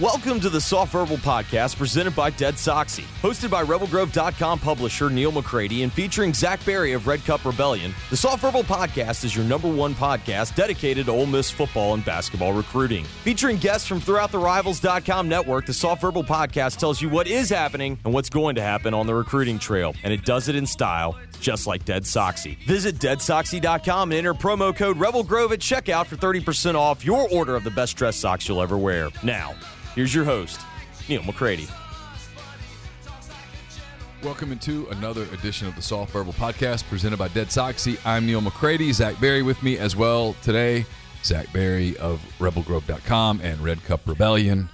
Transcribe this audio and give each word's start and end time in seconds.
Welcome 0.00 0.40
to 0.40 0.50
the 0.50 0.60
Soft 0.60 0.90
Verbal 0.90 1.18
Podcast 1.18 1.78
presented 1.78 2.16
by 2.16 2.30
Dead 2.30 2.54
Soxy. 2.54 3.04
Hosted 3.22 3.48
by 3.48 3.62
RebelGrove.com 3.62 4.58
publisher 4.58 5.08
Neal 5.08 5.30
McCready 5.30 5.84
and 5.84 5.92
featuring 5.92 6.34
Zach 6.34 6.64
Berry 6.64 6.94
of 6.94 7.06
Red 7.06 7.24
Cup 7.24 7.44
Rebellion, 7.44 7.94
the 8.10 8.16
Soft 8.16 8.42
Verbal 8.42 8.64
Podcast 8.64 9.24
is 9.24 9.36
your 9.36 9.44
number 9.44 9.68
one 9.68 9.94
podcast 9.94 10.56
dedicated 10.56 11.06
to 11.06 11.12
Ole 11.12 11.26
Miss 11.26 11.48
football 11.48 11.94
and 11.94 12.04
basketball 12.04 12.52
recruiting. 12.52 13.04
Featuring 13.22 13.56
guests 13.56 13.86
from 13.86 14.00
throughout 14.00 14.32
the 14.32 14.38
Rivals.com 14.38 15.28
network, 15.28 15.64
the 15.64 15.72
Soft 15.72 16.00
Verbal 16.00 16.24
Podcast 16.24 16.78
tells 16.78 17.00
you 17.00 17.08
what 17.08 17.28
is 17.28 17.48
happening 17.48 17.96
and 18.04 18.12
what's 18.12 18.30
going 18.30 18.56
to 18.56 18.62
happen 18.62 18.94
on 18.94 19.06
the 19.06 19.14
recruiting 19.14 19.60
trail, 19.60 19.94
and 20.02 20.12
it 20.12 20.24
does 20.24 20.48
it 20.48 20.56
in 20.56 20.66
style 20.66 21.16
just 21.38 21.68
like 21.68 21.84
Dead 21.84 22.02
Soxy. 22.02 22.58
Visit 22.66 22.96
deadsoxy.com 22.96 24.10
and 24.10 24.18
enter 24.18 24.34
promo 24.34 24.74
code 24.74 24.96
Rebel 24.96 25.22
Grove 25.22 25.52
at 25.52 25.60
checkout 25.60 26.06
for 26.06 26.16
30% 26.16 26.74
off 26.74 27.04
your 27.04 27.28
order 27.28 27.54
of 27.54 27.62
the 27.62 27.70
best 27.70 27.96
dress 27.96 28.16
socks 28.16 28.48
you'll 28.48 28.62
ever 28.62 28.76
wear. 28.76 29.10
Now, 29.22 29.54
Here's 29.94 30.12
your 30.12 30.24
host, 30.24 30.60
Neal 31.08 31.22
McCready. 31.22 31.68
Welcome 34.24 34.50
into 34.50 34.88
another 34.88 35.22
edition 35.32 35.68
of 35.68 35.76
the 35.76 35.82
Soft 35.82 36.12
Verbal 36.12 36.32
Podcast 36.32 36.82
presented 36.88 37.18
by 37.18 37.28
Dead 37.28 37.48
Soxy. 37.48 37.98
I'm 38.04 38.26
Neal 38.26 38.40
McCready. 38.40 38.90
Zach 38.90 39.20
Berry 39.20 39.42
with 39.42 39.62
me 39.62 39.78
as 39.78 39.94
well 39.94 40.34
today. 40.42 40.84
Zach 41.22 41.52
Berry 41.52 41.96
of 41.98 42.20
RebelGrove.com 42.40 43.40
and 43.42 43.60
Red 43.60 43.84
Cup 43.84 44.00
Rebellion. 44.04 44.68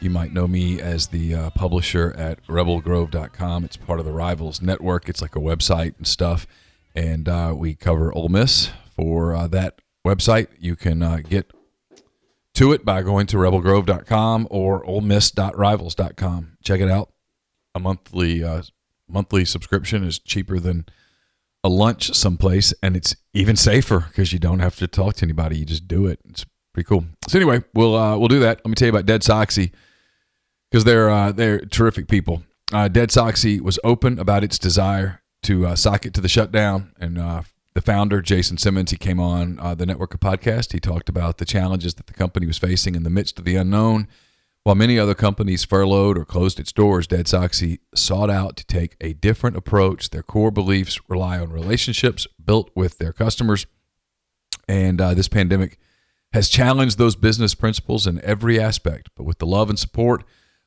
You 0.00 0.08
might 0.08 0.32
know 0.32 0.46
me 0.46 0.80
as 0.80 1.08
the 1.08 1.34
uh, 1.34 1.50
publisher 1.50 2.14
at 2.16 2.42
RebelGrove.com. 2.46 3.64
It's 3.64 3.76
part 3.76 3.98
of 3.98 4.06
the 4.06 4.12
Rivals 4.12 4.62
Network. 4.62 5.10
It's 5.10 5.20
like 5.20 5.36
a 5.36 5.40
website 5.40 5.96
and 5.98 6.06
stuff. 6.06 6.46
And 6.94 7.28
uh, 7.28 7.52
we 7.54 7.74
cover 7.74 8.14
Ole 8.14 8.30
Miss 8.30 8.70
for 8.96 9.34
uh, 9.34 9.46
that 9.48 9.80
website. 10.06 10.48
You 10.58 10.74
can 10.74 11.02
uh, 11.02 11.18
get 11.18 11.52
to 12.54 12.72
it 12.72 12.84
by 12.84 13.02
going 13.02 13.26
to 13.26 13.36
rebelgrove.com 13.36 14.48
or 14.50 14.84
olemiss.rivals.com. 14.84 16.56
Check 16.62 16.80
it 16.80 16.90
out. 16.90 17.12
A 17.74 17.80
monthly 17.80 18.44
uh, 18.44 18.62
monthly 19.08 19.44
subscription 19.44 20.04
is 20.04 20.18
cheaper 20.18 20.60
than 20.60 20.86
a 21.64 21.68
lunch 21.68 22.12
someplace, 22.14 22.72
and 22.82 22.96
it's 22.96 23.16
even 23.32 23.56
safer 23.56 24.06
because 24.08 24.32
you 24.32 24.38
don't 24.38 24.60
have 24.60 24.76
to 24.76 24.86
talk 24.86 25.14
to 25.16 25.24
anybody. 25.24 25.58
You 25.58 25.64
just 25.64 25.88
do 25.88 26.06
it. 26.06 26.20
It's 26.28 26.44
pretty 26.72 26.86
cool. 26.86 27.04
So 27.28 27.38
anyway, 27.38 27.64
we'll 27.74 27.96
uh, 27.96 28.16
we'll 28.16 28.28
do 28.28 28.40
that. 28.40 28.58
Let 28.58 28.68
me 28.68 28.74
tell 28.74 28.86
you 28.86 28.92
about 28.92 29.06
Dead 29.06 29.22
Soxy 29.22 29.72
because 30.70 30.84
they're 30.84 31.10
uh, 31.10 31.32
they're 31.32 31.60
terrific 31.60 32.06
people. 32.06 32.42
Uh, 32.72 32.88
Dead 32.88 33.08
Soxy 33.08 33.60
was 33.60 33.78
open 33.82 34.18
about 34.18 34.44
its 34.44 34.58
desire 34.58 35.22
to 35.44 35.66
uh, 35.66 35.76
sock 35.76 36.06
it 36.06 36.14
to 36.14 36.20
the 36.20 36.28
shutdown 36.28 36.92
and 36.98 37.18
uh, 37.18 37.42
the 37.74 37.82
founder, 37.82 38.22
Jason 38.22 38.56
Simmons, 38.56 38.92
he 38.92 38.96
came 38.96 39.18
on 39.18 39.58
uh, 39.58 39.74
the 39.74 39.84
network 39.86 40.14
of 40.14 40.20
podcast. 40.20 40.72
He 40.72 40.80
talked 40.80 41.08
about 41.08 41.38
the 41.38 41.44
challenges 41.44 41.94
that 41.94 42.06
the 42.06 42.12
company 42.12 42.46
was 42.46 42.56
facing 42.56 42.94
in 42.94 43.02
the 43.02 43.10
midst 43.10 43.38
of 43.38 43.44
the 43.44 43.56
unknown. 43.56 44.06
While 44.62 44.76
many 44.76 44.98
other 44.98 45.14
companies 45.14 45.64
furloughed 45.64 46.16
or 46.16 46.24
closed 46.24 46.58
its 46.58 46.72
doors, 46.72 47.06
Dead 47.06 47.26
Soxy 47.26 47.80
sought 47.94 48.30
out 48.30 48.56
to 48.56 48.66
take 48.66 48.96
a 49.00 49.12
different 49.12 49.56
approach. 49.56 50.10
Their 50.10 50.22
core 50.22 50.52
beliefs 50.52 51.00
rely 51.08 51.38
on 51.38 51.50
relationships 51.50 52.26
built 52.42 52.70
with 52.74 52.98
their 52.98 53.12
customers. 53.12 53.66
And 54.68 55.00
uh, 55.00 55.12
this 55.12 55.28
pandemic 55.28 55.78
has 56.32 56.48
challenged 56.48 56.96
those 56.96 57.16
business 57.16 57.54
principles 57.54 58.06
in 58.06 58.20
every 58.22 58.58
aspect. 58.58 59.10
But 59.16 59.24
with 59.24 59.38
the 59.38 59.46
love 59.46 59.68
and 59.68 59.78
support 59.78 60.24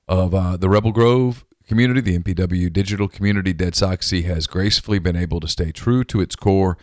of 0.08 0.36
uh, 0.36 0.58
the 0.58 0.70
Rebel 0.70 0.92
Grove 0.92 1.46
community, 1.68 2.02
the 2.02 2.20
MPW 2.20 2.72
digital 2.72 3.08
community, 3.08 3.54
Dead 3.54 3.74
Soxy 3.74 4.26
has 4.26 4.46
gracefully 4.46 5.00
been 5.00 5.16
able 5.16 5.40
to 5.40 5.48
stay 5.48 5.72
true 5.72 6.04
to 6.04 6.22
its 6.22 6.36
core 6.36 6.78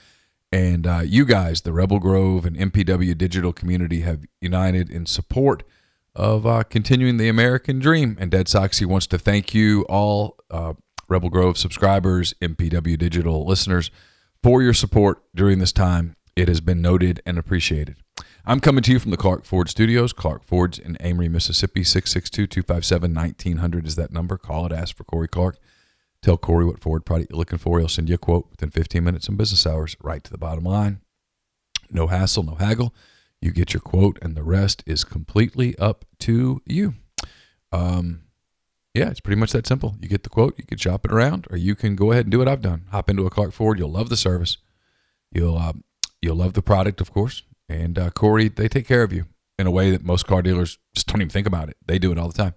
and 0.55 0.87
uh, 0.87 1.01
you 1.05 1.25
guys, 1.25 1.63
the 1.63 1.73
Rebel 1.73 1.99
Grove 1.99 2.47
and 2.47 2.57
MPW 2.57 3.19
digital 3.19 3.53
community, 3.53 4.03
have 4.03 4.25
united 4.41 4.89
in 4.89 5.05
support 5.05 5.65
of 6.15 6.47
uh, 6.47 6.63
continuing 6.63 7.17
the 7.17 7.29
American 7.29 7.81
dream. 7.81 8.17
And 8.21 8.31
Dead 8.31 8.47
Soxy 8.47 8.87
wants 8.87 9.09
to 9.09 9.19
thank 9.19 9.53
you 9.53 9.83
all, 9.89 10.37
uh, 10.53 10.75
Rebel 11.09 11.29
Grove 11.29 11.59
subscribers, 11.59 12.35
MPW 12.41 12.97
digital 12.97 13.45
listeners, 13.45 13.91
for 14.45 14.63
your 14.63 14.75
support 14.75 15.25
during 15.35 15.59
this 15.59 15.73
time. 15.73 16.15
It 16.37 16.47
has 16.47 16.61
been 16.61 16.81
noted 16.81 17.21
and 17.27 17.37
appreciated. 17.37 17.97
I'm 18.47 18.61
coming 18.61 18.85
to 18.85 18.93
you 18.93 19.01
from 19.01 19.11
the 19.11 19.17
Clark 19.17 19.45
Ford 19.45 19.69
Studios. 19.69 20.13
Clark 20.13 20.45
Ford's 20.45 20.79
in 20.79 20.97
Amory, 21.01 21.29
Mississippi. 21.29 21.83
662 21.83 22.47
257 22.47 23.13
1900 23.13 23.89
is 23.89 23.97
that 23.97 24.13
number. 24.13 24.39
Call 24.39 24.67
it, 24.67 24.73
ask 24.73 24.97
for 24.97 25.03
Corey 25.03 25.27
Clark. 25.27 25.59
Tell 26.25 26.39
Corey 26.39 26.65
what 26.65 26.81
Ford 26.81 27.05
product 27.05 27.31
you're 27.31 27.39
looking 27.39 27.59
for. 27.59 27.79
He'll 27.79 27.87
send 27.87 28.09
you 28.09 28.15
a 28.15 28.19
quote 28.19 28.49
within 28.51 28.71
15 28.71 29.05
minutes 29.05 29.29
in 29.29 29.37
business 29.37 29.67
hours, 29.67 29.95
right 30.03 30.25
to 30.25 30.31
the 30.31 30.39
bottom 30.39 30.65
line. 30.65 31.03
No 31.91 32.07
hassle, 32.07 32.45
no 32.45 32.55
haggle. 32.55 32.95
You 33.43 33.51
get 33.51 33.75
your 33.75 33.83
quote, 33.83 34.19
and 34.23 34.35
the 34.35 34.43
rest 34.43 34.83
is 34.87 35.05
completely 35.05 35.77
up 35.77 36.07
to 36.21 36.63
you. 36.65 36.95
Um, 37.73 38.23
yeah, 38.95 39.11
it's 39.11 39.21
pretty 39.21 39.39
much 39.39 39.53
that 39.53 39.67
simple. 39.67 39.97
You 40.01 40.09
get 40.09 40.23
the 40.23 40.31
quote, 40.31 40.55
you 40.57 40.65
can 40.65 40.79
shop 40.79 41.05
it 41.05 41.13
around, 41.13 41.47
or 41.51 41.59
you 41.59 41.75
can 41.75 41.95
go 41.95 42.11
ahead 42.11 42.25
and 42.25 42.33
do 42.33 42.39
what 42.39 42.49
I've 42.49 42.63
done. 42.63 42.87
Hop 42.91 43.11
into 43.11 43.27
a 43.27 43.31
Clark 43.31 43.53
Ford. 43.53 43.79
You'll 43.79 43.93
love 43.93 44.09
the 44.09 44.17
service. 44.17 44.57
You'll 45.31 45.59
uh, 45.59 45.75
you'll 46.23 46.37
love 46.37 46.55
the 46.55 46.63
product, 46.63 47.03
of 47.03 47.13
course. 47.13 47.43
And 47.69 47.99
uh, 47.99 48.09
Corey, 48.09 48.49
they 48.49 48.69
take 48.69 48.89
care 48.89 49.03
of 49.03 49.13
you 49.13 49.27
in 49.59 49.67
a 49.67 49.71
way 49.71 49.91
that 49.91 50.03
most 50.03 50.27
car 50.27 50.41
dealers 50.41 50.79
just 50.95 51.07
don't 51.07 51.21
even 51.21 51.29
think 51.29 51.47
about 51.47 51.69
it. 51.69 51.77
They 51.85 51.99
do 51.99 52.13
it 52.13 52.19
all 52.19 52.29
the 52.29 52.43
time. 52.43 52.55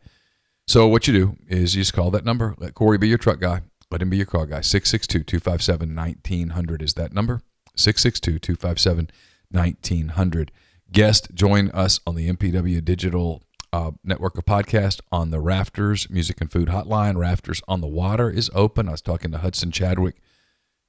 So 0.67 0.87
what 0.87 1.07
you 1.07 1.13
do 1.13 1.37
is 1.47 1.75
you 1.75 1.81
just 1.81 1.93
call 1.93 2.11
that 2.11 2.25
number. 2.25 2.53
Let 2.57 2.73
Corey 2.73 2.97
be 2.97 3.07
your 3.07 3.17
truck 3.17 3.39
guy. 3.39 3.61
Let 3.89 4.01
him 4.01 4.09
be 4.09 4.17
your 4.17 4.25
car 4.25 4.45
guy. 4.45 4.59
662-257-1900 4.59 6.81
is 6.81 6.95
that 6.95 7.13
number. 7.13 7.39
662-257-1900. 7.77 10.49
Guest 10.91 11.29
join 11.33 11.71
us 11.71 12.01
on 12.05 12.15
the 12.15 12.29
MPW 12.29 12.83
Digital 12.83 13.43
uh, 13.71 13.91
Network 14.03 14.37
of 14.37 14.43
Podcast 14.45 14.99
on 15.11 15.31
the 15.31 15.39
Rafters 15.39 16.09
Music 16.09 16.41
and 16.41 16.51
Food 16.51 16.67
Hotline. 16.67 17.15
Rafters 17.15 17.61
on 17.67 17.79
the 17.79 17.87
Water 17.87 18.29
is 18.29 18.51
open. 18.53 18.89
I 18.89 18.91
was 18.91 19.01
talking 19.01 19.31
to 19.31 19.37
Hudson 19.37 19.71
Chadwick 19.71 20.17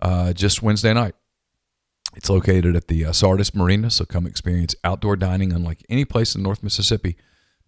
uh, 0.00 0.32
just 0.32 0.60
Wednesday 0.62 0.92
night. 0.92 1.14
It's 2.16 2.30
located 2.30 2.74
at 2.74 2.88
the 2.88 3.04
uh, 3.04 3.12
Sardis 3.12 3.54
Marina, 3.54 3.90
so 3.90 4.04
come 4.04 4.26
experience 4.26 4.74
outdoor 4.82 5.14
dining 5.14 5.52
unlike 5.52 5.86
any 5.88 6.04
place 6.04 6.34
in 6.34 6.42
North 6.42 6.64
Mississippi. 6.64 7.16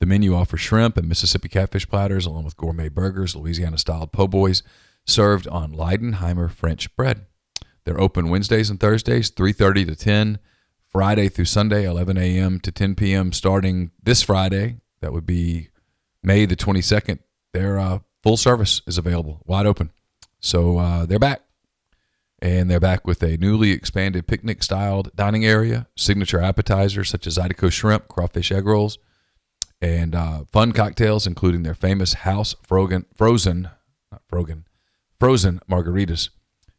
The 0.00 0.06
menu 0.06 0.34
offers 0.34 0.61
shrimp 0.61 0.97
and 0.97 1.09
Mississippi 1.09 1.50
catfish 1.50 1.87
platters, 1.87 2.25
along 2.25 2.44
with 2.44 2.56
gourmet 2.56 2.88
burgers, 2.88 3.37
Louisiana 3.37 3.77
style 3.77 4.06
po' 4.06 4.27
boys, 4.27 4.62
served 5.06 5.47
on 5.47 5.75
Leidenheimer 5.75 6.50
French 6.50 6.94
bread. 6.97 7.27
They're 7.84 8.00
open 8.00 8.31
Wednesdays 8.31 8.71
and 8.71 8.81
Thursdays, 8.81 9.31
3:30 9.31 9.87
to 9.88 9.97
10, 9.97 10.38
Friday 10.88 11.28
through 11.28 11.44
Sunday, 11.44 11.84
11 11.84 12.16
a.m. 12.16 12.61
to 12.61 12.72
10 12.72 12.94
p.m. 12.94 13.33
Starting 13.33 13.91
this 14.03 14.22
Friday, 14.22 14.81
that 15.00 15.12
would 15.12 15.27
be 15.27 15.69
May 16.22 16.47
the 16.47 16.56
22nd. 16.56 17.19
Their 17.53 17.78
uh, 17.78 17.99
full 18.22 18.38
service 18.38 18.81
is 18.87 18.97
available, 18.97 19.43
wide 19.44 19.67
open. 19.67 19.91
So 20.41 20.78
uh, 20.78 21.06
they're 21.06 21.19
back. 21.19 21.43
And 22.43 22.71
they're 22.71 22.81
back 22.81 23.06
with 23.06 23.22
a 23.22 23.37
newly 23.37 23.72
expanded 23.72 24.27
picnic 24.27 24.62
styled 24.62 25.15
dining 25.15 25.44
area, 25.44 25.88
signature 25.94 26.41
appetizers 26.41 27.11
such 27.11 27.27
as 27.27 27.37
Zydeco 27.37 27.71
shrimp, 27.71 28.09
crawfish 28.09 28.50
egg 28.50 28.65
rolls, 28.65 28.99
and 29.80 30.14
uh, 30.14 30.44
fun 30.50 30.72
cocktails, 30.72 31.26
including 31.26 31.62
their 31.62 31.74
famous 31.74 32.14
house 32.14 32.54
frozen, 32.62 33.06
frozen, 33.14 33.70
not 34.10 34.22
frozen, 34.28 34.66
frozen 35.18 35.60
margaritas. 35.70 36.30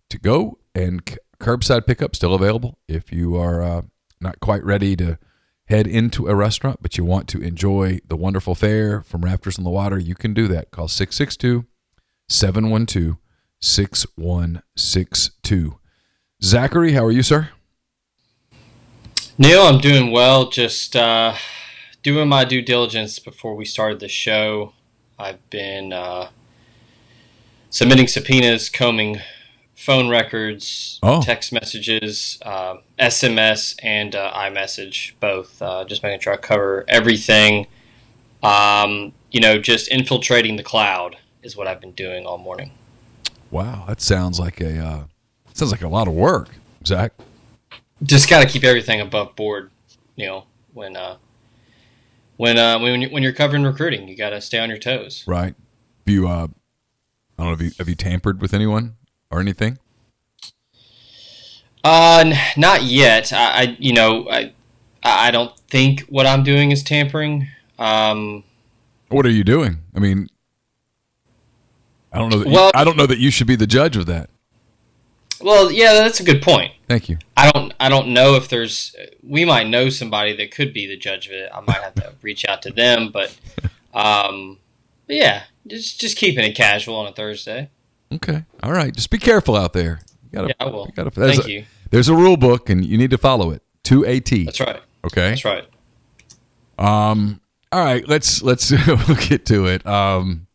To 0.10 0.20
go 0.20 0.60
and 0.76 1.02
c- 1.08 1.18
curbside 1.40 1.88
pickup 1.88 2.16
still 2.16 2.34
available 2.34 2.78
if 2.88 3.12
you 3.12 3.36
are 3.38 3.62
uh, 3.62 3.82
not 4.20 4.40
quite 4.40 4.64
ready 4.64 4.96
to 4.98 5.18
head 5.66 5.88
into 5.88 6.28
a 6.28 6.36
restaurant, 6.36 6.80
but 6.82 6.98
you 6.98 7.06
want 7.06 7.28
to 7.30 7.42
enjoy 7.42 8.00
the 8.08 8.18
wonderful 8.18 8.56
fare 8.56 9.02
from 9.02 9.22
Rafters 9.22 9.58
on 9.58 9.64
the 9.64 9.70
Water. 9.70 9.98
You 9.98 10.16
can 10.16 10.34
do 10.34 10.50
that. 10.50 10.72
Call 10.72 10.90
662 10.90 11.66
712 12.28 13.18
6162. 13.62 15.80
Zachary, 16.44 16.94
how 16.94 17.06
are 17.06 17.12
you, 17.12 17.22
sir? 17.24 17.50
Neal, 19.38 19.62
I'm 19.62 19.80
doing 19.80 20.12
well. 20.12 20.50
Just 20.50 20.96
uh, 20.96 21.36
doing 22.04 22.28
my 22.28 22.46
due 22.46 22.62
diligence 22.62 23.20
before 23.20 23.56
we 23.56 23.66
started 23.66 24.00
the 24.00 24.08
show. 24.08 24.74
I've 25.20 25.50
been 25.50 25.94
uh, 25.94 26.30
submitting 27.70 28.08
subpoenas, 28.08 28.70
combing 28.70 29.22
phone 29.76 30.10
records, 30.10 31.00
oh. 31.04 31.22
text 31.22 31.52
messages, 31.52 32.40
uh, 32.44 32.78
SMS, 33.00 33.76
and 33.84 34.16
uh, 34.16 34.32
iMessage, 34.34 35.14
both. 35.20 35.62
Uh, 35.62 35.86
just 35.86 36.04
making 36.04 36.20
sure 36.22 36.34
I 36.34 36.38
cover 36.38 36.86
everything. 36.88 37.68
Um, 38.44 39.14
you 39.32 39.40
know, 39.40 39.60
just 39.60 39.88
infiltrating 39.90 40.56
the 40.56 40.64
cloud 40.64 41.18
is 41.44 41.56
what 41.56 41.68
I've 41.68 41.82
been 41.82 41.94
doing 41.94 42.26
all 42.26 42.38
morning. 42.38 42.72
Wow, 43.50 43.86
that 43.88 44.02
sounds 44.02 44.40
like 44.40 44.62
a 44.62 44.80
uh, 44.80 45.04
sounds 45.54 45.72
like 45.72 45.82
a 45.82 45.88
lot 45.88 46.08
of 46.08 46.14
work, 46.14 46.50
Zach. 46.86 47.14
Just 48.04 48.30
got 48.30 48.42
to 48.42 48.48
keep 48.48 48.64
everything 48.64 49.02
above 49.02 49.36
board, 49.36 49.70
you 50.16 50.26
know, 50.26 50.46
when 50.74 50.96
uh, 50.96 51.18
when 52.42 52.58
uh, 52.58 52.80
when 52.80 53.04
when 53.12 53.22
you're 53.22 53.34
covering 53.34 53.62
recruiting, 53.62 54.08
you 54.08 54.18
got 54.18 54.32
to 54.32 54.42
stay 54.42 54.58
on 54.58 54.68
your 54.68 54.80
toes. 54.80 55.24
Right. 55.28 55.54
Have 56.08 56.14
you 56.14 56.28
uh, 56.28 56.48
I 57.38 57.44
don't 57.44 57.46
know. 57.46 57.50
Have 57.52 57.62
you 57.62 57.72
have 57.78 57.88
you 57.88 57.94
tampered 57.94 58.42
with 58.42 58.52
anyone 58.52 58.96
or 59.30 59.40
anything? 59.40 59.78
Uh, 61.84 62.34
not 62.58 62.82
yet. 62.82 63.32
I, 63.32 63.46
I 63.46 63.78
you 63.78 63.94
know 63.94 64.28
I 64.28 64.54
I 65.04 65.30
don't 65.30 65.56
think 65.70 66.02
what 66.10 66.26
I'm 66.26 66.42
doing 66.44 66.72
is 66.72 66.82
tampering. 66.82 67.48
Um, 67.78 68.44
What 69.10 69.28
are 69.28 69.32
you 69.32 69.44
doing? 69.44 69.78
I 69.96 70.00
mean, 70.00 70.28
I 72.12 72.18
don't 72.18 72.30
know. 72.32 72.40
That 72.40 72.48
Well- 72.48 72.72
you, 72.74 72.82
I 72.82 72.84
don't 72.84 72.98
know 72.98 73.06
that 73.06 73.20
you 73.20 73.30
should 73.30 73.48
be 73.48 73.56
the 73.56 73.68
judge 73.68 73.96
of 73.96 74.08
that. 74.08 74.32
Well, 75.40 75.72
yeah, 75.72 75.94
that's 75.94 76.20
a 76.20 76.24
good 76.24 76.42
point. 76.42 76.72
Thank 76.92 77.08
you. 77.08 77.18
I 77.38 77.50
don't 77.52 77.74
I 77.80 77.88
don't 77.88 78.10
know 78.10 78.36
if 78.36 78.50
there's 78.50 78.94
we 79.24 79.46
might 79.46 79.68
know 79.68 79.90
somebody 79.90 80.36
that 80.36 80.52
could 80.52 80.74
be 80.74 80.88
the 80.88 80.98
judge 80.98 81.28
of 81.28 81.32
it. 81.32 81.50
I 81.54 81.62
might 81.62 81.78
have 81.82 81.96
to 81.96 82.14
reach 82.22 82.46
out 82.46 82.62
to 82.64 82.70
them, 82.72 83.12
but 83.14 83.34
um 83.94 84.58
but 85.08 85.16
yeah, 85.16 85.44
just 85.68 86.02
just 86.02 86.18
keeping 86.18 86.44
it 86.44 86.54
casual 86.54 86.96
on 86.98 87.08
a 87.08 87.14
Thursday. 87.14 87.70
Okay. 88.14 88.44
All 88.62 88.74
right. 88.74 88.94
Just 88.94 89.10
be 89.10 89.18
careful 89.18 89.56
out 89.56 89.72
there. 89.72 90.02
You 90.24 90.30
gotta, 90.34 90.48
Yeah, 90.50 90.54
I 90.60 90.66
will. 90.66 90.88
you 90.88 90.92
gotta- 90.94 91.12
there's 91.18 91.36
Thank 91.38 91.48
a- 91.48 91.52
you. 91.52 91.66
There's 91.92 92.10
a 92.10 92.14
rule 92.16 92.36
book, 92.38 92.70
and 92.70 92.84
you 92.86 92.98
need 92.98 93.12
to 93.12 93.18
follow 93.18 93.52
it 93.52 93.62
to 93.84 94.04
a 94.06 94.20
T. 94.20 94.44
That's 94.44 94.60
right. 94.60 94.82
Okay. 95.06 95.30
That's 95.30 95.46
right. 95.46 95.66
Um. 96.78 97.40
All 97.72 97.84
right. 97.84 98.06
Let's 98.08 98.42
let's 98.42 98.70
we'll 98.88 99.16
get 99.18 99.46
to 99.46 99.68
it. 99.68 99.86
Um, 99.88 100.48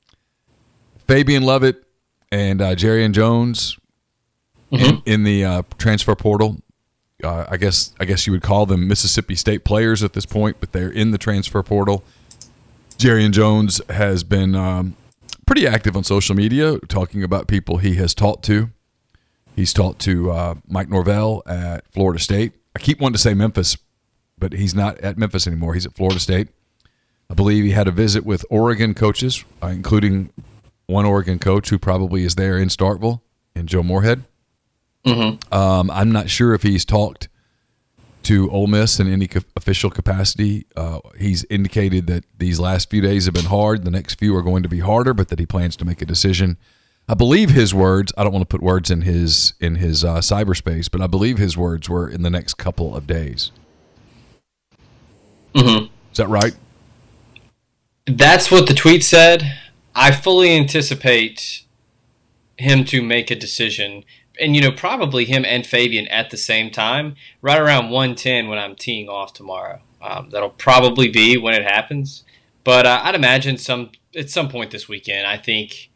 Fabian 1.06 1.42
Lovett 1.44 1.82
and 2.30 2.60
uh, 2.60 2.74
Jarrian 2.74 3.12
Jones 3.12 3.78
in, 4.80 5.02
in 5.04 5.22
the 5.24 5.44
uh, 5.44 5.62
transfer 5.78 6.14
portal. 6.14 6.56
Uh, 7.22 7.46
I 7.48 7.56
guess 7.56 7.94
I 7.98 8.04
guess 8.04 8.26
you 8.26 8.32
would 8.32 8.42
call 8.42 8.66
them 8.66 8.86
Mississippi 8.86 9.34
State 9.34 9.64
players 9.64 10.02
at 10.02 10.12
this 10.12 10.26
point, 10.26 10.58
but 10.60 10.72
they're 10.72 10.90
in 10.90 11.10
the 11.12 11.18
transfer 11.18 11.62
portal. 11.62 12.04
Jarrian 12.98 13.32
Jones 13.32 13.80
has 13.88 14.22
been 14.22 14.54
um, 14.54 14.96
pretty 15.46 15.66
active 15.66 15.96
on 15.96 16.04
social 16.04 16.34
media, 16.34 16.78
talking 16.88 17.22
about 17.22 17.46
people 17.46 17.78
he 17.78 17.94
has 17.96 18.14
talked 18.14 18.44
to. 18.46 18.70
He's 19.54 19.72
talked 19.72 20.00
to 20.02 20.30
uh, 20.30 20.54
Mike 20.68 20.88
Norvell 20.88 21.42
at 21.46 21.90
Florida 21.90 22.20
State. 22.20 22.52
I 22.74 22.78
keep 22.78 23.00
wanting 23.00 23.14
to 23.14 23.20
say 23.20 23.32
Memphis, 23.32 23.78
but 24.38 24.52
he's 24.52 24.74
not 24.74 24.98
at 24.98 25.16
Memphis 25.16 25.46
anymore. 25.46 25.72
He's 25.74 25.86
at 25.86 25.94
Florida 25.94 26.20
State. 26.20 26.48
I 27.30 27.34
believe 27.34 27.64
he 27.64 27.70
had 27.70 27.88
a 27.88 27.90
visit 27.90 28.24
with 28.24 28.44
Oregon 28.50 28.92
coaches, 28.94 29.44
uh, 29.62 29.68
including 29.68 30.30
one 30.86 31.04
Oregon 31.06 31.38
coach 31.38 31.70
who 31.70 31.78
probably 31.78 32.24
is 32.24 32.34
there 32.34 32.58
in 32.58 32.68
Starkville, 32.68 33.20
and 33.54 33.68
Joe 33.68 33.82
Moorhead. 33.82 34.24
Um, 35.06 35.90
I'm 35.90 36.10
not 36.10 36.28
sure 36.30 36.52
if 36.54 36.62
he's 36.62 36.84
talked 36.84 37.28
to 38.24 38.50
Ole 38.50 38.66
Miss 38.66 38.98
in 38.98 39.10
any 39.12 39.28
ca- 39.28 39.42
official 39.56 39.88
capacity. 39.88 40.66
Uh, 40.74 40.98
he's 41.18 41.44
indicated 41.44 42.08
that 42.08 42.24
these 42.38 42.58
last 42.58 42.90
few 42.90 43.00
days 43.00 43.26
have 43.26 43.34
been 43.34 43.44
hard. 43.44 43.84
The 43.84 43.90
next 43.90 44.18
few 44.18 44.34
are 44.34 44.42
going 44.42 44.64
to 44.64 44.68
be 44.68 44.80
harder, 44.80 45.14
but 45.14 45.28
that 45.28 45.38
he 45.38 45.46
plans 45.46 45.76
to 45.76 45.84
make 45.84 46.02
a 46.02 46.06
decision. 46.06 46.56
I 47.08 47.14
believe 47.14 47.50
his 47.50 47.72
words. 47.72 48.12
I 48.18 48.24
don't 48.24 48.32
want 48.32 48.42
to 48.42 48.52
put 48.52 48.62
words 48.62 48.90
in 48.90 49.02
his 49.02 49.54
in 49.60 49.76
his 49.76 50.04
uh, 50.04 50.16
cyberspace, 50.18 50.90
but 50.90 51.00
I 51.00 51.06
believe 51.06 51.38
his 51.38 51.56
words 51.56 51.88
were 51.88 52.08
in 52.08 52.22
the 52.22 52.30
next 52.30 52.54
couple 52.54 52.96
of 52.96 53.06
days. 53.06 53.52
Mhm. 55.54 55.88
Is 56.10 56.16
that 56.18 56.28
right? 56.28 56.54
That's 58.06 58.50
what 58.50 58.66
the 58.66 58.74
tweet 58.74 59.04
said. 59.04 59.54
I 59.94 60.10
fully 60.10 60.50
anticipate 60.56 61.62
him 62.58 62.84
to 62.86 63.02
make 63.02 63.30
a 63.30 63.34
decision, 63.36 64.04
and 64.40 64.54
you 64.54 64.62
know, 64.62 64.72
probably 64.72 65.24
him 65.24 65.44
and 65.44 65.66
Fabian 65.66 66.06
at 66.08 66.30
the 66.30 66.36
same 66.36 66.70
time, 66.70 67.16
right 67.42 67.58
around 67.58 67.90
110 67.90 68.48
when 68.48 68.58
I'm 68.58 68.76
teeing 68.76 69.08
off 69.08 69.32
tomorrow. 69.32 69.80
Um, 70.02 70.30
that'll 70.30 70.50
probably 70.50 71.08
be 71.08 71.36
when 71.36 71.54
it 71.54 71.64
happens, 71.64 72.24
but 72.64 72.86
uh, 72.86 73.00
I'd 73.02 73.14
imagine 73.14 73.56
some 73.56 73.90
at 74.14 74.30
some 74.30 74.48
point 74.48 74.70
this 74.70 74.88
weekend. 74.88 75.26
I 75.26 75.36
think 75.36 75.90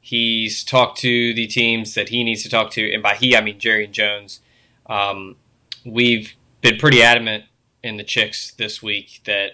he's 0.00 0.64
talked 0.64 0.98
to 1.00 1.34
the 1.34 1.46
teams 1.46 1.94
that 1.94 2.08
he 2.08 2.24
needs 2.24 2.42
to 2.44 2.48
talk 2.48 2.70
to, 2.72 2.92
and 2.92 3.02
by 3.02 3.14
he 3.14 3.36
I 3.36 3.40
mean 3.40 3.58
Jarrian 3.58 3.90
Jones. 3.90 4.40
Um, 4.86 5.36
we've 5.84 6.34
been 6.60 6.78
pretty 6.78 7.02
adamant 7.02 7.44
in 7.82 7.96
the 7.96 8.04
chicks 8.04 8.52
this 8.52 8.82
week 8.82 9.20
that 9.24 9.52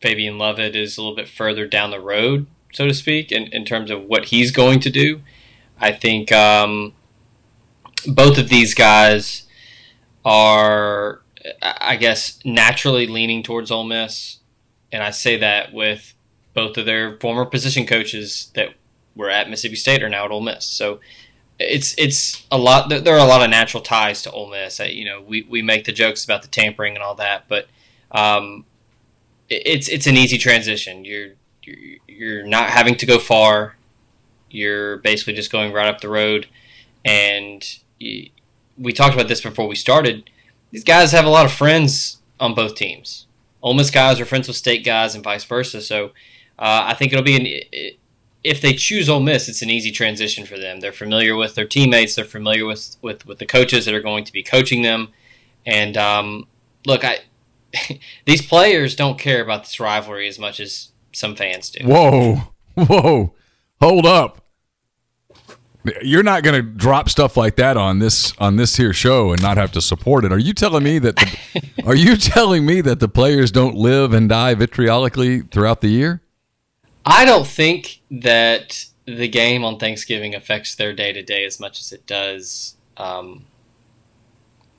Fabian 0.00 0.38
Lovett 0.38 0.76
is 0.76 0.96
a 0.96 1.02
little 1.02 1.16
bit 1.16 1.28
further 1.28 1.66
down 1.66 1.90
the 1.90 2.00
road, 2.00 2.46
so 2.72 2.86
to 2.86 2.94
speak, 2.94 3.32
in, 3.32 3.44
in 3.52 3.64
terms 3.64 3.90
of 3.90 4.04
what 4.04 4.26
he's 4.26 4.50
going 4.50 4.80
to 4.80 4.90
do. 4.90 5.22
I 5.80 5.92
think 5.92 6.32
um, 6.32 6.94
both 8.06 8.38
of 8.38 8.48
these 8.48 8.74
guys 8.74 9.46
are, 10.24 11.20
I 11.62 11.96
guess, 11.96 12.40
naturally 12.44 13.06
leaning 13.06 13.42
towards 13.42 13.70
Ole 13.70 13.84
Miss. 13.84 14.38
And 14.92 15.02
I 15.02 15.10
say 15.10 15.36
that 15.38 15.72
with 15.72 16.14
both 16.54 16.76
of 16.76 16.86
their 16.86 17.18
former 17.18 17.44
position 17.44 17.86
coaches 17.86 18.50
that 18.54 18.74
were 19.14 19.30
at 19.30 19.48
Mississippi 19.48 19.76
State 19.76 20.02
are 20.02 20.08
now 20.08 20.24
at 20.24 20.30
Ole 20.30 20.40
Miss. 20.40 20.64
So 20.64 21.00
it's 21.58 21.94
it's 21.96 22.46
a 22.50 22.58
lot. 22.58 22.88
There 22.88 23.14
are 23.14 23.24
a 23.24 23.28
lot 23.28 23.42
of 23.42 23.50
natural 23.50 23.82
ties 23.82 24.22
to 24.22 24.30
Ole 24.30 24.50
Miss. 24.50 24.78
You 24.78 25.04
know, 25.04 25.22
we, 25.22 25.42
we 25.42 25.62
make 25.62 25.84
the 25.84 25.92
jokes 25.92 26.24
about 26.24 26.42
the 26.42 26.48
tampering 26.48 26.94
and 26.94 27.02
all 27.02 27.14
that, 27.14 27.44
but 27.48 27.68
um, 28.10 28.64
it's 29.48 29.88
it's 29.88 30.06
an 30.06 30.16
easy 30.16 30.38
transition. 30.38 31.04
You're 31.04 31.30
you're, 32.06 32.46
not 32.46 32.70
having 32.70 32.94
to 32.96 33.06
go 33.06 33.18
far. 33.18 33.76
You're 34.50 34.98
basically 34.98 35.32
just 35.32 35.50
going 35.50 35.72
right 35.72 35.88
up 35.88 36.00
the 36.00 36.08
road, 36.08 36.46
and 37.04 37.78
we 37.98 38.92
talked 38.92 39.14
about 39.14 39.28
this 39.28 39.40
before 39.40 39.66
we 39.66 39.76
started. 39.76 40.30
These 40.70 40.84
guys 40.84 41.12
have 41.12 41.24
a 41.24 41.30
lot 41.30 41.46
of 41.46 41.52
friends 41.52 42.20
on 42.38 42.54
both 42.54 42.74
teams. 42.74 43.26
Ole 43.62 43.74
Miss 43.74 43.90
guys 43.90 44.20
are 44.20 44.24
friends 44.24 44.48
with 44.48 44.56
State 44.56 44.84
guys, 44.84 45.14
and 45.14 45.24
vice 45.24 45.44
versa. 45.44 45.80
So 45.80 46.06
uh, 46.58 46.84
I 46.86 46.94
think 46.94 47.12
it'll 47.12 47.24
be 47.24 47.36
an 47.36 47.96
if 48.46 48.60
they 48.60 48.74
choose 48.74 49.08
Ole 49.08 49.18
Miss, 49.18 49.48
it's 49.48 49.62
an 49.62 49.70
easy 49.70 49.90
transition 49.90 50.46
for 50.46 50.56
them. 50.56 50.78
They're 50.78 50.92
familiar 50.92 51.34
with 51.34 51.56
their 51.56 51.66
teammates. 51.66 52.14
They're 52.14 52.24
familiar 52.24 52.64
with 52.64 52.96
with, 53.02 53.26
with 53.26 53.38
the 53.38 53.46
coaches 53.46 53.84
that 53.86 53.94
are 53.94 54.00
going 54.00 54.24
to 54.24 54.32
be 54.32 54.44
coaching 54.44 54.82
them. 54.82 55.08
And 55.66 55.96
um, 55.96 56.46
look, 56.86 57.04
I 57.04 57.20
these 58.24 58.46
players 58.46 58.94
don't 58.94 59.18
care 59.18 59.42
about 59.42 59.64
this 59.64 59.80
rivalry 59.80 60.28
as 60.28 60.38
much 60.38 60.60
as 60.60 60.92
some 61.12 61.34
fans 61.34 61.70
do. 61.70 61.84
Whoa, 61.84 62.52
whoa, 62.74 63.34
hold 63.80 64.06
up! 64.06 64.45
You're 66.02 66.22
not 66.22 66.42
going 66.42 66.54
to 66.54 66.62
drop 66.62 67.08
stuff 67.08 67.36
like 67.36 67.56
that 67.56 67.76
on 67.76 67.98
this 67.98 68.32
on 68.38 68.56
this 68.56 68.76
here 68.76 68.92
show 68.92 69.32
and 69.32 69.40
not 69.42 69.56
have 69.56 69.72
to 69.72 69.80
support 69.80 70.24
it. 70.24 70.32
Are 70.32 70.38
you 70.38 70.52
telling 70.54 70.84
me 70.84 70.98
that? 70.98 71.16
The, 71.16 71.82
are 71.86 71.94
you 71.94 72.16
telling 72.16 72.64
me 72.66 72.80
that 72.80 73.00
the 73.00 73.08
players 73.08 73.50
don't 73.50 73.74
live 73.74 74.12
and 74.12 74.28
die 74.28 74.54
vitriolically 74.54 75.50
throughout 75.50 75.80
the 75.80 75.88
year? 75.88 76.22
I 77.04 77.24
don't 77.24 77.46
think 77.46 78.00
that 78.10 78.86
the 79.06 79.28
game 79.28 79.64
on 79.64 79.78
Thanksgiving 79.78 80.34
affects 80.34 80.74
their 80.74 80.92
day 80.92 81.12
to 81.12 81.22
day 81.22 81.44
as 81.44 81.60
much 81.60 81.78
as 81.80 81.92
it 81.92 82.06
does 82.06 82.76
um, 82.96 83.44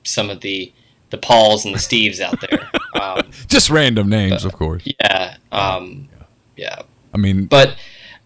some 0.04 0.30
of 0.30 0.40
the 0.40 0.72
the 1.10 1.18
Pauls 1.18 1.64
and 1.64 1.74
the 1.74 1.78
Steves 1.78 2.20
out 2.20 2.40
there. 2.40 2.70
Um, 2.98 3.30
Just 3.46 3.70
random 3.70 4.08
names, 4.08 4.44
of 4.44 4.54
course. 4.54 4.82
yeah, 4.98 5.36
um, 5.52 6.08
yeah. 6.56 6.82
I 7.14 7.18
mean, 7.18 7.44
But 7.44 7.76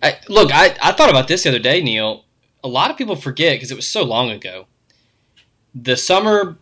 I, 0.02 0.18
look, 0.28 0.50
I, 0.54 0.74
I 0.80 0.92
thought 0.92 1.10
about 1.10 1.28
this 1.28 1.42
the 1.42 1.50
other 1.50 1.58
day, 1.58 1.82
Neal. 1.82 2.24
A 2.64 2.68
lot 2.68 2.90
of 2.90 2.96
people 2.96 3.16
forget 3.16 3.54
because 3.54 3.70
it 3.70 3.76
was 3.76 3.88
so 3.88 4.02
long 4.02 4.30
ago. 4.30 4.66
The 5.74 5.96
summer 5.96 6.58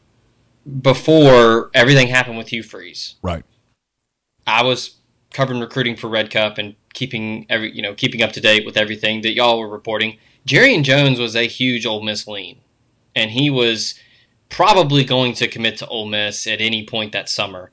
before 0.81 1.71
everything 1.75 2.09
happened 2.09 2.39
with 2.39 2.49
Hugh 2.49 2.63
Freeze, 2.63 3.17
right? 3.23 3.45
I 4.47 4.63
was 4.63 4.97
covering 5.33 5.61
recruiting 5.61 5.97
for 5.97 6.09
Red 6.09 6.31
Cup 6.31 6.59
and 6.59 6.75
keeping 6.93 7.47
every 7.49 7.75
you 7.75 7.83
know 7.83 7.95
keeping 7.95 8.23
up 8.23 8.33
to 8.33 8.41
date 8.41 8.67
with 8.67 8.77
everything 8.77 9.23
that 9.23 9.35
y'all 9.35 9.59
were 9.59 9.69
reporting. 9.69 10.19
Jarrian 10.47 10.83
Jones 10.83 11.19
was 11.19 11.37
a 11.37 11.47
huge 11.47 11.87
Ole 11.87 12.03
Miss 12.03 12.27
lean, 12.27 12.61
and 13.15 13.33
he 13.33 13.51
was 13.51 13.99
probably 14.49 15.05
going 15.05 15.33
to 15.35 15.49
commit 15.49 15.77
to 15.79 15.87
Ole 15.87 16.07
Miss 16.07 16.47
at 16.47 16.61
any 16.61 16.85
point 16.85 17.13
that 17.13 17.29
summer. 17.29 17.71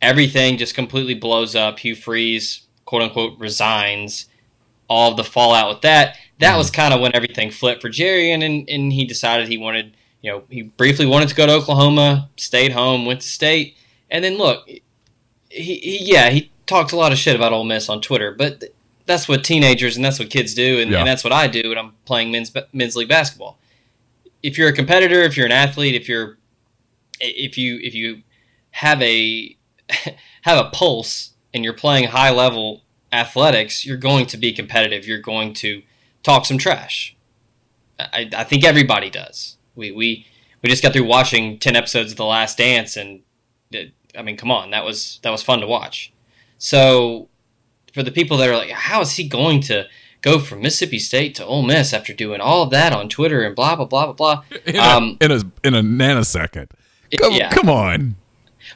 Everything 0.00 0.56
just 0.56 0.74
completely 0.74 1.14
blows 1.14 1.54
up. 1.54 1.80
Hugh 1.80 1.94
Freeze, 1.94 2.66
quote 2.84 3.02
unquote, 3.02 3.38
resigns. 3.38 4.26
All 4.88 5.12
of 5.12 5.16
the 5.16 5.24
fallout 5.24 5.68
with 5.68 5.82
that. 5.82 6.16
That 6.40 6.56
was 6.56 6.70
kind 6.70 6.92
of 6.92 7.00
when 7.00 7.14
everything 7.14 7.50
flipped 7.50 7.80
for 7.82 7.88
Jerry, 7.88 8.32
and, 8.32 8.42
and 8.42 8.68
and 8.68 8.92
he 8.92 9.04
decided 9.04 9.48
he 9.48 9.58
wanted, 9.58 9.94
you 10.22 10.30
know, 10.32 10.42
he 10.50 10.62
briefly 10.62 11.06
wanted 11.06 11.28
to 11.28 11.34
go 11.34 11.46
to 11.46 11.52
Oklahoma, 11.52 12.28
stayed 12.36 12.72
home, 12.72 13.06
went 13.06 13.20
to 13.20 13.28
state, 13.28 13.76
and 14.10 14.24
then 14.24 14.36
look, 14.38 14.66
he, 14.66 14.80
he 15.50 15.98
yeah, 16.02 16.30
he 16.30 16.50
talks 16.66 16.92
a 16.92 16.96
lot 16.96 17.12
of 17.12 17.18
shit 17.18 17.36
about 17.36 17.52
Ole 17.52 17.64
Miss 17.64 17.88
on 17.88 18.00
Twitter, 18.00 18.32
but 18.32 18.60
th- 18.60 18.72
that's 19.06 19.28
what 19.28 19.42
teenagers 19.44 19.96
and 19.96 20.04
that's 20.04 20.18
what 20.18 20.30
kids 20.30 20.54
do, 20.54 20.78
and, 20.80 20.90
Yeah. 20.90 20.98
and 20.98 21.06
that's 21.08 21.24
what 21.24 21.32
I 21.32 21.46
do 21.46 21.68
when 21.68 21.78
I'm 21.78 21.92
playing 22.04 22.30
men's 22.30 22.52
men's 22.72 22.96
league 22.96 23.08
basketball. 23.08 23.58
If 24.42 24.56
you're 24.56 24.68
a 24.68 24.72
competitor, 24.72 25.22
if 25.22 25.36
you're 25.36 25.46
an 25.46 25.52
athlete, 25.52 25.94
if 25.94 26.08
you're 26.08 26.38
if 27.20 27.58
you 27.58 27.78
if 27.82 27.94
you 27.94 28.22
have 28.70 29.02
a 29.02 29.56
have 30.42 30.64
a 30.66 30.70
pulse 30.70 31.34
and 31.52 31.64
you're 31.64 31.74
playing 31.74 32.08
high 32.08 32.30
level 32.30 32.82
athletics, 33.12 33.84
you're 33.84 33.96
going 33.96 34.24
to 34.26 34.36
be 34.36 34.52
competitive. 34.52 35.06
You're 35.06 35.18
going 35.20 35.52
to 35.54 35.82
talk 36.22 36.44
some 36.46 36.58
trash. 36.58 37.16
I, 37.98 38.30
I 38.34 38.44
think 38.44 38.64
everybody 38.64 39.10
does. 39.10 39.56
We, 39.74 39.90
we 39.92 40.26
we 40.62 40.68
just 40.68 40.82
got 40.82 40.92
through 40.92 41.04
watching 41.04 41.58
ten 41.58 41.76
episodes 41.76 42.12
of 42.12 42.16
The 42.16 42.24
Last 42.24 42.58
Dance, 42.58 42.96
and 42.96 43.20
it, 43.70 43.92
I 44.16 44.22
mean, 44.22 44.36
come 44.36 44.50
on, 44.50 44.70
that 44.70 44.84
was 44.84 45.20
that 45.22 45.30
was 45.30 45.42
fun 45.42 45.60
to 45.60 45.66
watch. 45.66 46.12
So 46.58 47.28
for 47.94 48.02
the 48.02 48.10
people 48.10 48.36
that 48.38 48.48
are 48.48 48.56
like, 48.56 48.70
how 48.70 49.00
is 49.00 49.12
he 49.12 49.28
going 49.28 49.60
to 49.62 49.86
go 50.22 50.38
from 50.38 50.62
Mississippi 50.62 50.98
State 50.98 51.34
to 51.36 51.44
Ole 51.44 51.62
Miss 51.62 51.92
after 51.92 52.12
doing 52.12 52.40
all 52.40 52.62
of 52.62 52.70
that 52.70 52.92
on 52.92 53.08
Twitter 53.08 53.42
and 53.42 53.56
blah 53.56 53.76
blah 53.76 53.86
blah 53.86 54.12
blah 54.12 54.12
blah? 54.12 54.44
In 54.66 54.76
a, 54.76 54.80
Um, 54.80 55.16
in 55.20 55.30
a 55.30 55.40
in 55.64 55.74
a 55.74 55.82
nanosecond. 55.82 56.70
Come, 57.18 57.32
yeah. 57.32 57.50
come 57.50 57.68
on. 57.68 58.16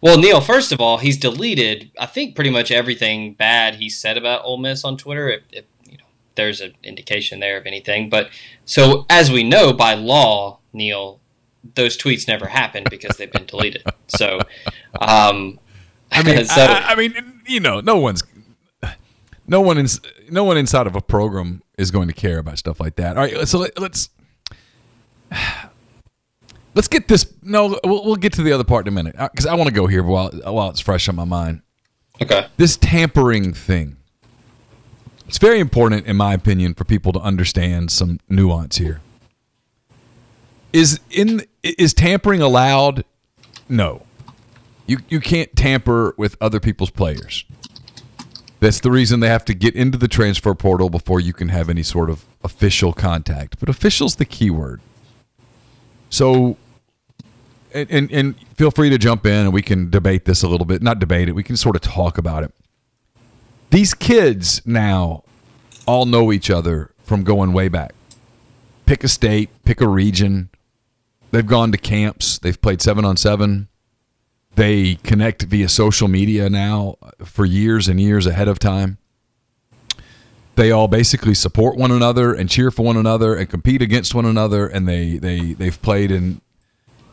Well, 0.03 0.19
Neal, 0.19 0.41
first 0.41 0.73
of 0.73 0.81
all, 0.81 0.99
he's 0.99 1.17
deleted 1.17 1.91
I 1.99 2.07
think 2.07 2.35
pretty 2.35 2.51
much 2.51 2.71
everything 2.71 3.35
bad 3.35 3.77
he 3.77 3.89
said 3.89 4.17
about 4.17 4.45
Ole 4.45 4.59
Miss 4.59 4.85
on 4.85 4.97
Twitter. 4.97 5.29
If, 5.29 5.43
if 5.53 5.65
there's 6.35 6.61
an 6.61 6.75
indication 6.83 7.41
there 7.41 7.57
of 7.57 7.67
anything, 7.67 8.09
but 8.09 8.31
so 8.65 9.07
as 9.09 9.31
we 9.31 9.43
know 9.43 9.73
by 9.73 9.95
law, 9.95 10.59
Neal, 10.73 11.21
those 11.75 11.97
tweets 11.97 12.29
never 12.29 12.47
happened 12.47 12.89
because 12.91 13.17
they've 13.17 13.33
been 13.33 13.47
deleted. 13.47 13.85
So, 14.07 14.39
um, 15.01 15.59
I 16.13 16.23
mean, 16.23 16.45
so, 16.45 16.61
I, 16.61 16.93
I 16.93 16.95
mean, 16.95 17.41
you 17.47 17.59
know, 17.59 17.81
no 17.81 17.97
one's 17.97 18.23
no 19.47 19.61
one 19.61 19.79
in, 19.79 19.87
no 20.31 20.45
one 20.45 20.57
inside 20.57 20.87
of 20.87 20.97
a 20.97 21.01
program 21.01 21.63
is 21.77 21.91
going 21.91 22.09
to 22.09 22.15
care 22.15 22.39
about 22.39 22.59
stuff 22.59 22.81
like 22.81 22.97
that. 22.97 23.17
All 23.17 23.25
right, 23.25 23.49
so 23.49 23.59
let, 23.59 23.79
us 23.79 24.09
let's 26.75 26.89
get 26.89 27.09
this. 27.09 27.33
No, 27.43 27.79
we'll, 27.85 28.05
we'll, 28.05 28.17
get 28.17 28.33
to 28.35 28.43
the 28.43 28.53
other 28.53 28.65
part 28.65 28.87
in 28.87 28.93
a 28.93 28.95
minute 28.95 29.17
because 29.19 29.47
I 29.47 29.55
want 29.55 29.69
to 29.69 29.75
go 29.75 29.87
here 29.87 30.03
while 30.03 30.31
while 30.45 30.71
it's 30.71 30.81
fresh 30.81 31.09
on 31.09 31.17
my 31.17 31.25
mind. 31.25 31.63
Okay. 32.23 32.47
This 32.57 32.77
tampering 32.77 33.53
thing. 33.53 33.97
It's 35.27 35.39
very 35.39 35.59
important, 35.59 36.07
in 36.07 36.17
my 36.17 36.35
opinion, 36.35 36.75
for 36.75 36.85
people 36.85 37.13
to 37.13 37.21
understand 37.21 37.91
some 37.91 38.21
nuance 38.29 38.77
here. 38.77 39.01
Is 40.73 41.01
in 41.11 41.43
is 41.63 41.95
tampering 41.95 42.43
allowed? 42.43 43.05
No. 43.69 44.03
You 44.87 44.99
you 45.09 45.21
can't 45.21 45.55
tamper 45.57 46.15
with 46.19 46.37
other 46.41 46.61
people's 46.61 46.91
players. 46.91 47.45
That's 48.61 48.81
the 48.81 48.91
reason 48.91 49.21
they 49.21 49.29
have 49.29 49.45
to 49.47 49.55
get 49.55 49.75
into 49.75 49.99
the 49.99 50.09
transfer 50.09 50.55
portal 50.55 50.89
before 50.89 51.21
you 51.21 51.33
can 51.33 51.49
have 51.49 51.69
any 51.69 51.83
sort 51.83 52.11
of 52.11 52.25
official 52.43 52.93
contact. 52.93 53.61
But 53.61 53.69
official's 53.69 54.17
the 54.17 54.25
key 54.25 54.51
word. 54.51 54.81
So 56.11 56.57
and, 57.75 57.91
and, 57.91 58.13
and 58.13 58.39
feel 58.57 58.71
free 58.71 58.89
to 58.91 58.99
jump 58.99 59.27
in 59.27 59.33
and 59.33 59.53
we 59.53 59.63
can 59.63 59.91
debate 59.91 60.25
this 60.25 60.43
a 60.43 60.49
little 60.49 60.65
bit. 60.65 60.83
Not 60.83 60.99
debate 60.99 61.29
it, 61.29 61.33
we 61.33 61.43
can 61.43 61.57
sort 61.57 61.77
of 61.77 61.83
talk 61.83 62.17
about 62.17 62.45
it. 62.45 62.55
These 63.75 63.93
kids 63.93 64.63
now 64.65 65.25
all 65.85 66.07
know 66.07 66.31
each 66.31 66.49
other 66.49 66.93
from 67.03 67.25
going 67.25 67.53
way 67.53 67.67
back. 67.67 67.93
Pick 68.87 69.03
a 69.03 69.09
state, 69.09 69.51
pick 69.65 69.81
a 69.81 69.89
region. 69.89 70.49
They've 71.33 71.45
gone 71.45 71.73
to 71.73 71.79
camps, 71.79 72.39
they've 72.39 72.61
played 72.63 72.81
seven 72.81 73.05
on 73.05 73.17
seven. 73.17 73.67
They 74.55 74.95
connect 75.03 75.43
via 75.43 75.69
social 75.69 76.07
media 76.07 76.49
now 76.49 76.99
for 77.25 77.45
years 77.45 77.89
and 77.89 78.01
years 78.01 78.27
ahead 78.29 78.47
of 78.47 78.61
time. 78.61 78.99
They 80.55 80.71
all 80.71 80.87
basically 80.87 81.35
support 81.35 81.77
one 81.77 81.91
another 81.91 82.33
and 82.33 82.49
cheer 82.49 82.71
for 82.71 82.85
one 82.85 82.97
another 82.97 83.35
and 83.35 83.51
compete 83.51 83.83
against 83.83 84.15
one 84.15 84.25
another. 84.25 84.69
And 84.69 84.87
they, 84.87 85.19
they, 85.19 85.53
they've 85.53 85.83
played 85.83 86.13
in 86.13 86.41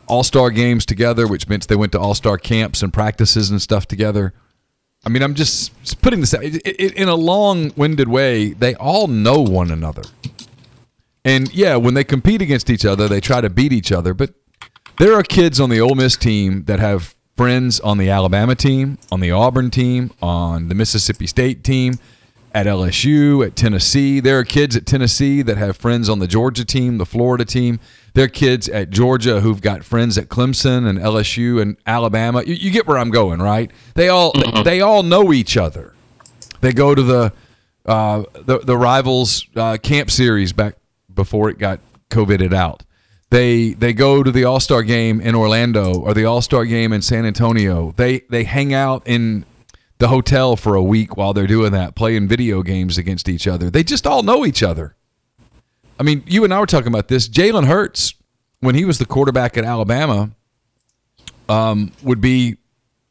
all 0.06 0.22
star 0.22 0.50
games 0.50 0.86
together, 0.86 1.26
which 1.26 1.48
means 1.48 1.66
they 1.66 1.74
went 1.74 1.90
to 1.90 1.98
all 1.98 2.14
star 2.14 2.38
camps 2.38 2.84
and 2.84 2.92
practices 2.92 3.50
and 3.50 3.60
stuff 3.60 3.88
together. 3.88 4.32
I 5.04 5.08
mean, 5.08 5.22
I'm 5.22 5.34
just 5.34 6.00
putting 6.00 6.20
this 6.20 6.32
out 6.32 6.44
in 6.44 7.08
a 7.08 7.14
long 7.14 7.72
winded 7.76 8.08
way. 8.08 8.52
They 8.52 8.74
all 8.76 9.08
know 9.08 9.40
one 9.40 9.70
another. 9.70 10.02
And 11.24 11.52
yeah, 11.54 11.76
when 11.76 11.94
they 11.94 12.04
compete 12.04 12.42
against 12.42 12.70
each 12.70 12.84
other, 12.84 13.08
they 13.08 13.20
try 13.20 13.40
to 13.40 13.50
beat 13.50 13.72
each 13.72 13.92
other. 13.92 14.14
But 14.14 14.34
there 14.98 15.14
are 15.14 15.22
kids 15.22 15.60
on 15.60 15.70
the 15.70 15.80
Ole 15.80 15.94
Miss 15.94 16.16
team 16.16 16.64
that 16.64 16.78
have 16.78 17.14
friends 17.36 17.80
on 17.80 17.98
the 17.98 18.10
Alabama 18.10 18.54
team, 18.54 18.98
on 19.10 19.20
the 19.20 19.30
Auburn 19.30 19.70
team, 19.70 20.12
on 20.20 20.68
the 20.68 20.74
Mississippi 20.74 21.26
State 21.26 21.64
team, 21.64 21.98
at 22.54 22.66
LSU, 22.66 23.44
at 23.44 23.56
Tennessee. 23.56 24.20
There 24.20 24.38
are 24.38 24.44
kids 24.44 24.76
at 24.76 24.86
Tennessee 24.86 25.42
that 25.42 25.56
have 25.56 25.76
friends 25.76 26.08
on 26.08 26.18
the 26.18 26.28
Georgia 26.28 26.64
team, 26.64 26.98
the 26.98 27.06
Florida 27.06 27.44
team. 27.44 27.80
There 28.14 28.24
are 28.24 28.28
kids 28.28 28.68
at 28.68 28.90
Georgia 28.90 29.40
who've 29.40 29.60
got 29.60 29.84
friends 29.84 30.18
at 30.18 30.28
Clemson 30.28 30.86
and 30.86 30.98
LSU 30.98 31.62
and 31.62 31.76
Alabama. 31.86 32.42
You, 32.42 32.54
you 32.54 32.70
get 32.70 32.86
where 32.86 32.98
I'm 32.98 33.10
going, 33.10 33.40
right? 33.40 33.70
They 33.94 34.08
all 34.08 34.32
mm-hmm. 34.32 34.62
they 34.64 34.80
all 34.80 35.02
know 35.02 35.32
each 35.32 35.56
other. 35.56 35.94
They 36.60 36.72
go 36.72 36.94
to 36.94 37.02
the 37.02 37.32
uh, 37.86 38.24
the 38.34 38.58
the 38.58 38.76
rivals 38.76 39.46
uh, 39.56 39.78
camp 39.82 40.10
series 40.10 40.52
back 40.52 40.76
before 41.12 41.48
it 41.48 41.58
got 41.58 41.80
coveted 42.10 42.52
out. 42.52 42.82
They 43.30 43.70
they 43.70 43.94
go 43.94 44.22
to 44.22 44.30
the 44.30 44.44
All 44.44 44.60
Star 44.60 44.82
game 44.82 45.20
in 45.20 45.34
Orlando 45.34 45.98
or 45.98 46.12
the 46.12 46.26
All 46.26 46.42
Star 46.42 46.66
game 46.66 46.92
in 46.92 47.00
San 47.00 47.24
Antonio. 47.24 47.94
They 47.96 48.20
they 48.28 48.44
hang 48.44 48.74
out 48.74 49.02
in 49.06 49.46
the 49.96 50.08
hotel 50.08 50.56
for 50.56 50.74
a 50.74 50.82
week 50.82 51.16
while 51.16 51.32
they're 51.32 51.46
doing 51.46 51.72
that, 51.72 51.94
playing 51.94 52.28
video 52.28 52.62
games 52.62 52.98
against 52.98 53.28
each 53.28 53.46
other. 53.46 53.70
They 53.70 53.82
just 53.82 54.06
all 54.06 54.22
know 54.22 54.44
each 54.44 54.62
other. 54.62 54.96
I 56.02 56.04
mean, 56.04 56.24
you 56.26 56.42
and 56.42 56.52
I 56.52 56.58
were 56.58 56.66
talking 56.66 56.88
about 56.88 57.06
this. 57.06 57.28
Jalen 57.28 57.66
Hurts, 57.66 58.14
when 58.58 58.74
he 58.74 58.84
was 58.84 58.98
the 58.98 59.06
quarterback 59.06 59.56
at 59.56 59.64
Alabama, 59.64 60.30
um, 61.48 61.92
would 62.02 62.20
be 62.20 62.56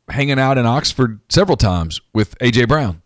hanging 0.09 0.37
out 0.37 0.57
in 0.57 0.65
Oxford 0.65 1.21
several 1.29 1.55
times 1.55 2.01
with 2.13 2.37
AJ 2.39 2.67
Brown. 2.67 3.01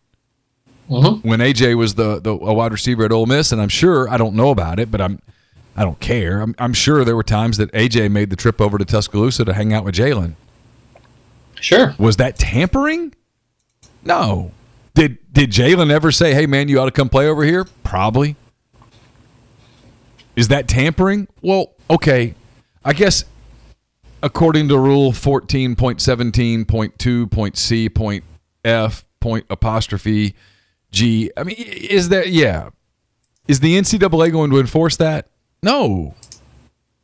Mm-hmm. 0.90 1.28
When 1.28 1.40
AJ 1.40 1.78
was 1.78 1.94
the 1.94 2.20
the 2.20 2.32
a 2.32 2.52
wide 2.52 2.72
receiver 2.72 3.06
at 3.06 3.12
Ole 3.12 3.28
Miss, 3.28 3.52
and 3.52 3.62
I'm 3.62 3.70
sure 3.70 4.10
I 4.10 4.18
don't 4.18 4.34
know 4.34 4.50
about 4.50 4.80
it, 4.80 4.90
but 4.90 5.02
I'm 5.02 5.22
I 5.78 5.84
don't 5.84 6.00
care. 6.00 6.42
I'm, 6.42 6.56
I'm 6.58 6.74
sure 6.74 7.06
there 7.06 7.16
were 7.16 7.22
times 7.22 7.58
that 7.58 7.72
AJ 7.74 8.10
made 8.10 8.32
the 8.32 8.36
trip 8.36 8.60
over 8.60 8.80
to 8.80 8.86
Tuscaloosa 8.86 9.46
to 9.46 9.54
hang 9.54 9.72
out 9.72 9.86
with 9.86 9.94
Jalen. 9.94 10.34
Sure. 11.62 11.94
Was 12.00 12.18
that 12.18 12.40
tampering? 12.40 13.14
No. 14.04 14.52
Did 14.96 15.20
did 15.32 15.52
Jalen 15.52 15.92
ever 15.92 16.12
say, 16.12 16.34
"Hey 16.34 16.48
man, 16.48 16.70
you 16.70 16.80
ought 16.80 16.86
to 16.86 16.92
come 16.92 17.08
play 17.08 17.28
over 17.28 17.44
here"? 17.44 17.66
Probably. 17.84 18.36
Is 20.36 20.50
that 20.50 20.68
tampering? 20.68 21.28
Well, 21.42 21.74
okay. 21.90 22.36
I 22.84 22.94
guess 22.94 23.26
according 24.22 24.68
to 24.70 24.78
rule 24.78 25.12
14.17.2.c 25.12 27.90
point 27.90 28.24
F 28.64 29.06
apostrophe 29.50 30.36
G. 30.92 31.32
I 31.36 31.44
mean, 31.44 31.56
is 31.58 32.10
that 32.10 32.30
yeah? 32.30 32.70
Is 33.48 33.60
the 33.60 33.78
NCAA 33.78 34.32
going 34.32 34.52
to 34.52 34.60
enforce 34.60 34.98
that? 34.98 35.28
No. 35.62 36.16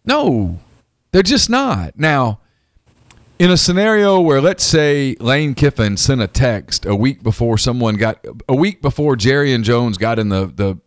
No. 0.06 0.60
They're 1.12 1.24
just 1.24 1.50
not. 1.50 1.98
Now, 1.98 2.40
in 3.38 3.52
a 3.52 3.58
scenario 3.58 4.20
where 4.20 4.40
let's 4.40 4.64
say 4.64 5.16
Lane 5.20 5.56
Kiffin 5.56 5.98
sent 5.98 6.22
a 6.22 6.28
text 6.28 6.86
a 6.86 6.96
week 6.96 7.24
before 7.24 7.58
someone 7.58 7.96
got 7.96 8.24
a 8.48 8.56
week 8.56 8.82
before 8.82 9.16
Jarrian 9.16 9.64
Jones 9.64 9.98
got 9.98 10.20
in 10.20 10.30
the 10.30 10.46
the 10.46 10.78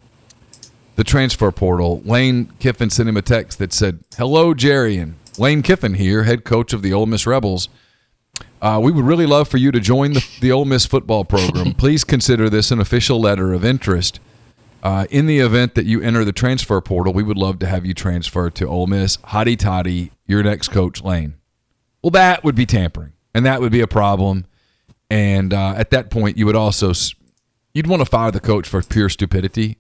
the 0.97 1.05
transfer 1.05 1.51
portal, 1.51 2.03
Lane 2.05 2.53
Kiffin 2.61 2.91
sent 2.91 3.09
him 3.09 3.17
a 3.17 3.23
text 3.23 3.59
that 3.59 3.73
said, 3.73 4.01
"Hello, 4.17 4.55
Jarrian 4.55 5.15
Lane 5.39 5.63
Kiffin 5.63 5.95
here, 5.95 6.25
head 6.25 6.45
coach 6.45 6.73
of 6.73 6.83
the 6.83 6.93
Ole 6.93 7.07
Miss 7.07 7.27
Rebels. 7.27 7.69
Uh, 8.63 8.81
we 8.83 8.93
would 8.93 9.05
really 9.05 9.27
love 9.27 9.49
for 9.49 9.59
you 9.59 9.71
to 9.71 9.81
join 9.81 10.15
the, 10.15 10.27
the 10.41 10.53
Ole 10.53 10.65
Miss 10.65 10.87
football 10.87 11.25
program. 11.25 11.75
Please 11.79 12.05
consider 12.05 12.49
this 12.49 12.71
an 12.71 12.81
official 12.81 13.21
letter 13.21 13.53
of 13.53 13.65
interest. 13.65 14.21
Uh, 14.83 15.07
in 15.11 15.27
the 15.27 15.39
event 15.39 15.75
that 15.75 15.87
you 15.87 16.01
enter 16.03 16.25
the 16.25 16.33
transfer 16.33 16.81
portal, 16.81 17.13
we 17.13 17.23
would 17.23 17.39
love 17.39 17.59
to 17.59 17.67
have 17.67 17.87
you 17.87 17.95
transfer 17.95 18.51
to 18.51 18.67
Ole 18.67 18.87
Miss. 18.87 19.17
Hotty 19.19 19.59
toddy, 19.59 20.13
your 20.27 20.43
next 20.43 20.69
coach, 20.69 21.03
Lane." 21.03 21.35
Well, 22.03 22.11
that 22.11 22.45
would 22.45 22.55
be 22.55 22.67
tampering, 22.67 23.13
and 23.35 23.47
that 23.47 23.61
would 23.61 23.73
be 23.73 23.81
a 23.81 23.87
problem. 23.87 24.47
And 25.11 25.55
uh, 25.55 25.75
at 25.77 25.91
that 25.91 26.11
point, 26.11 26.37
you 26.37 26.47
would 26.47 26.57
also 26.57 26.93
you'd 27.73 27.87
want 27.87 28.01
to 28.01 28.07
fire 28.07 28.31
the 28.31 28.41
coach 28.41 28.69
for 28.69 28.83
pure 28.83 29.09
stupidity. 29.09 29.79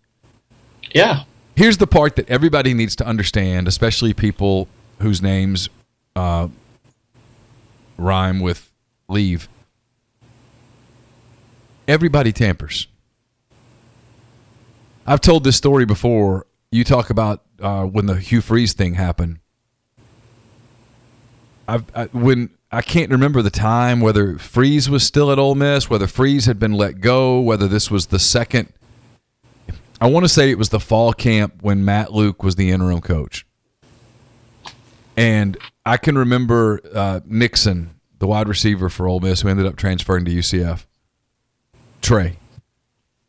Yeah. 0.92 1.24
Here's 1.56 1.78
the 1.78 1.86
part 1.86 2.16
that 2.16 2.28
everybody 2.28 2.74
needs 2.74 2.96
to 2.96 3.06
understand, 3.06 3.68
especially 3.68 4.12
people 4.12 4.68
whose 5.00 5.22
names 5.22 5.68
uh, 6.16 6.48
rhyme 7.96 8.40
with 8.40 8.70
leave. 9.08 9.48
Everybody 11.86 12.32
tampers. 12.32 12.86
I've 15.06 15.20
told 15.20 15.44
this 15.44 15.56
story 15.56 15.84
before. 15.84 16.46
You 16.72 16.82
talk 16.82 17.10
about 17.10 17.42
uh, 17.60 17.84
when 17.84 18.06
the 18.06 18.16
Hugh 18.16 18.40
Freeze 18.40 18.72
thing 18.72 18.94
happened. 18.94 19.38
I've, 21.68 21.84
I, 21.94 22.04
when 22.06 22.50
I 22.72 22.82
can't 22.82 23.10
remember 23.10 23.42
the 23.42 23.50
time 23.50 24.00
whether 24.00 24.38
Freeze 24.38 24.90
was 24.90 25.04
still 25.04 25.30
at 25.30 25.38
Ole 25.38 25.54
Miss, 25.54 25.88
whether 25.88 26.06
Freeze 26.06 26.46
had 26.46 26.58
been 26.58 26.72
let 26.72 27.00
go, 27.00 27.40
whether 27.40 27.68
this 27.68 27.90
was 27.90 28.06
the 28.06 28.18
second. 28.18 28.72
I 30.00 30.08
want 30.08 30.24
to 30.24 30.28
say 30.28 30.50
it 30.50 30.58
was 30.58 30.70
the 30.70 30.80
fall 30.80 31.12
camp 31.12 31.62
when 31.62 31.84
Matt 31.84 32.12
Luke 32.12 32.42
was 32.42 32.56
the 32.56 32.70
interim 32.70 33.00
coach, 33.00 33.46
and 35.16 35.56
I 35.86 35.96
can 35.96 36.18
remember 36.18 36.80
uh, 36.94 37.20
Nixon, 37.24 37.94
the 38.18 38.26
wide 38.26 38.48
receiver 38.48 38.88
for 38.88 39.06
Ole 39.06 39.20
Miss, 39.20 39.42
who 39.42 39.48
ended 39.48 39.66
up 39.66 39.76
transferring 39.76 40.24
to 40.24 40.30
UCF. 40.30 40.84
Tre, 42.02 42.36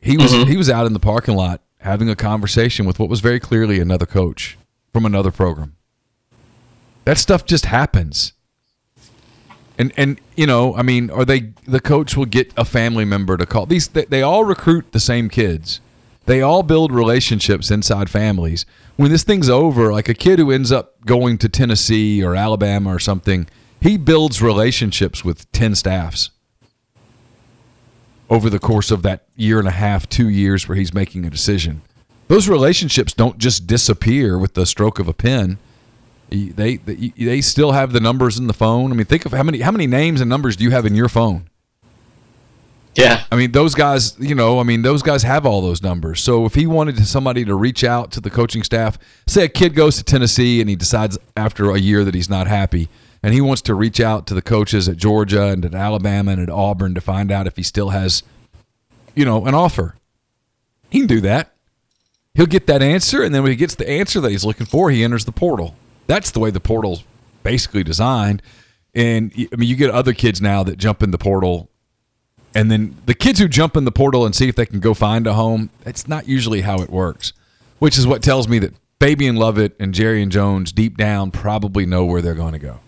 he 0.00 0.16
was 0.16 0.32
mm-hmm. 0.32 0.50
he 0.50 0.56
was 0.56 0.68
out 0.68 0.86
in 0.86 0.92
the 0.92 1.00
parking 1.00 1.34
lot 1.34 1.62
having 1.78 2.10
a 2.10 2.16
conversation 2.16 2.84
with 2.84 2.98
what 2.98 3.08
was 3.08 3.20
very 3.20 3.38
clearly 3.38 3.78
another 3.78 4.06
coach 4.06 4.58
from 4.92 5.06
another 5.06 5.30
program. 5.30 5.76
That 7.04 7.16
stuff 7.18 7.44
just 7.44 7.66
happens. 7.66 8.32
And 9.78 9.92
and 9.96 10.20
you 10.36 10.46
know, 10.46 10.74
I 10.74 10.82
mean, 10.82 11.10
are 11.10 11.24
they 11.24 11.52
the 11.66 11.80
coach 11.80 12.16
will 12.16 12.26
get 12.26 12.52
a 12.56 12.64
family 12.64 13.04
member 13.04 13.36
to 13.36 13.46
call. 13.46 13.66
These 13.66 13.88
they, 13.88 14.04
they 14.06 14.22
all 14.22 14.44
recruit 14.44 14.92
the 14.92 15.00
same 15.00 15.28
kids. 15.28 15.80
They 16.26 16.42
all 16.42 16.62
build 16.62 16.92
relationships 16.92 17.70
inside 17.70 18.10
families. 18.10 18.66
When 18.96 19.10
this 19.10 19.22
thing's 19.22 19.48
over, 19.48 19.92
like 19.92 20.08
a 20.08 20.14
kid 20.14 20.38
who 20.38 20.50
ends 20.50 20.72
up 20.72 21.04
going 21.06 21.38
to 21.38 21.48
Tennessee 21.48 22.22
or 22.22 22.34
Alabama 22.34 22.94
or 22.94 22.98
something, 22.98 23.46
he 23.80 23.96
builds 23.96 24.42
relationships 24.42 25.24
with 25.24 25.50
10 25.52 25.76
staffs 25.76 26.30
over 28.28 28.50
the 28.50 28.58
course 28.58 28.90
of 28.90 29.02
that 29.02 29.26
year 29.36 29.60
and 29.60 29.68
a 29.68 29.72
half, 29.72 30.08
two 30.08 30.28
years 30.28 30.68
where 30.68 30.76
he's 30.76 30.92
making 30.92 31.24
a 31.24 31.30
decision. 31.30 31.82
Those 32.28 32.48
relationships 32.48 33.12
don't 33.12 33.38
just 33.38 33.68
disappear 33.68 34.36
with 34.36 34.54
the 34.54 34.66
stroke 34.66 34.98
of 34.98 35.06
a 35.06 35.12
pen. 35.12 35.58
They, 36.28 36.78
they 36.78 37.12
they 37.16 37.40
still 37.40 37.70
have 37.70 37.92
the 37.92 38.00
numbers 38.00 38.36
in 38.36 38.48
the 38.48 38.52
phone. 38.52 38.90
I 38.90 38.96
mean, 38.96 39.06
think 39.06 39.26
of 39.26 39.32
how 39.32 39.44
many 39.44 39.60
how 39.60 39.70
many 39.70 39.86
names 39.86 40.20
and 40.20 40.28
numbers 40.28 40.56
do 40.56 40.64
you 40.64 40.72
have 40.72 40.84
in 40.84 40.96
your 40.96 41.08
phone? 41.08 41.48
Yeah. 42.96 43.24
I 43.30 43.36
mean, 43.36 43.52
those 43.52 43.74
guys, 43.74 44.16
you 44.18 44.34
know, 44.34 44.58
I 44.58 44.62
mean, 44.62 44.82
those 44.82 45.02
guys 45.02 45.22
have 45.22 45.44
all 45.44 45.60
those 45.60 45.82
numbers. 45.82 46.22
So 46.22 46.46
if 46.46 46.54
he 46.54 46.66
wanted 46.66 47.06
somebody 47.06 47.44
to 47.44 47.54
reach 47.54 47.84
out 47.84 48.10
to 48.12 48.20
the 48.20 48.30
coaching 48.30 48.62
staff, 48.62 48.98
say 49.26 49.44
a 49.44 49.48
kid 49.48 49.74
goes 49.74 49.96
to 49.96 50.04
Tennessee 50.04 50.60
and 50.60 50.70
he 50.70 50.76
decides 50.76 51.18
after 51.36 51.70
a 51.70 51.78
year 51.78 52.04
that 52.04 52.14
he's 52.14 52.30
not 52.30 52.46
happy, 52.46 52.88
and 53.22 53.34
he 53.34 53.40
wants 53.40 53.60
to 53.62 53.74
reach 53.74 54.00
out 54.00 54.26
to 54.28 54.34
the 54.34 54.42
coaches 54.42 54.88
at 54.88 54.96
Georgia 54.96 55.44
and 55.46 55.64
at 55.64 55.74
Alabama 55.74 56.32
and 56.32 56.40
at 56.40 56.50
Auburn 56.50 56.94
to 56.94 57.00
find 57.00 57.30
out 57.30 57.46
if 57.46 57.56
he 57.56 57.62
still 57.62 57.90
has, 57.90 58.22
you 59.14 59.24
know, 59.24 59.44
an 59.46 59.54
offer, 59.54 59.96
he 60.90 61.00
can 61.00 61.08
do 61.08 61.20
that. 61.20 61.52
He'll 62.34 62.46
get 62.46 62.66
that 62.66 62.82
answer, 62.82 63.22
and 63.22 63.34
then 63.34 63.42
when 63.42 63.50
he 63.50 63.56
gets 63.56 63.74
the 63.74 63.88
answer 63.88 64.20
that 64.20 64.30
he's 64.30 64.44
looking 64.44 64.66
for, 64.66 64.90
he 64.90 65.02
enters 65.02 65.24
the 65.24 65.32
portal. 65.32 65.74
That's 66.06 66.30
the 66.30 66.38
way 66.38 66.50
the 66.50 66.60
portal's 66.60 67.02
basically 67.42 67.82
designed. 67.82 68.42
And 68.94 69.32
I 69.36 69.56
mean, 69.56 69.68
you 69.68 69.76
get 69.76 69.90
other 69.90 70.12
kids 70.12 70.40
now 70.40 70.62
that 70.62 70.76
jump 70.76 71.02
in 71.02 71.10
the 71.10 71.18
portal, 71.18 71.68
and 72.56 72.70
then 72.70 72.96
the 73.04 73.12
kids 73.12 73.38
who 73.38 73.48
jump 73.48 73.76
in 73.76 73.84
the 73.84 73.92
portal 73.92 74.24
and 74.24 74.34
see 74.34 74.48
if 74.48 74.56
they 74.56 74.64
can 74.64 74.80
go 74.80 74.94
find 74.94 75.26
a 75.26 75.34
home. 75.34 75.68
That's 75.84 76.08
not 76.08 76.26
usually 76.26 76.62
how 76.62 76.80
it 76.80 76.88
works, 76.88 77.34
which 77.80 77.98
is 77.98 78.06
what 78.06 78.22
tells 78.22 78.48
me 78.48 78.58
that 78.60 78.72
Fabian 78.98 79.36
Lovett 79.36 79.76
and 79.78 79.92
Jarrian 79.92 80.30
Jones 80.30 80.72
deep 80.72 80.96
down 80.96 81.30
probably 81.30 81.84
know 81.84 82.06
where 82.06 82.22
they're 82.22 82.34
going 82.34 82.54
to 82.54 82.58
go. 82.58 82.80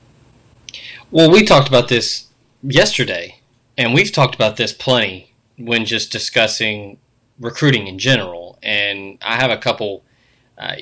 Well, 1.10 1.30
we 1.30 1.44
talked 1.44 1.68
about 1.68 1.88
this 1.88 2.28
yesterday, 2.62 3.40
and 3.76 3.92
we've 3.92 4.10
talked 4.10 4.34
about 4.34 4.56
this 4.56 4.72
plenty 4.72 5.34
when 5.58 5.84
just 5.84 6.10
discussing 6.10 6.96
recruiting 7.38 7.86
in 7.88 7.98
general. 7.98 8.58
And 8.62 9.18
I 9.20 9.36
have 9.36 9.50
a 9.50 9.58
couple. 9.58 10.02
Uh, 10.56 10.76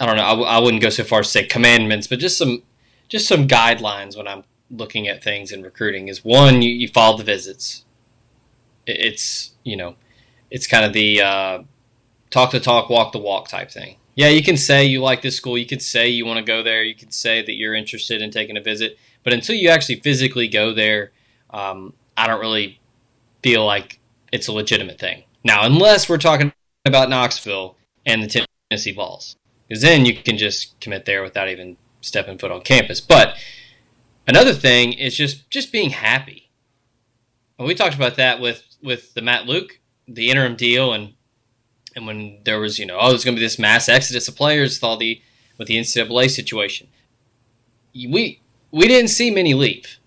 I 0.00 0.06
don't 0.06 0.16
know. 0.16 0.24
I 0.24 0.30
w- 0.30 0.48
I 0.48 0.58
wouldn't 0.60 0.82
go 0.82 0.88
so 0.88 1.04
far 1.04 1.20
as 1.20 1.26
to 1.26 1.32
say 1.32 1.46
commandments, 1.46 2.06
but 2.06 2.20
just 2.20 2.38
some 2.38 2.62
just 3.10 3.28
some 3.28 3.46
guidelines 3.46 4.16
when 4.16 4.26
I'm 4.26 4.44
looking 4.70 5.08
at 5.08 5.22
things 5.22 5.52
in 5.52 5.62
recruiting. 5.62 6.08
Is 6.08 6.24
one, 6.24 6.62
you, 6.62 6.70
you 6.70 6.88
follow 6.88 7.18
the 7.18 7.24
visits. 7.24 7.83
It- 8.86 9.00
It's 9.00 9.52
you 9.64 9.76
know, 9.76 9.96
it's 10.50 10.66
kind 10.66 10.84
of 10.84 10.92
the 10.92 11.20
uh, 11.22 11.62
talk 12.30 12.50
the 12.50 12.60
talk, 12.60 12.90
walk 12.90 13.12
the 13.12 13.18
walk 13.18 13.48
type 13.48 13.70
thing. 13.70 13.96
Yeah, 14.16 14.28
you 14.28 14.42
can 14.44 14.56
say 14.56 14.84
you 14.84 15.00
like 15.00 15.22
this 15.22 15.36
school. 15.36 15.58
You 15.58 15.66
could 15.66 15.82
say 15.82 16.08
you 16.08 16.24
want 16.24 16.38
to 16.38 16.44
go 16.44 16.62
there. 16.62 16.82
You 16.84 16.94
could 16.94 17.12
say 17.12 17.42
that 17.42 17.54
you're 17.54 17.74
interested 17.74 18.22
in 18.22 18.30
taking 18.30 18.56
a 18.56 18.60
visit. 18.60 18.96
But 19.24 19.32
until 19.32 19.56
you 19.56 19.70
actually 19.70 20.00
physically 20.00 20.46
go 20.46 20.72
there, 20.72 21.10
um, 21.50 21.94
I 22.16 22.26
don't 22.28 22.40
really 22.40 22.78
feel 23.42 23.64
like 23.66 23.98
it's 24.30 24.46
a 24.46 24.52
legitimate 24.52 25.00
thing. 25.00 25.24
Now, 25.42 25.64
unless 25.64 26.08
we're 26.08 26.18
talking 26.18 26.52
about 26.84 27.08
Knoxville 27.10 27.76
and 28.06 28.22
the 28.22 28.46
Tennessee 28.70 28.92
Vols, 28.92 29.36
because 29.66 29.82
then 29.82 30.04
you 30.06 30.14
can 30.14 30.38
just 30.38 30.78
commit 30.80 31.06
there 31.06 31.22
without 31.22 31.48
even 31.48 31.76
stepping 32.00 32.38
foot 32.38 32.52
on 32.52 32.60
campus. 32.60 33.00
But 33.00 33.36
another 34.28 34.52
thing 34.52 34.92
is 34.92 35.16
just 35.16 35.50
just 35.50 35.72
being 35.72 35.90
happy. 35.90 36.43
And 37.58 37.68
we 37.68 37.74
talked 37.74 37.94
about 37.94 38.16
that 38.16 38.40
with 38.40 38.64
with 38.82 39.14
the 39.14 39.22
Matt 39.22 39.46
Luke, 39.46 39.80
the 40.06 40.30
interim 40.30 40.56
deal, 40.56 40.92
and 40.92 41.14
and 41.94 42.06
when 42.06 42.40
there 42.44 42.60
was 42.60 42.78
you 42.78 42.86
know 42.86 42.98
oh 43.00 43.10
there's 43.10 43.24
going 43.24 43.36
to 43.36 43.40
be 43.40 43.44
this 43.44 43.58
mass 43.58 43.88
exodus 43.88 44.28
of 44.28 44.36
players 44.36 44.76
with 44.76 44.84
all 44.84 44.96
the 44.96 45.20
with 45.58 45.68
the 45.68 45.76
NCAA 45.76 46.30
situation. 46.30 46.88
We 47.94 48.40
we 48.70 48.88
didn't 48.88 49.10
see 49.10 49.30
many 49.30 49.54
leave. 49.54 49.98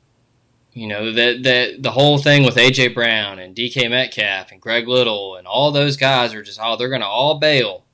You 0.74 0.88
know, 0.88 1.12
the, 1.12 1.42
the, 1.42 1.78
the 1.80 1.90
whole 1.90 2.20
thing 2.20 2.44
with 2.44 2.56
A.J. 2.56 2.90
Brown 2.90 3.40
and 3.40 3.56
DK 3.56 3.90
Metcalf 3.90 4.52
and 4.52 4.62
Greg 4.62 4.88
Little 4.88 5.36
and 5.36 5.48
all 5.48 5.72
those 5.72 5.98
guys 5.98 6.36
are 6.36 6.44
just, 6.44 6.60
oh, 6.62 6.76
they're 6.76 6.88
going 6.88 7.02
to 7.02 7.08
all 7.08 7.40
bail 7.40 7.86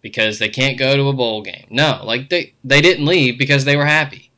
because 0.00 0.40
they 0.40 0.48
can't 0.48 0.76
go 0.76 0.96
to 0.96 1.06
a 1.06 1.12
bowl 1.12 1.42
game. 1.42 1.66
No, 1.70 2.00
like 2.02 2.28
they, 2.28 2.54
they 2.64 2.80
didn't 2.80 3.06
leave 3.06 3.38
because 3.38 3.64
they 3.64 3.76
were 3.76 3.86
happy. 3.86 4.32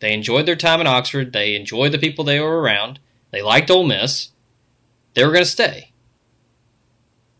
They 0.00 0.12
enjoyed 0.12 0.44
their 0.44 0.54
time 0.54 0.82
in 0.82 0.86
Oxford. 0.86 1.32
They 1.32 1.54
enjoyed 1.54 1.92
the 1.92 1.98
people 1.98 2.24
they 2.24 2.40
were 2.40 2.60
around. 2.60 2.98
They 3.32 3.42
liked 3.42 3.70
Ole 3.70 3.84
Miss. 3.84 4.30
They 5.14 5.24
were 5.24 5.32
going 5.32 5.44
to 5.44 5.50
stay. 5.50 5.92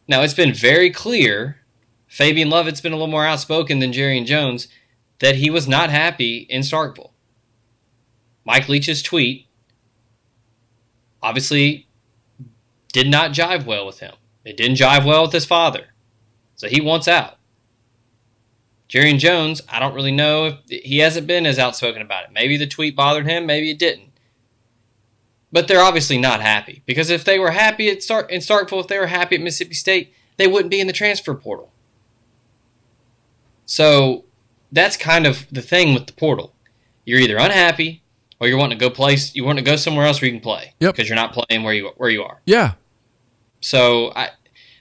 Now, 0.08 0.22
it's 0.22 0.34
been 0.34 0.52
very 0.52 0.90
clear, 0.90 1.58
Fabian 2.06 2.50
Lovett's 2.50 2.80
been 2.80 2.92
a 2.92 2.96
little 2.96 3.06
more 3.06 3.24
outspoken 3.24 3.78
than 3.78 3.92
Jarrian 3.92 4.26
Jones, 4.26 4.68
that 5.20 5.36
he 5.36 5.48
was 5.48 5.68
not 5.68 5.90
happy 5.90 6.38
in 6.50 6.62
Starkville. 6.62 7.12
Mike 8.44 8.68
Leach's 8.68 9.02
tweet 9.02 9.46
obviously 11.22 11.86
did 12.92 13.08
not 13.08 13.30
jive 13.30 13.64
well 13.64 13.86
with 13.86 14.00
him. 14.00 14.14
It 14.44 14.56
didn't 14.56 14.78
jive 14.78 15.06
well 15.06 15.22
with 15.22 15.32
his 15.32 15.46
father. 15.46 15.86
So 16.56 16.68
he 16.68 16.80
wants 16.80 17.06
out. 17.06 17.38
Jarrian 18.88 19.18
Jones, 19.18 19.62
I 19.68 19.78
don't 19.78 19.94
really 19.94 20.12
know 20.12 20.46
if 20.46 20.54
he 20.68 20.98
hasn't 20.98 21.26
been 21.26 21.46
as 21.46 21.58
outspoken 21.58 22.02
about 22.02 22.24
it. 22.24 22.32
Maybe 22.32 22.56
the 22.56 22.66
tweet 22.66 22.96
bothered 22.96 23.26
him, 23.26 23.46
maybe 23.46 23.70
it 23.70 23.78
didn't. 23.78 24.11
But 25.52 25.68
they're 25.68 25.82
obviously 25.82 26.16
not 26.16 26.40
happy 26.40 26.82
because 26.86 27.10
if 27.10 27.24
they 27.24 27.38
were 27.38 27.50
happy 27.50 27.90
at 27.90 28.02
Stark 28.02 28.30
in 28.32 28.40
Starkville, 28.40 28.80
if 28.80 28.88
they 28.88 28.98
were 28.98 29.06
happy 29.08 29.34
at 29.36 29.42
Mississippi 29.42 29.74
State, 29.74 30.14
they 30.38 30.46
wouldn't 30.46 30.70
be 30.70 30.80
in 30.80 30.86
the 30.86 30.92
transfer 30.94 31.34
portal. 31.34 31.70
So 33.66 34.24
that's 34.70 34.96
kind 34.96 35.26
of 35.26 35.46
the 35.50 35.62
thing 35.62 35.94
with 35.94 36.06
the 36.06 36.12
portal. 36.14 36.54
You're 37.04 37.20
either 37.20 37.36
unhappy 37.36 38.02
or 38.40 38.48
you're 38.48 38.58
wanting 38.58 38.78
to 38.78 38.84
go 38.84 38.90
place 38.90 39.34
you 39.34 39.44
want 39.44 39.58
to 39.58 39.64
go 39.64 39.76
somewhere 39.76 40.06
else 40.06 40.20
where 40.20 40.26
you 40.30 40.32
can 40.34 40.42
play 40.42 40.72
Yep. 40.80 40.94
because 40.94 41.08
you're 41.08 41.16
not 41.16 41.32
playing 41.34 41.62
where 41.64 41.74
you 41.74 41.90
where 41.96 42.10
you 42.10 42.22
are. 42.22 42.40
Yeah. 42.46 42.74
So 43.60 44.12
I, 44.16 44.30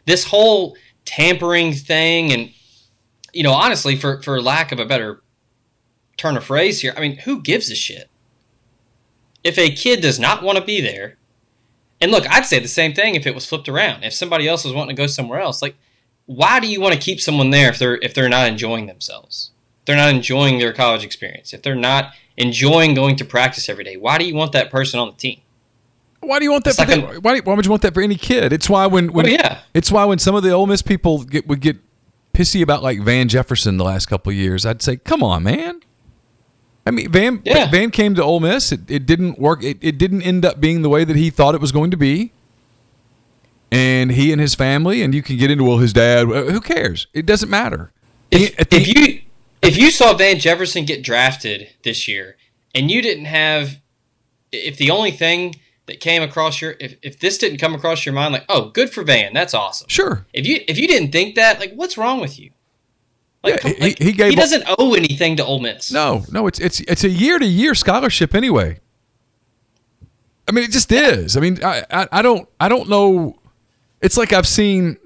this 0.06 0.26
whole 0.26 0.76
tampering 1.06 1.74
thing, 1.74 2.32
and 2.32 2.52
you 3.34 3.44
know, 3.44 3.54
honestly, 3.54 3.96
for 3.96 4.22
for 4.22 4.42
lack 4.42 4.72
of 4.72 4.80
a 4.80 4.86
better 4.86 5.22
turn 6.18 6.38
of 6.38 6.44
phrase 6.46 6.82
here, 6.82 6.94
I 6.96 7.02
mean, 7.02 7.18
who 7.18 7.42
gives 7.42 7.70
a 7.70 7.76
shit? 7.76 8.10
If 9.44 9.58
a 9.58 9.72
kid 9.72 10.02
does 10.02 10.20
not 10.20 10.44
want 10.44 10.58
to 10.58 10.64
be 10.64 10.82
there, 10.82 11.18
and 12.00 12.12
look, 12.12 12.26
I'd 12.30 12.46
say 12.46 12.60
the 12.60 12.68
same 12.68 12.94
thing 12.94 13.16
if 13.16 13.26
it 13.28 13.36
was 13.36 13.46
flipped 13.46 13.70
around. 13.70 14.04
If 14.04 14.14
somebody 14.14 14.48
else 14.48 14.64
was 14.66 14.74
wanting 14.74 14.96
to 14.96 15.02
go 15.02 15.08
somewhere 15.08 15.40
else, 15.40 15.62
like, 15.62 15.76
why 16.26 16.60
do 16.60 16.68
you 16.68 16.80
want 16.82 16.94
to 16.94 17.00
keep 17.00 17.20
someone 17.20 17.50
there 17.50 17.70
if 17.70 17.78
they're 17.80 17.98
if 17.98 18.14
they're 18.14 18.30
not 18.30 18.48
enjoying 18.48 18.86
themselves? 18.88 19.52
If 19.82 19.86
they're 19.86 19.96
not 19.96 20.10
enjoying 20.14 20.60
their 20.60 20.74
college 20.74 21.04
experience. 21.04 21.54
If 21.54 21.62
they're 21.64 21.76
not 21.76 22.14
enjoying 22.38 22.94
going 22.94 23.16
to 23.18 23.26
practice 23.26 23.68
every 23.70 23.84
day, 23.84 23.98
why 23.98 24.18
do 24.18 24.26
you 24.26 24.36
want 24.36 24.52
that 24.54 24.70
person 24.72 25.00
on 25.00 25.08
the 25.10 25.16
team? 25.16 25.42
Why 26.22 26.38
do 26.38 26.46
you 26.46 26.52
want 26.52 26.64
that? 26.66 26.76
For 26.76 26.86
like 26.86 27.14
the- 27.14 27.20
why, 27.22 27.40
why 27.40 27.56
would 27.56 27.66
you 27.66 27.72
want 27.72 27.82
that 27.82 27.94
for 27.96 28.02
any 28.02 28.16
kid? 28.16 28.54
It's 28.54 28.70
why 28.70 28.86
when, 28.86 29.12
when 29.12 29.26
Oh, 29.26 29.30
yeah. 29.30 29.62
it's 29.74 29.92
why 29.92 30.06
when 30.06 30.20
some 30.20 30.36
of 30.36 30.44
the 30.44 30.52
Ole 30.52 30.68
Miss 30.68 30.84
people 30.84 31.24
get, 31.24 31.48
would 31.48 31.62
get 31.62 31.78
pissy 32.34 32.62
about 32.62 32.84
like 32.84 33.02
Van 33.02 33.28
Jefferson 33.28 33.78
the 33.78 33.84
last 33.84 34.06
couple 34.06 34.30
of 34.30 34.36
years, 34.38 34.64
I'd 34.66 34.84
say, 34.84 34.98
come 34.98 35.24
on, 35.24 35.42
man. 35.44 35.82
I 36.92 36.96
mean, 36.96 37.12
Van 37.12 37.42
Yeah. 37.46 37.70
Van 37.72 37.90
came 37.92 38.16
to 38.16 38.24
Ole 38.24 38.40
Miss. 38.42 38.72
It, 38.72 38.82
it 38.90 39.06
didn't 39.06 39.40
work. 39.40 39.64
It, 39.64 39.78
it 39.82 39.98
didn't 39.98 40.22
end 40.24 40.44
up 40.46 40.60
being 40.60 40.82
the 40.82 40.90
way 40.90 41.04
that 41.06 41.16
he 41.16 41.30
thought 41.30 41.56
it 41.56 41.62
was 41.62 41.72
going 41.72 41.92
to 41.92 41.98
be. 41.98 42.32
And 43.72 44.12
he 44.12 44.32
and 44.34 44.42
his 44.42 44.54
family, 44.54 45.02
and 45.02 45.16
you 45.16 45.22
can 45.24 45.38
get 45.38 45.50
into 45.50 45.64
well, 45.64 45.78
his 45.78 45.94
dad. 45.94 46.24
uh, 46.30 46.44
Who 46.52 46.60
cares? 46.60 47.08
It 47.14 47.26
doesn't 47.26 47.50
matter. 47.50 47.94
if, 48.30 48.56
the- 48.58 48.76
if 48.76 48.88
you 48.88 49.22
if 49.62 49.78
you 49.78 49.92
saw 49.92 50.14
Van 50.14 50.40
Jefferson 50.40 50.86
get 50.86 51.04
drafted 51.04 51.70
this 51.84 52.08
year 52.08 52.36
and 52.76 52.90
you 52.92 53.02
didn't 53.02 53.26
have 53.26 53.80
if 54.52 54.76
the 54.78 54.90
only 54.92 55.12
thing 55.12 55.56
that 55.86 56.00
came 56.00 56.22
across 56.24 56.60
your 56.62 56.76
if, 56.80 56.96
if 57.04 57.20
this 57.20 57.38
didn't 57.38 57.60
come 57.60 57.74
across 57.76 58.06
your 58.06 58.14
mind 58.14 58.34
like 58.34 58.46
oh 58.50 58.70
good 58.72 58.90
for 58.90 59.04
Van 59.04 59.34
that's 59.34 59.54
awesome 59.54 59.88
sure, 59.88 60.26
if 60.34 60.48
you 60.48 60.62
if 60.68 60.78
you 60.80 60.88
didn't 60.88 61.12
think 61.12 61.36
that 61.36 61.60
like 61.60 61.74
what's 61.74 61.96
wrong 61.98 62.20
with 62.20 62.40
you 62.40 62.50
like, 63.44 63.54
Yeah, 63.64 63.72
come- 63.74 63.74
he- 63.88 63.96
he 64.06 64.12
gave- 64.14 64.36
doesn't 64.36 64.64
owe 64.78 64.94
anything 64.94 65.36
to 65.38 65.46
Ole 65.46 65.60
Miss 65.60 65.92
No, 65.92 66.24
no, 66.32 66.48
it's 66.48 66.60
it's 66.60 66.80
it's 66.82 67.04
a 67.04 67.10
year 67.10 67.40
to 67.40 67.46
year 67.46 67.74
scholarship 67.76 68.36
anyway. 68.36 68.80
I 70.48 70.52
mean, 70.52 70.64
it 70.66 70.72
just 70.72 70.92
is. 70.92 71.38
I 71.38 71.40
mean, 71.40 71.64
I, 71.64 71.84
I 71.92 72.08
I 72.12 72.22
don't 72.22 72.48
I 72.60 72.68
don't 72.70 72.90
know. 72.90 73.38
It's 74.02 74.18
like 74.18 74.34
I've 74.34 74.48
seen. 74.48 74.98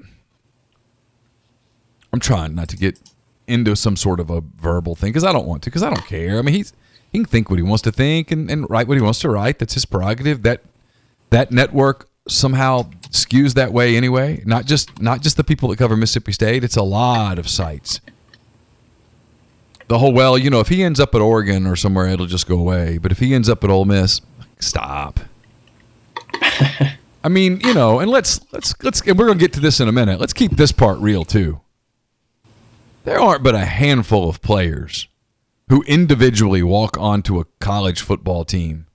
I'm 2.13 2.19
trying 2.19 2.55
not 2.55 2.69
to 2.69 2.77
get 2.77 2.99
into 3.47 3.75
some 3.75 3.95
sort 3.95 4.19
of 4.19 4.29
a 4.29 4.41
verbal 4.41 4.95
thing 4.95 5.09
because 5.11 5.23
I 5.23 5.31
don't 5.31 5.45
want 5.45 5.63
to 5.63 5.69
because 5.69 5.83
I 5.83 5.89
don't 5.89 6.05
care. 6.07 6.39
I 6.39 6.41
mean, 6.41 6.55
he's 6.55 6.73
he 7.11 7.19
can 7.19 7.25
think 7.25 7.49
what 7.49 7.59
he 7.59 7.63
wants 7.63 7.83
to 7.83 7.91
think 7.91 8.31
and, 8.31 8.49
and 8.49 8.69
write 8.69 8.87
what 8.87 8.97
he 8.97 9.01
wants 9.03 9.19
to 9.19 9.29
write. 9.29 9.59
That's 9.59 9.73
his 9.73 9.85
prerogative. 9.85 10.43
That 10.43 10.61
that 11.29 11.51
network 11.51 12.07
somehow 12.27 12.89
skews 13.09 13.53
that 13.53 13.71
way 13.73 13.95
anyway. 13.97 14.41
Not 14.45 14.65
just 14.65 15.01
not 15.01 15.21
just 15.21 15.37
the 15.37 15.43
people 15.43 15.69
that 15.69 15.77
cover 15.77 15.95
Mississippi 15.97 16.31
State. 16.31 16.63
It's 16.63 16.77
a 16.77 16.83
lot 16.83 17.37
of 17.37 17.47
sites 17.49 17.99
the 19.87 19.99
whole 19.99 20.13
well, 20.13 20.37
you 20.37 20.49
know, 20.49 20.59
if 20.59 20.69
he 20.69 20.83
ends 20.83 20.99
up 20.99 21.13
at 21.13 21.21
Oregon 21.21 21.67
or 21.67 21.75
somewhere, 21.75 22.07
it'll 22.07 22.25
just 22.25 22.47
go 22.47 22.57
away. 22.57 22.97
But 22.97 23.11
if 23.11 23.19
he 23.19 23.33
ends 23.33 23.49
up 23.49 23.63
at 23.63 23.69
Ole 23.69 23.85
Miss, 23.85 24.21
stop. 24.59 25.19
I 27.23 27.29
mean, 27.29 27.59
you 27.61 27.73
know, 27.73 27.99
and 27.99 28.09
let's 28.09 28.41
let's 28.51 28.75
let's 28.83 29.01
and 29.01 29.17
we're 29.17 29.27
gonna 29.27 29.39
get 29.39 29.53
to 29.53 29.59
this 29.59 29.79
in 29.79 29.87
a 29.87 29.91
minute. 29.91 30.19
Let's 30.19 30.33
keep 30.33 30.51
this 30.51 30.71
part 30.71 30.99
real 30.99 31.25
too. 31.25 31.61
There 33.03 33.19
aren't 33.19 33.43
but 33.43 33.55
a 33.55 33.65
handful 33.65 34.29
of 34.29 34.41
players 34.41 35.07
who 35.69 35.83
individually 35.83 36.63
walk 36.63 36.97
onto 36.99 37.39
a 37.39 37.45
college 37.59 38.01
football 38.01 38.45
team 38.45 38.85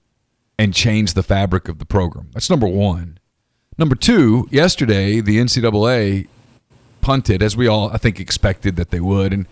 and 0.57 0.73
change 0.73 1.13
the 1.13 1.23
fabric 1.23 1.67
of 1.67 1.79
the 1.79 1.85
program. 1.85 2.29
That's 2.33 2.49
number 2.49 2.67
one. 2.67 3.17
Number 3.77 3.95
two, 3.95 4.47
yesterday 4.51 5.19
the 5.19 5.37
NCAA 5.37 6.27
punted, 7.01 7.41
as 7.41 7.57
we 7.57 7.67
all 7.67 7.89
I 7.91 7.97
think 7.97 8.19
expected 8.19 8.75
that 8.75 8.91
they 8.91 8.99
would, 8.99 9.33
and 9.33 9.47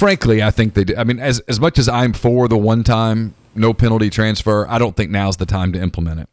frankly, 0.00 0.42
I 0.42 0.50
think 0.50 0.72
they 0.72 0.82
did. 0.82 0.96
I 0.96 1.04
mean, 1.04 1.20
as 1.20 1.38
as 1.40 1.60
much 1.60 1.78
as 1.78 1.88
I'm 1.88 2.14
for 2.14 2.48
the 2.48 2.56
one 2.56 2.82
time 2.82 3.34
no 3.54 3.72
penalty 3.74 4.10
transfer, 4.10 4.66
I 4.68 4.78
don't 4.78 4.96
think 4.96 5.10
now's 5.10 5.36
the 5.36 5.46
time 5.46 5.72
to 5.74 5.80
implement 5.80 6.20
it. 6.20 6.28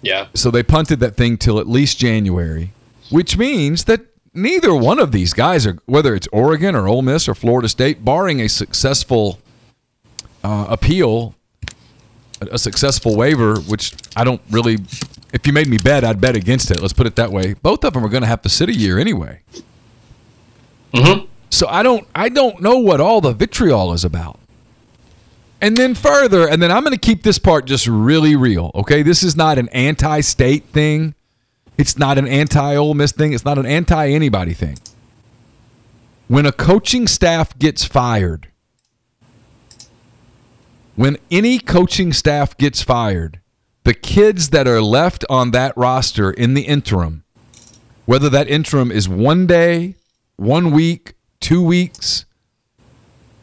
Yeah. 0.00 0.28
So 0.34 0.50
they 0.50 0.62
punted 0.62 1.00
that 1.00 1.16
thing 1.16 1.36
till 1.36 1.60
at 1.60 1.68
least 1.68 1.98
January, 1.98 2.72
which 3.10 3.36
means 3.36 3.84
that 3.84 4.00
neither 4.32 4.74
one 4.74 4.98
of 4.98 5.12
these 5.12 5.32
guys 5.34 5.66
are 5.66 5.78
whether 5.84 6.14
it's 6.14 6.26
Oregon 6.32 6.74
or 6.74 6.88
Ole 6.88 7.02
Miss 7.02 7.28
or 7.28 7.34
Florida 7.34 7.68
State, 7.68 8.04
barring 8.04 8.40
a 8.40 8.48
successful 8.48 9.38
uh, 10.42 10.66
appeal, 10.68 11.34
a 12.40 12.58
successful 12.58 13.16
waiver, 13.16 13.60
which 13.60 13.92
I 14.16 14.24
don't 14.24 14.40
really. 14.50 14.78
If 15.34 15.46
you 15.46 15.52
made 15.52 15.68
me 15.68 15.78
bet, 15.78 16.04
I'd 16.04 16.20
bet 16.20 16.36
against 16.36 16.70
it. 16.70 16.80
Let's 16.80 16.92
put 16.92 17.06
it 17.06 17.16
that 17.16 17.32
way. 17.32 17.54
Both 17.54 17.84
of 17.84 17.92
them 17.92 18.04
are 18.04 18.08
going 18.08 18.22
to 18.22 18.28
have 18.28 18.40
to 18.42 18.48
sit 18.48 18.68
a 18.68 18.74
year 18.74 18.98
anyway. 18.98 19.40
Mm-hmm. 20.94 21.26
So 21.54 21.68
I 21.68 21.84
don't 21.84 22.06
I 22.14 22.28
don't 22.28 22.60
know 22.60 22.78
what 22.78 23.00
all 23.00 23.20
the 23.20 23.32
vitriol 23.32 23.92
is 23.92 24.04
about. 24.04 24.40
And 25.60 25.76
then 25.76 25.94
further, 25.94 26.48
and 26.48 26.60
then 26.60 26.70
I'm 26.70 26.82
going 26.82 26.92
to 26.92 27.00
keep 27.00 27.22
this 27.22 27.38
part 27.38 27.64
just 27.64 27.86
really 27.86 28.36
real, 28.36 28.70
okay? 28.74 29.02
This 29.02 29.22
is 29.22 29.34
not 29.34 29.56
an 29.56 29.68
anti-state 29.68 30.64
thing. 30.64 31.14
It's 31.78 31.96
not 31.96 32.18
an 32.18 32.28
anti-Ole 32.28 32.92
Miss 32.92 33.12
thing. 33.12 33.32
It's 33.32 33.46
not 33.46 33.56
an 33.56 33.64
anti-anybody 33.64 34.52
thing. 34.52 34.78
When 36.28 36.44
a 36.44 36.52
coaching 36.52 37.06
staff 37.06 37.58
gets 37.58 37.84
fired, 37.84 38.48
when 40.96 41.16
any 41.30 41.58
coaching 41.58 42.12
staff 42.12 42.56
gets 42.58 42.82
fired, 42.82 43.40
the 43.84 43.94
kids 43.94 44.50
that 44.50 44.68
are 44.68 44.82
left 44.82 45.24
on 45.30 45.52
that 45.52 45.74
roster 45.76 46.30
in 46.30 46.52
the 46.54 46.62
interim, 46.62 47.24
whether 48.04 48.28
that 48.28 48.48
interim 48.48 48.90
is 48.90 49.08
one 49.08 49.46
day, 49.46 49.94
one 50.36 50.72
week, 50.72 51.14
two 51.44 51.62
weeks, 51.62 52.24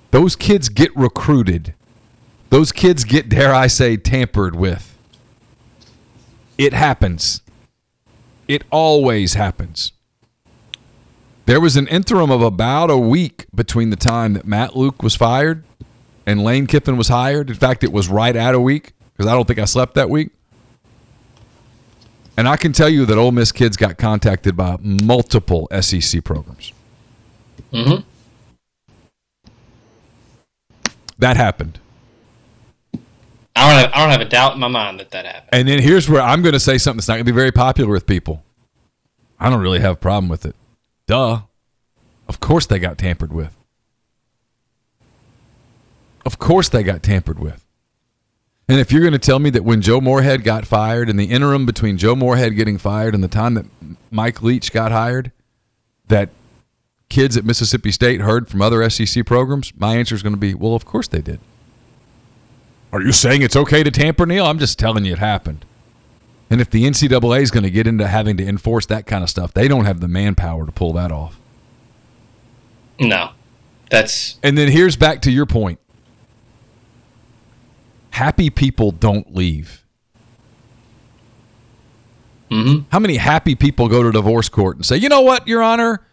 those 0.09 0.35
kids 0.35 0.69
get 0.69 0.89
recruited. 0.95 1.75
Those 2.49 2.71
kids 2.71 3.03
get, 3.03 3.29
dare 3.29 3.53
I 3.53 3.67
say, 3.67 3.95
tampered 3.95 4.55
with. 4.55 4.97
It 6.57 6.73
happens. 6.73 7.41
It 8.47 8.63
always 8.71 9.35
happens. 9.35 9.91
There 11.45 11.61
was 11.61 11.77
an 11.77 11.87
interim 11.89 12.31
of 12.31 12.41
about 12.41 12.89
a 12.89 12.97
week 12.97 13.45
between 13.53 13.91
the 13.91 13.95
time 13.95 14.33
that 14.33 14.47
Matt 14.47 14.75
Luke 14.75 15.03
was 15.03 15.15
fired 15.15 15.63
and 16.25 16.43
Lane 16.43 16.65
Kiffin 16.65 16.97
was 16.97 17.07
hired. 17.07 17.51
In 17.51 17.55
fact, 17.55 17.83
it 17.83 17.91
was 17.91 18.09
right 18.09 18.35
at 18.35 18.55
a 18.55 18.59
week 18.59 18.93
because 19.13 19.27
I 19.27 19.35
don't 19.35 19.45
think 19.45 19.59
I 19.59 19.65
slept 19.65 19.93
that 19.93 20.09
week. 20.09 20.31
And 22.35 22.47
I 22.47 22.57
can 22.57 22.73
tell 22.73 22.89
you 22.89 23.05
that 23.05 23.17
Ole 23.19 23.31
Miss 23.31 23.51
kids 23.51 23.77
got 23.77 23.99
contacted 23.99 24.57
by 24.57 24.77
multiple 24.81 25.67
SEC 25.81 26.23
programs. 26.23 26.73
Mm-hmm. 27.71 28.07
That 31.19 31.37
happened. 31.37 31.79
I 33.55 33.69
don't 33.69 33.79
have 33.79 33.91
I 33.93 34.01
don't 34.01 34.11
have 34.11 34.21
a 34.21 34.29
doubt 34.29 34.53
in 34.53 34.59
my 34.59 34.67
mind 34.67 34.99
that 34.99 35.11
that 35.11 35.25
happened. 35.25 35.49
And 35.51 35.67
then 35.67 35.79
here's 35.79 36.09
where 36.09 36.21
I'm 36.21 36.41
going 36.41 36.53
to 36.53 36.59
say 36.59 36.77
something 36.77 36.97
that's 36.97 37.07
not 37.07 37.15
going 37.15 37.25
to 37.25 37.31
be 37.31 37.35
very 37.35 37.51
popular 37.51 37.91
with 37.91 38.05
people. 38.05 38.43
I 39.39 39.49
don't 39.49 39.61
really 39.61 39.79
have 39.79 39.93
a 39.93 39.99
problem 39.99 40.29
with 40.29 40.45
it. 40.45 40.55
Duh. 41.05 41.41
Of 42.27 42.39
course 42.39 42.65
they 42.65 42.79
got 42.79 42.97
tampered 42.97 43.33
with. 43.33 43.55
Of 46.25 46.39
course 46.39 46.69
they 46.69 46.83
got 46.83 47.03
tampered 47.03 47.39
with. 47.39 47.65
And 48.69 48.79
if 48.79 48.91
you're 48.91 49.01
going 49.01 49.13
to 49.13 49.19
tell 49.19 49.39
me 49.39 49.49
that 49.49 49.63
when 49.65 49.81
Joe 49.81 49.99
Moorhead 49.99 50.43
got 50.43 50.65
fired, 50.65 51.09
in 51.09 51.17
the 51.17 51.25
interim 51.25 51.65
between 51.65 51.97
Joe 51.97 52.15
Moorhead 52.15 52.55
getting 52.55 52.77
fired 52.77 53.13
and 53.13 53.23
the 53.23 53.27
time 53.27 53.55
that 53.55 53.65
Mike 54.09 54.41
Leach 54.41 54.71
got 54.71 54.91
hired, 54.91 55.31
that 56.07 56.29
kids 57.11 57.37
at 57.37 57.45
Mississippi 57.45 57.91
State 57.91 58.21
heard 58.21 58.49
from 58.49 58.61
other 58.61 58.87
SEC 58.89 59.23
programs, 59.25 59.71
my 59.77 59.95
answer 59.97 60.15
is 60.15 60.23
going 60.23 60.33
to 60.33 60.39
be, 60.39 60.55
well, 60.55 60.73
of 60.73 60.85
course 60.85 61.07
they 61.07 61.21
did. 61.21 61.39
Are 62.91 63.01
you 63.01 63.11
saying 63.11 63.43
it's 63.43 63.55
okay 63.55 63.83
to 63.83 63.91
tamper, 63.91 64.25
Neal? 64.25 64.45
I'm 64.45 64.57
just 64.57 64.79
telling 64.79 65.05
you 65.05 65.13
it 65.13 65.19
happened. 65.19 65.63
And 66.49 66.59
if 66.59 66.69
the 66.69 66.83
NCAA 66.83 67.41
is 67.41 67.51
going 67.51 67.63
to 67.63 67.69
get 67.69 67.87
into 67.87 68.07
having 68.07 68.35
to 68.37 68.45
enforce 68.45 68.85
that 68.87 69.05
kind 69.05 69.23
of 69.23 69.29
stuff, 69.29 69.53
they 69.53 69.67
don't 69.67 69.85
have 69.85 69.99
the 70.01 70.07
manpower 70.07 70.65
to 70.65 70.71
pull 70.71 70.91
that 70.93 71.11
off. 71.11 71.39
No. 72.99 73.31
That's 73.89 74.37
And 74.43 74.57
then 74.57 74.69
here's 74.71 74.95
back 74.95 75.21
to 75.21 75.31
your 75.31 75.45
point. 75.45 75.79
Happy 78.11 78.49
people 78.49 78.91
don't 78.91 79.33
leave. 79.33 79.83
mm-hmm. 82.49 82.83
How 82.91 82.99
many 82.99 83.15
happy 83.17 83.55
people 83.55 83.87
go 83.87 84.03
to 84.03 84.11
divorce 84.11 84.49
court 84.49 84.75
and 84.75 84.85
say, 84.85 84.97
"You 84.97 85.07
know 85.09 85.21
what, 85.21 85.47
Your 85.47 85.63
Honor, 85.63 86.05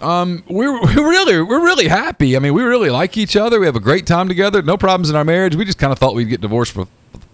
um, 0.00 0.42
we're, 0.48 0.80
we're 0.82 1.08
really 1.08 1.42
we're 1.42 1.64
really 1.64 1.88
happy. 1.88 2.36
I 2.36 2.40
mean, 2.40 2.54
we 2.54 2.62
really 2.62 2.90
like 2.90 3.16
each 3.16 3.36
other. 3.36 3.60
We 3.60 3.66
have 3.66 3.76
a 3.76 3.80
great 3.80 4.06
time 4.06 4.28
together. 4.28 4.62
No 4.62 4.76
problems 4.76 5.10
in 5.10 5.16
our 5.16 5.24
marriage. 5.24 5.56
We 5.56 5.64
just 5.64 5.78
kind 5.78 5.92
of 5.92 5.98
thought 5.98 6.14
we'd 6.14 6.28
get 6.28 6.40
divorced 6.40 6.72
for 6.72 6.86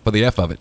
for 0.05 0.11
the 0.11 0.25
f 0.25 0.39
of 0.39 0.51
it. 0.51 0.61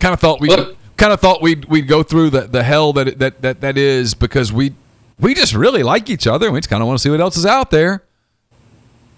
Kind 0.00 0.12
of 0.12 0.20
thought 0.20 0.40
we 0.40 0.48
kind 0.96 1.12
of 1.12 1.20
thought 1.20 1.42
we'd 1.42 1.64
we'd 1.66 1.88
go 1.88 2.02
through 2.02 2.30
the, 2.30 2.42
the 2.42 2.62
hell 2.62 2.92
that, 2.92 3.18
that 3.18 3.42
that 3.42 3.60
that 3.60 3.78
is 3.78 4.14
because 4.14 4.52
we 4.52 4.74
we 5.18 5.34
just 5.34 5.54
really 5.54 5.82
like 5.82 6.10
each 6.10 6.26
other 6.26 6.46
and 6.46 6.54
we 6.54 6.60
just 6.60 6.70
kind 6.70 6.82
of 6.82 6.86
want 6.86 6.98
to 6.98 7.02
see 7.02 7.10
what 7.10 7.20
else 7.20 7.36
is 7.36 7.46
out 7.46 7.70
there. 7.70 8.02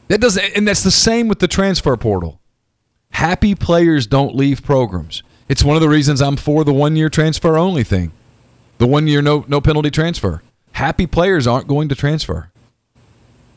That 0.08 0.20
doesn't, 0.20 0.44
and 0.56 0.68
that's 0.68 0.84
the 0.84 0.90
same 0.90 1.26
with 1.26 1.40
the 1.40 1.48
transfer 1.48 1.96
portal. 1.96 2.40
Happy 3.10 3.54
players 3.54 4.06
don't 4.06 4.36
leave 4.36 4.62
programs. 4.62 5.22
It's 5.48 5.64
one 5.64 5.76
of 5.76 5.82
the 5.82 5.88
reasons 5.88 6.20
I'm 6.20 6.36
for 6.36 6.64
the 6.64 6.72
one 6.72 6.96
year 6.96 7.08
transfer 7.08 7.56
only 7.56 7.82
thing. 7.82 8.12
The 8.78 8.86
one 8.86 9.06
year 9.06 9.22
no 9.22 9.44
no 9.48 9.60
penalty 9.60 9.90
transfer. 9.90 10.42
Happy 10.72 11.06
players 11.06 11.46
aren't 11.46 11.66
going 11.66 11.88
to 11.88 11.94
transfer. 11.94 12.50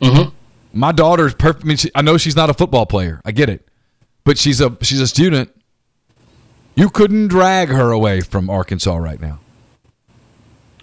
Mm-hmm. 0.02 0.30
My 0.72 0.92
daughter's 0.92 1.34
perfect. 1.34 1.66
I, 1.66 1.68
mean, 1.68 1.78
she, 1.78 1.92
I 1.94 2.02
know 2.02 2.18
she's 2.18 2.36
not 2.36 2.50
a 2.50 2.54
football 2.54 2.86
player. 2.86 3.22
I 3.26 3.32
get 3.32 3.50
it, 3.50 3.68
but 4.24 4.38
she's 4.38 4.62
a 4.62 4.78
she's 4.82 5.02
a 5.02 5.08
student. 5.08 5.54
You 6.76 6.90
couldn't 6.90 7.28
drag 7.28 7.70
her 7.70 7.92
away 7.92 8.22
from 8.22 8.50
Arkansas 8.50 8.96
right 8.96 9.20
now. 9.20 9.40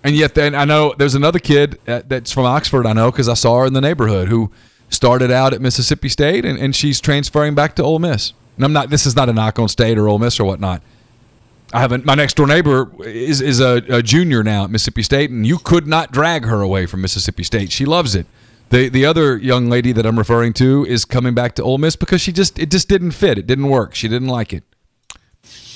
And 0.05 0.15
yet, 0.15 0.35
then 0.35 0.55
I 0.55 0.65
know 0.65 0.95
there's 0.97 1.15
another 1.15 1.39
kid 1.39 1.81
that's 1.85 2.31
from 2.31 2.45
Oxford. 2.45 2.87
I 2.87 2.93
know 2.93 3.11
because 3.11 3.29
I 3.29 3.35
saw 3.35 3.61
her 3.61 3.67
in 3.67 3.73
the 3.73 3.81
neighborhood 3.81 4.29
who 4.29 4.53
started 4.89 5.31
out 5.31 5.53
at 5.53 5.61
Mississippi 5.61 6.09
State 6.09 6.45
and, 6.45 6.59
and 6.59 6.77
she's 6.77 7.01
transferring 7.01 7.55
back 7.55 7.75
to 7.77 7.83
Ole 7.83 7.99
Miss. 7.99 8.33
And 8.57 8.65
I'm 8.65 8.73
not. 8.73 8.91
This 8.91 9.07
is 9.07 9.17
not 9.17 9.29
a 9.29 9.33
knock 9.33 9.59
on 9.59 9.69
State 9.69 9.99
or 9.99 10.09
Ole 10.09 10.19
Miss 10.19 10.39
or 10.39 10.45
whatnot. 10.45 10.83
I 11.73 11.81
haven't. 11.81 12.05
My 12.05 12.15
next 12.15 12.35
door 12.35 12.47
neighbor 12.47 12.91
is 13.03 13.41
is 13.41 13.61
a, 13.61 13.83
a 13.89 14.03
junior 14.03 14.43
now 14.45 14.65
at 14.65 14.71
Mississippi 14.71 15.03
State, 15.03 15.31
and 15.31 15.47
you 15.47 15.59
could 15.59 15.87
not 15.87 16.13
drag 16.13 16.45
her 16.45 16.63
away 16.63 16.87
from 16.87 17.01
Mississippi 17.03 17.43
State. 17.43 17.73
She 17.73 17.85
loves 17.85 18.15
it. 18.15 18.27
The 18.71 18.89
the 18.89 19.05
other 19.05 19.37
young 19.37 19.69
lady 19.69 19.93
that 19.93 20.07
I'm 20.07 20.19
referring 20.19 20.53
to 20.55 20.85
is 20.87 21.05
coming 21.05 21.35
back 21.35 21.55
to 21.57 21.63
Ole 21.63 21.79
Miss 21.79 21.97
because 21.97 22.21
she 22.21 22.33
just 22.33 22.59
it 22.59 22.71
just 22.71 22.89
didn't 22.89 23.13
fit. 23.13 23.37
It 23.37 23.47
didn't 23.47 23.69
work. 23.69 23.95
She 23.95 24.09
didn't 24.09 24.29
like 24.29 24.53
it. 24.53 24.63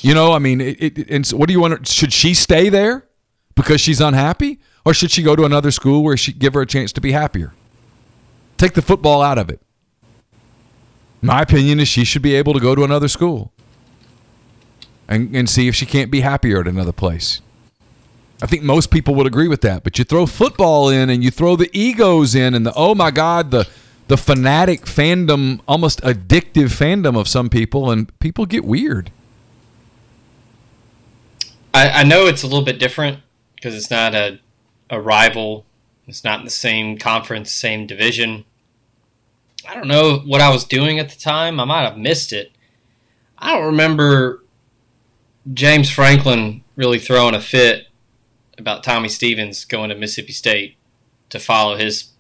You 0.01 0.15
know, 0.15 0.33
I 0.33 0.39
mean, 0.39 0.61
it, 0.61 0.81
it, 0.81 1.11
and 1.11 1.27
so 1.27 1.37
what 1.37 1.49
do 1.49 1.53
you 1.53 1.61
want? 1.61 1.87
Should 1.87 2.13
she 2.13 2.35
stay 2.35 2.69
there 2.69 3.07
because 3.55 3.81
she's 3.81 4.01
unhappy, 4.01 4.61
or 4.85 4.95
should 4.95 5.11
she 5.11 5.23
go 5.23 5.35
to 5.35 5.45
another 5.45 5.71
school 5.71 6.03
where 6.03 6.17
she 6.17 6.33
give 6.33 6.55
her 6.55 6.63
a 6.63 6.67
chance 6.67 6.93
to 6.93 7.01
be 7.01 7.13
happier? 7.13 7.53
Take 8.57 8.75
the 8.75 8.83
football 8.83 9.23
out 9.23 9.39
of 9.39 9.51
it. 9.51 9.61
My 11.21 11.43
opinion 11.43 11.81
is 11.81 11.89
she 11.89 12.05
should 12.05 12.23
be 12.23 12.35
able 12.35 12.55
to 12.55 12.61
go 12.61 12.75
to 12.75 12.85
another 12.85 13.09
school 13.09 13.53
and, 15.11 15.35
and 15.35 15.51
see 15.51 15.69
if 15.69 15.75
she 15.75 15.85
can't 15.85 16.11
be 16.11 16.21
happier 16.21 16.61
at 16.61 16.69
another 16.69 16.93
place. 16.93 17.43
I 18.41 18.47
think 18.47 18.63
most 18.63 18.91
people 18.91 19.15
would 19.17 19.27
agree 19.27 19.49
with 19.49 19.61
that. 19.63 19.85
But 19.85 19.99
you 19.99 20.05
throw 20.05 20.25
football 20.25 20.89
in 20.89 21.11
and 21.11 21.23
you 21.23 21.31
throw 21.31 21.57
the 21.57 21.69
egos 21.79 22.35
in 22.35 22.55
and 22.55 22.65
the 22.65 22.73
oh 22.75 22.95
my 22.95 23.11
God, 23.11 23.51
the 23.51 23.69
the 24.09 24.17
fanatic 24.17 24.87
fandom, 24.87 25.61
almost 25.69 26.01
addictive 26.01 26.71
fandom 26.77 27.19
of 27.19 27.29
some 27.29 27.49
people, 27.49 27.91
and 27.91 28.19
people 28.19 28.47
get 28.47 28.65
weird. 28.65 29.11
I, 31.73 31.89
I 31.91 32.03
know 32.03 32.27
it's 32.27 32.43
a 32.43 32.47
little 32.47 32.65
bit 32.65 32.81
different 32.81 33.21
because 33.55 33.77
it's 33.77 33.91
not 33.91 34.15
a, 34.15 34.41
a 34.89 35.01
rival. 35.01 35.65
It's 36.09 36.25
not 36.25 36.41
in 36.41 36.45
the 36.45 36.51
same 36.51 36.99
conference, 36.99 37.53
same 37.53 37.87
division. 37.87 38.45
I 39.69 39.75
don't 39.75 39.87
know 39.87 40.23
what 40.27 40.41
I 40.41 40.51
was 40.51 40.65
doing 40.65 40.99
at 40.99 41.11
the 41.11 41.19
time. 41.19 41.61
I 41.61 41.65
might 41.65 41.83
have 41.83 41.97
missed 41.97 42.33
it. 42.33 42.51
I 43.39 43.53
don't 43.53 43.67
remember 43.67 44.43
James 45.53 45.91
Franklin 45.91 46.63
really 46.77 46.99
throwing 46.99 47.35
a 47.35 47.41
fit 47.41 47.87
about 48.59 48.85
Tommy 48.85 49.09
Stevens 49.09 49.65
going 49.65 49.91
to 49.91 49.97
Mississippi 49.97 50.33
State 50.33 50.77
to 51.31 51.39
follow 51.39 51.77
his 51.77 52.11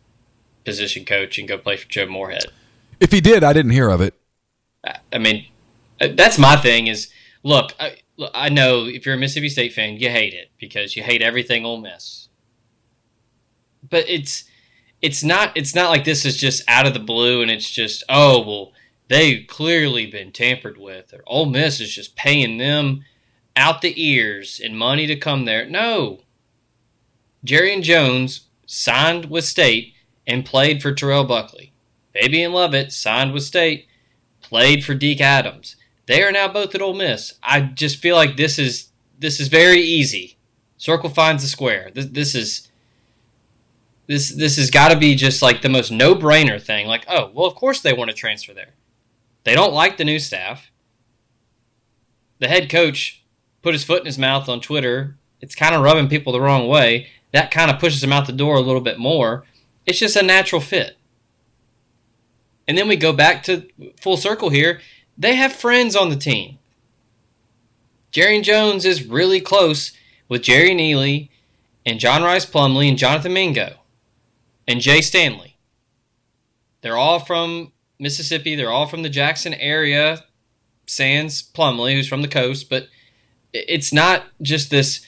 position 0.65 1.05
coach 1.05 1.39
and 1.39 1.47
go 1.47 1.59
play 1.59 1.77
for 1.77 1.89
Joe 1.89 2.07
Moorhead. 2.07 2.47
If 2.99 3.13
he 3.13 3.21
did, 3.21 3.45
I 3.45 3.53
didn't 3.53 3.73
hear 3.73 3.91
of 3.91 4.01
it. 4.01 4.15
I- 5.13 5.19
mean, 5.19 5.47
uh, 6.01 6.09
that's 6.15 6.39
my 6.39 6.57
thing. 6.57 6.87
Is 6.87 7.11
look, 7.43 7.75
I, 7.79 7.99
look, 8.17 8.31
I 8.35 8.49
know 8.49 8.87
if 8.87 9.05
you're 9.05 9.15
a 9.15 9.19
Mississippi 9.19 9.49
State 9.49 9.73
fan, 9.73 9.97
you 9.97 10.11
hate 10.11 10.35
it 10.35 10.51
because 10.59 10.97
you 10.97 11.03
hate 11.03 11.23
everything 11.23 11.65
Ole 11.65 11.81
Miss. 11.81 12.29
But 13.89 14.09
it's 14.09 14.45
it's 15.03 15.25
not 15.25 15.53
it's 15.57 15.75
not 15.75 15.91
like 15.91 16.05
this 16.05 16.25
is 16.25 16.37
just 16.37 16.63
out 16.69 16.87
of 16.87 16.95
the 16.95 17.01
blue 17.01 17.43
and 17.43 17.51
it's 17.51 17.71
just 17.71 18.05
oh 18.09 18.47
well 18.47 18.73
they've 19.09 19.47
clearly 19.47 20.07
been 20.07 20.31
tampered 20.31 20.79
with 20.79 21.13
or 21.13 21.23
Ole 21.27 21.47
Miss 21.47 21.81
is 21.81 21.95
just 21.95 22.17
paying 22.17 22.59
them 22.59 23.05
out 23.61 23.83
the 23.83 24.03
ears 24.03 24.61
and 24.63 24.77
money 24.77 25.07
to 25.07 25.17
come 25.17 25.45
there. 25.45 25.69
No. 25.69 26.23
Jarrian 27.47 27.83
Jones 27.83 28.49
signed 28.67 29.27
with 29.27 29.45
State 29.45 29.95
and 30.27 30.45
played 30.45 30.83
for 30.83 30.93
Terrell 30.93 31.25
Buckley. 31.25 31.73
Fabian 32.13 32.53
Lovett 32.53 32.93
signed 32.93 33.33
with 33.33 33.45
State, 33.45 33.87
played 34.41 34.85
for 34.85 34.95
Deke 34.95 35.21
Adams. 35.21 35.77
They 36.07 36.23
are 36.23 36.33
now 36.33 36.49
both 36.49 36.75
at 36.75 36.83
Ole 36.83 36.95
Miss. 36.95 37.35
I 37.43 37.61
just 37.61 37.99
feel 37.99 38.17
like 38.17 38.37
this 38.37 38.59
is 38.59 38.89
this 39.19 39.39
is 39.39 39.49
very 39.49 39.81
easy. 39.81 40.39
Circle 40.77 41.11
finds 41.11 41.43
the 41.43 41.49
square. 41.49 41.91
This, 41.95 42.07
this 42.07 42.35
is 42.35 42.69
this 44.07 44.31
this 44.31 44.57
has 44.57 44.71
got 44.71 44.89
to 44.89 44.99
be 44.99 45.15
just 45.15 45.43
like 45.43 45.63
the 45.63 45.69
most 45.69 45.93
no-brainer 45.93 46.61
thing. 46.61 46.87
Like, 46.87 47.05
oh, 47.09 47.31
well, 47.33 47.47
of 47.47 47.55
course 47.55 47.81
they 47.81 47.93
want 47.93 48.11
to 48.11 48.17
transfer 48.17 48.53
there. 48.53 48.75
They 49.45 49.55
don't 49.55 49.73
like 49.73 49.99
the 49.99 50.05
new 50.05 50.19
staff. 50.19 50.71
The 52.41 52.49
head 52.49 52.71
coach 52.71 53.20
put 53.63 53.75
his 53.75 53.85
foot 53.85 54.01
in 54.01 54.07
his 54.07 54.19
mouth 54.19 54.49
on 54.49 54.61
Twitter. 54.61 55.17
It's 55.41 55.55
kind 55.55 55.75
of 55.75 55.83
rubbing 55.83 56.09
people 56.09 56.33
the 56.33 56.41
wrong 56.41 56.69
way. 56.69 57.09
That 57.33 57.51
kind 57.51 57.71
of 57.71 57.79
pushes 57.79 58.03
him 58.03 58.13
out 58.13 58.27
the 58.27 58.33
door 58.33 58.57
a 58.57 58.61
little 58.61 58.81
bit 58.81 58.99
more. 58.99 59.45
It's 59.87 59.99
just 59.99 60.17
a 60.17 60.23
natural 60.23 60.61
fit. 60.61 60.97
And 62.67 62.77
then 62.77 62.89
we 62.89 62.97
go 62.97 63.13
back 63.13 63.43
to 63.45 63.69
full 64.01 64.17
circle 64.17 64.51
here. 64.51 64.81
They 65.17 65.35
have 65.35 65.53
friends 65.53 65.97
on 65.97 66.11
the 66.11 66.17
team. 66.17 66.59
Jarrian 68.13 68.43
Jones 68.43 68.85
is 68.85 69.05
really 69.05 69.41
close 69.41 69.93
with 70.29 70.43
Jerrion 70.43 70.81
Ealy 70.81 71.29
and 71.87 72.01
John 72.01 72.23
Rhys 72.23 72.47
Plumlee 72.47 72.89
and 72.89 72.99
Jonathan 72.99 73.33
Mingo 73.33 73.77
and 74.67 74.81
Jay 74.81 75.01
Stanley. 75.01 75.57
They're 76.81 76.97
all 76.97 77.19
from 77.19 77.73
Mississippi. 77.99 78.55
They're 78.55 78.71
all 78.71 78.87
from 78.87 79.03
the 79.03 79.09
Jackson 79.09 79.55
area. 79.55 80.25
Sans 80.87 81.43
Plumlee, 81.43 81.95
who's 81.95 82.09
from 82.09 82.23
the 82.23 82.29
coast, 82.29 82.69
but 82.69 82.89
it's 83.53 83.93
not 83.93 84.25
just 84.43 84.71
this. 84.71 85.05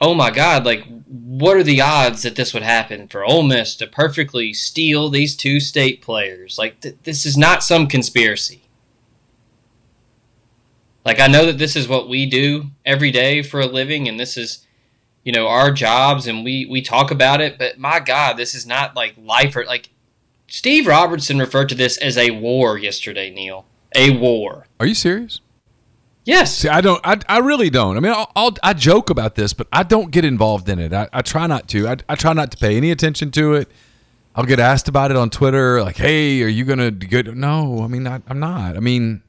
Oh 0.00 0.14
my 0.14 0.30
God! 0.30 0.64
Like, 0.64 0.84
what 1.06 1.56
are 1.56 1.62
the 1.62 1.80
odds 1.80 2.22
that 2.22 2.36
this 2.36 2.54
would 2.54 2.62
happen 2.62 3.08
for 3.08 3.24
Ole 3.24 3.42
Miss 3.42 3.76
to 3.76 3.86
perfectly 3.86 4.54
steal 4.54 5.10
these 5.10 5.36
two 5.36 5.60
state 5.60 6.00
players? 6.00 6.56
Like, 6.58 6.80
th- 6.80 6.96
this 7.04 7.26
is 7.26 7.36
not 7.36 7.62
some 7.62 7.86
conspiracy. 7.86 8.62
Like, 11.04 11.20
I 11.20 11.26
know 11.26 11.46
that 11.46 11.58
this 11.58 11.76
is 11.76 11.88
what 11.88 12.08
we 12.08 12.26
do 12.26 12.70
every 12.84 13.10
day 13.10 13.42
for 13.42 13.60
a 13.60 13.66
living, 13.66 14.08
and 14.08 14.18
this 14.18 14.36
is, 14.36 14.66
you 15.24 15.32
know, 15.32 15.48
our 15.48 15.70
jobs, 15.70 16.26
and 16.26 16.44
we 16.44 16.66
we 16.66 16.82
talk 16.82 17.10
about 17.10 17.40
it. 17.40 17.58
But 17.58 17.78
my 17.78 18.00
God, 18.00 18.36
this 18.36 18.54
is 18.54 18.66
not 18.66 18.96
like 18.96 19.14
life 19.18 19.56
or 19.56 19.64
like 19.64 19.90
Steve 20.46 20.86
Robertson 20.86 21.38
referred 21.38 21.68
to 21.68 21.74
this 21.74 21.96
as 21.98 22.18
a 22.18 22.32
war 22.32 22.76
yesterday, 22.76 23.30
Neal. 23.30 23.66
A 23.94 24.16
war. 24.16 24.66
Are 24.78 24.86
you 24.86 24.94
serious? 24.94 25.40
Yes. 26.24 26.58
See, 26.58 26.68
I 26.68 26.80
don't. 26.80 27.00
I, 27.04 27.18
I 27.28 27.38
really 27.38 27.70
don't. 27.70 27.96
I 27.96 28.00
mean, 28.00 28.12
I'll, 28.12 28.30
I'll, 28.36 28.54
i 28.62 28.72
joke 28.72 29.10
about 29.10 29.34
this, 29.34 29.52
but 29.52 29.66
I 29.72 29.82
don't 29.82 30.10
get 30.10 30.24
involved 30.24 30.68
in 30.68 30.78
it. 30.78 30.92
I, 30.92 31.08
I 31.12 31.22
try 31.22 31.46
not 31.46 31.68
to. 31.68 31.88
I, 31.88 31.96
I 32.08 32.14
try 32.14 32.32
not 32.32 32.50
to 32.52 32.58
pay 32.58 32.76
any 32.76 32.90
attention 32.90 33.30
to 33.32 33.54
it. 33.54 33.70
I'll 34.34 34.44
get 34.44 34.60
asked 34.60 34.88
about 34.88 35.10
it 35.10 35.16
on 35.16 35.30
Twitter, 35.30 35.82
like, 35.82 35.96
"Hey, 35.96 36.42
are 36.42 36.48
you 36.48 36.64
gonna 36.64 36.90
get?" 36.90 37.34
No, 37.34 37.82
I 37.82 37.88
mean, 37.88 38.06
I, 38.06 38.20
I'm 38.28 38.38
not. 38.38 38.76
I 38.76 38.80
mean, 38.80 39.22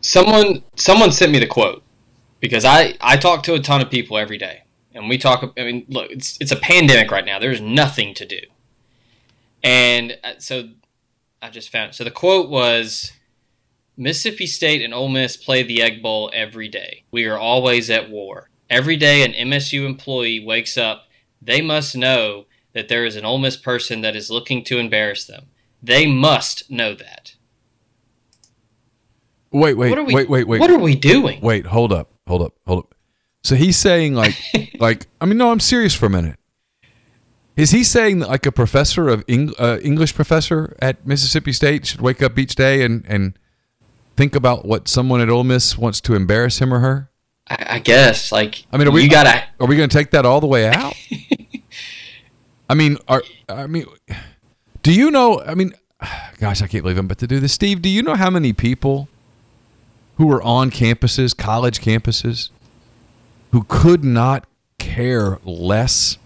someone 0.00 0.62
someone 0.76 1.12
sent 1.12 1.32
me 1.32 1.38
the 1.40 1.46
quote 1.46 1.82
because 2.40 2.64
I 2.64 2.94
I 3.00 3.16
talk 3.16 3.42
to 3.44 3.54
a 3.54 3.58
ton 3.58 3.80
of 3.80 3.90
people 3.90 4.16
every 4.16 4.38
day, 4.38 4.62
and 4.94 5.08
we 5.08 5.18
talk. 5.18 5.52
I 5.58 5.64
mean, 5.64 5.84
look, 5.88 6.10
it's 6.10 6.38
it's 6.40 6.52
a 6.52 6.56
pandemic 6.56 7.10
right 7.10 7.24
now. 7.24 7.38
There's 7.38 7.60
nothing 7.60 8.14
to 8.14 8.24
do. 8.24 8.40
And 9.62 10.16
uh, 10.22 10.34
so 10.38 10.70
I 11.42 11.50
just 11.50 11.70
found 11.70 11.94
so 11.94 12.04
the 12.04 12.10
quote 12.10 12.48
was 12.48 13.12
Mississippi 13.98 14.46
State 14.46 14.80
and 14.80 14.94
Ole 14.94 15.08
Miss 15.08 15.36
play 15.36 15.64
the 15.64 15.82
Egg 15.82 16.00
Bowl 16.00 16.30
every 16.32 16.68
day. 16.68 17.04
We 17.10 17.24
are 17.26 17.36
always 17.36 17.90
at 17.90 18.08
war. 18.08 18.48
Every 18.70 18.96
day 18.96 19.24
an 19.24 19.32
MSU 19.32 19.84
employee 19.84 20.38
wakes 20.38 20.78
up, 20.78 21.08
they 21.42 21.60
must 21.60 21.96
know 21.96 22.46
that 22.74 22.88
there 22.88 23.04
is 23.04 23.16
an 23.16 23.24
Ole 23.24 23.38
Miss 23.38 23.56
person 23.56 24.00
that 24.02 24.14
is 24.14 24.30
looking 24.30 24.62
to 24.64 24.78
embarrass 24.78 25.26
them. 25.26 25.46
They 25.82 26.06
must 26.06 26.70
know 26.70 26.94
that. 26.94 27.34
Wait, 29.50 29.74
wait, 29.74 29.96
we, 29.96 30.14
wait, 30.14 30.30
wait, 30.30 30.46
wait. 30.46 30.60
What 30.60 30.70
are 30.70 30.78
we 30.78 30.94
doing? 30.94 31.40
Wait, 31.40 31.66
hold 31.66 31.92
up, 31.92 32.12
hold 32.28 32.42
up, 32.42 32.54
hold 32.66 32.80
up. 32.80 32.94
So 33.42 33.56
he's 33.56 33.76
saying 33.76 34.14
like, 34.14 34.36
like 34.78 35.06
I 35.20 35.26
mean, 35.26 35.38
no, 35.38 35.50
I'm 35.50 35.60
serious 35.60 35.94
for 35.94 36.06
a 36.06 36.10
minute. 36.10 36.36
Is 37.56 37.72
he 37.72 37.82
saying 37.82 38.20
that 38.20 38.28
like 38.28 38.46
a 38.46 38.52
professor 38.52 39.08
of 39.08 39.24
Eng- 39.26 39.54
uh, 39.58 39.78
English 39.82 40.14
professor 40.14 40.76
at 40.80 41.04
Mississippi 41.04 41.52
State 41.52 41.86
should 41.86 42.00
wake 42.00 42.22
up 42.22 42.38
each 42.38 42.54
day 42.54 42.84
and 42.84 43.04
and 43.08 43.36
think 44.18 44.34
about 44.34 44.66
what 44.66 44.88
someone 44.88 45.20
at 45.20 45.30
Ole 45.30 45.44
Miss 45.44 45.78
wants 45.78 46.00
to 46.02 46.14
embarrass 46.14 46.58
him 46.58 46.74
or 46.74 46.80
her? 46.80 47.08
I, 47.46 47.66
I 47.70 47.78
guess. 47.78 48.32
Like, 48.32 48.66
I 48.72 48.76
mean, 48.76 48.88
are 48.88 48.90
we 48.90 49.04
you 49.04 49.08
gotta? 49.08 49.44
Are 49.60 49.66
we 49.66 49.76
going 49.76 49.88
to 49.88 49.96
take 49.96 50.10
that 50.10 50.26
all 50.26 50.40
the 50.40 50.46
way 50.46 50.68
out? 50.68 50.94
I 52.68 52.74
mean, 52.74 52.98
are 53.06 53.22
I 53.48 53.66
mean, 53.68 53.86
do 54.82 54.92
you 54.92 55.10
know? 55.10 55.40
I 55.40 55.54
mean, 55.54 55.72
gosh, 56.38 56.60
I 56.60 56.66
can't 56.66 56.82
believe 56.82 56.98
I'm 56.98 57.06
about 57.06 57.18
to 57.18 57.26
do 57.26 57.40
this. 57.40 57.52
Steve, 57.52 57.80
do 57.80 57.88
you 57.88 58.02
know 58.02 58.16
how 58.16 58.28
many 58.28 58.52
people 58.52 59.08
who 60.16 60.30
are 60.32 60.42
on 60.42 60.70
campuses, 60.70 61.34
college 61.34 61.80
campuses, 61.80 62.50
who 63.52 63.64
could 63.68 64.04
not 64.04 64.46
care 64.78 65.38
less 65.44 66.18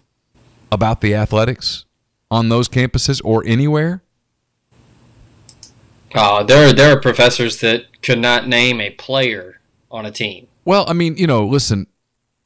about 0.72 1.02
the 1.02 1.14
athletics 1.14 1.84
on 2.30 2.48
those 2.48 2.68
campuses 2.68 3.20
or 3.22 3.44
anywhere? 3.46 4.02
Uh, 6.14 6.42
there, 6.42 6.72
there 6.72 6.96
are 6.96 7.00
professors 7.00 7.60
that 7.60 8.02
could 8.02 8.18
not 8.18 8.48
name 8.48 8.80
a 8.80 8.90
player 8.90 9.60
on 9.90 10.06
a 10.06 10.10
team. 10.10 10.46
Well, 10.64 10.84
I 10.88 10.92
mean, 10.92 11.16
you 11.16 11.26
know, 11.26 11.44
listen, 11.44 11.86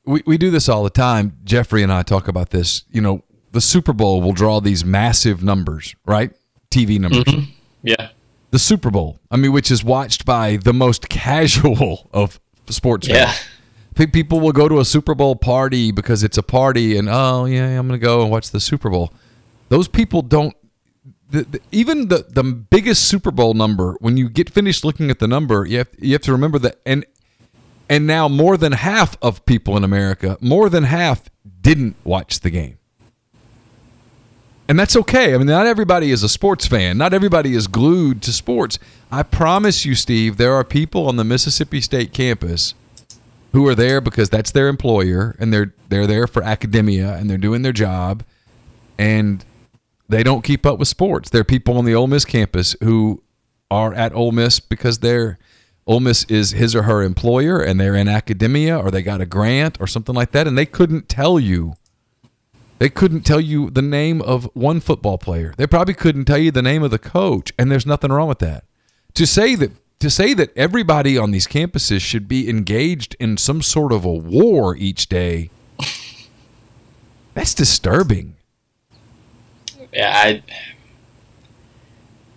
we, 0.04 0.22
we 0.26 0.38
do 0.38 0.50
this 0.50 0.68
all 0.68 0.84
the 0.84 0.90
time. 0.90 1.38
Jeffrey 1.44 1.82
and 1.82 1.92
I 1.92 2.02
talk 2.02 2.28
about 2.28 2.50
this. 2.50 2.84
You 2.90 3.00
know, 3.00 3.24
the 3.52 3.60
Super 3.60 3.92
Bowl 3.92 4.20
will 4.20 4.32
draw 4.32 4.60
these 4.60 4.84
massive 4.84 5.42
numbers, 5.42 5.94
right? 6.06 6.32
TV 6.70 6.98
numbers. 6.98 7.24
Mm-hmm. 7.24 7.50
Yeah. 7.82 8.10
The 8.50 8.58
Super 8.58 8.90
Bowl, 8.90 9.18
I 9.30 9.36
mean, 9.36 9.52
which 9.52 9.70
is 9.70 9.84
watched 9.84 10.24
by 10.24 10.56
the 10.56 10.72
most 10.72 11.08
casual 11.08 12.08
of 12.12 12.40
sports 12.68 13.06
fans. 13.06 13.18
Yeah 13.18 13.34
people 14.04 14.40
will 14.40 14.52
go 14.52 14.68
to 14.68 14.78
a 14.78 14.84
Super 14.84 15.14
Bowl 15.14 15.34
party 15.36 15.90
because 15.90 16.22
it's 16.22 16.36
a 16.36 16.42
party, 16.42 16.98
and 16.98 17.08
oh 17.08 17.46
yeah, 17.46 17.78
I'm 17.78 17.88
gonna 17.88 17.98
go 17.98 18.20
and 18.20 18.30
watch 18.30 18.50
the 18.50 18.60
Super 18.60 18.90
Bowl. 18.90 19.12
Those 19.70 19.88
people 19.88 20.20
don't. 20.20 20.54
The, 21.28 21.42
the, 21.42 21.60
even 21.72 22.08
the 22.08 22.24
the 22.28 22.44
biggest 22.44 23.08
Super 23.08 23.30
Bowl 23.30 23.54
number, 23.54 23.96
when 24.00 24.16
you 24.16 24.28
get 24.28 24.48
finished 24.48 24.84
looking 24.84 25.10
at 25.10 25.18
the 25.18 25.26
number, 25.26 25.66
you 25.66 25.78
have 25.78 25.88
you 25.98 26.12
have 26.12 26.22
to 26.22 26.32
remember 26.32 26.58
that, 26.60 26.78
and 26.86 27.04
and 27.88 28.06
now 28.06 28.28
more 28.28 28.56
than 28.56 28.72
half 28.72 29.16
of 29.22 29.44
people 29.46 29.76
in 29.76 29.84
America, 29.84 30.38
more 30.40 30.68
than 30.68 30.84
half, 30.84 31.28
didn't 31.60 31.96
watch 32.04 32.40
the 32.40 32.50
game. 32.50 32.78
And 34.68 34.78
that's 34.78 34.96
okay. 34.96 35.32
I 35.32 35.38
mean, 35.38 35.46
not 35.46 35.66
everybody 35.66 36.10
is 36.10 36.22
a 36.24 36.28
sports 36.28 36.66
fan. 36.66 36.98
Not 36.98 37.14
everybody 37.14 37.54
is 37.54 37.68
glued 37.68 38.20
to 38.22 38.32
sports. 38.32 38.78
I 39.12 39.22
promise 39.22 39.84
you, 39.84 39.94
Steve, 39.94 40.38
there 40.38 40.54
are 40.54 40.64
people 40.64 41.06
on 41.08 41.16
the 41.16 41.24
Mississippi 41.24 41.80
State 41.80 42.12
campus 42.12 42.74
who 43.52 43.66
are 43.68 43.76
there 43.76 44.00
because 44.00 44.28
that's 44.28 44.50
their 44.50 44.68
employer 44.68 45.36
and 45.38 45.52
they're 45.52 45.72
they're 45.88 46.06
there 46.06 46.26
for 46.26 46.42
academia 46.42 47.14
and 47.14 47.30
they're 47.30 47.38
doing 47.38 47.62
their 47.62 47.72
job 47.72 48.24
and 48.98 49.44
they 50.08 50.22
don't 50.22 50.44
keep 50.44 50.64
up 50.64 50.78
with 50.78 50.88
sports. 50.88 51.30
There 51.30 51.40
are 51.40 51.44
people 51.44 51.78
on 51.78 51.84
the 51.84 51.94
Ole 51.94 52.06
Miss 52.06 52.24
campus 52.24 52.76
who 52.82 53.22
are 53.70 53.92
at 53.94 54.14
Ole 54.14 54.32
Miss 54.32 54.60
because 54.60 55.00
they're 55.00 55.38
Ole 55.86 56.00
Miss 56.00 56.24
is 56.24 56.52
his 56.52 56.74
or 56.74 56.82
her 56.82 57.02
employer 57.02 57.60
and 57.60 57.78
they're 57.78 57.94
in 57.94 58.08
academia 58.08 58.76
or 58.76 58.90
they 58.90 59.02
got 59.02 59.20
a 59.20 59.26
grant 59.26 59.80
or 59.80 59.86
something 59.86 60.14
like 60.14 60.32
that 60.32 60.46
and 60.46 60.56
they 60.56 60.66
couldn't 60.66 61.08
tell 61.08 61.38
you 61.38 61.74
they 62.78 62.88
couldn't 62.90 63.22
tell 63.22 63.40
you 63.40 63.70
the 63.70 63.82
name 63.82 64.20
of 64.20 64.50
one 64.52 64.80
football 64.80 65.16
player. 65.16 65.54
They 65.56 65.66
probably 65.66 65.94
couldn't 65.94 66.26
tell 66.26 66.38
you 66.38 66.50
the 66.50 66.60
name 66.60 66.82
of 66.82 66.90
the 66.90 66.98
coach 66.98 67.52
and 67.58 67.70
there's 67.70 67.86
nothing 67.86 68.12
wrong 68.12 68.28
with 68.28 68.40
that. 68.40 68.64
To 69.14 69.26
say 69.26 69.54
that 69.54 69.72
to 69.98 70.10
say 70.10 70.34
that 70.34 70.54
everybody 70.56 71.16
on 71.16 71.30
these 71.30 71.46
campuses 71.46 72.00
should 72.02 72.28
be 72.28 72.50
engaged 72.50 73.16
in 73.18 73.38
some 73.38 73.62
sort 73.62 73.92
of 73.92 74.04
a 74.04 74.12
war 74.12 74.76
each 74.76 75.08
day 75.08 75.50
that's 77.32 77.54
disturbing 77.54 78.35
yeah 79.96 80.12
i 80.14 80.42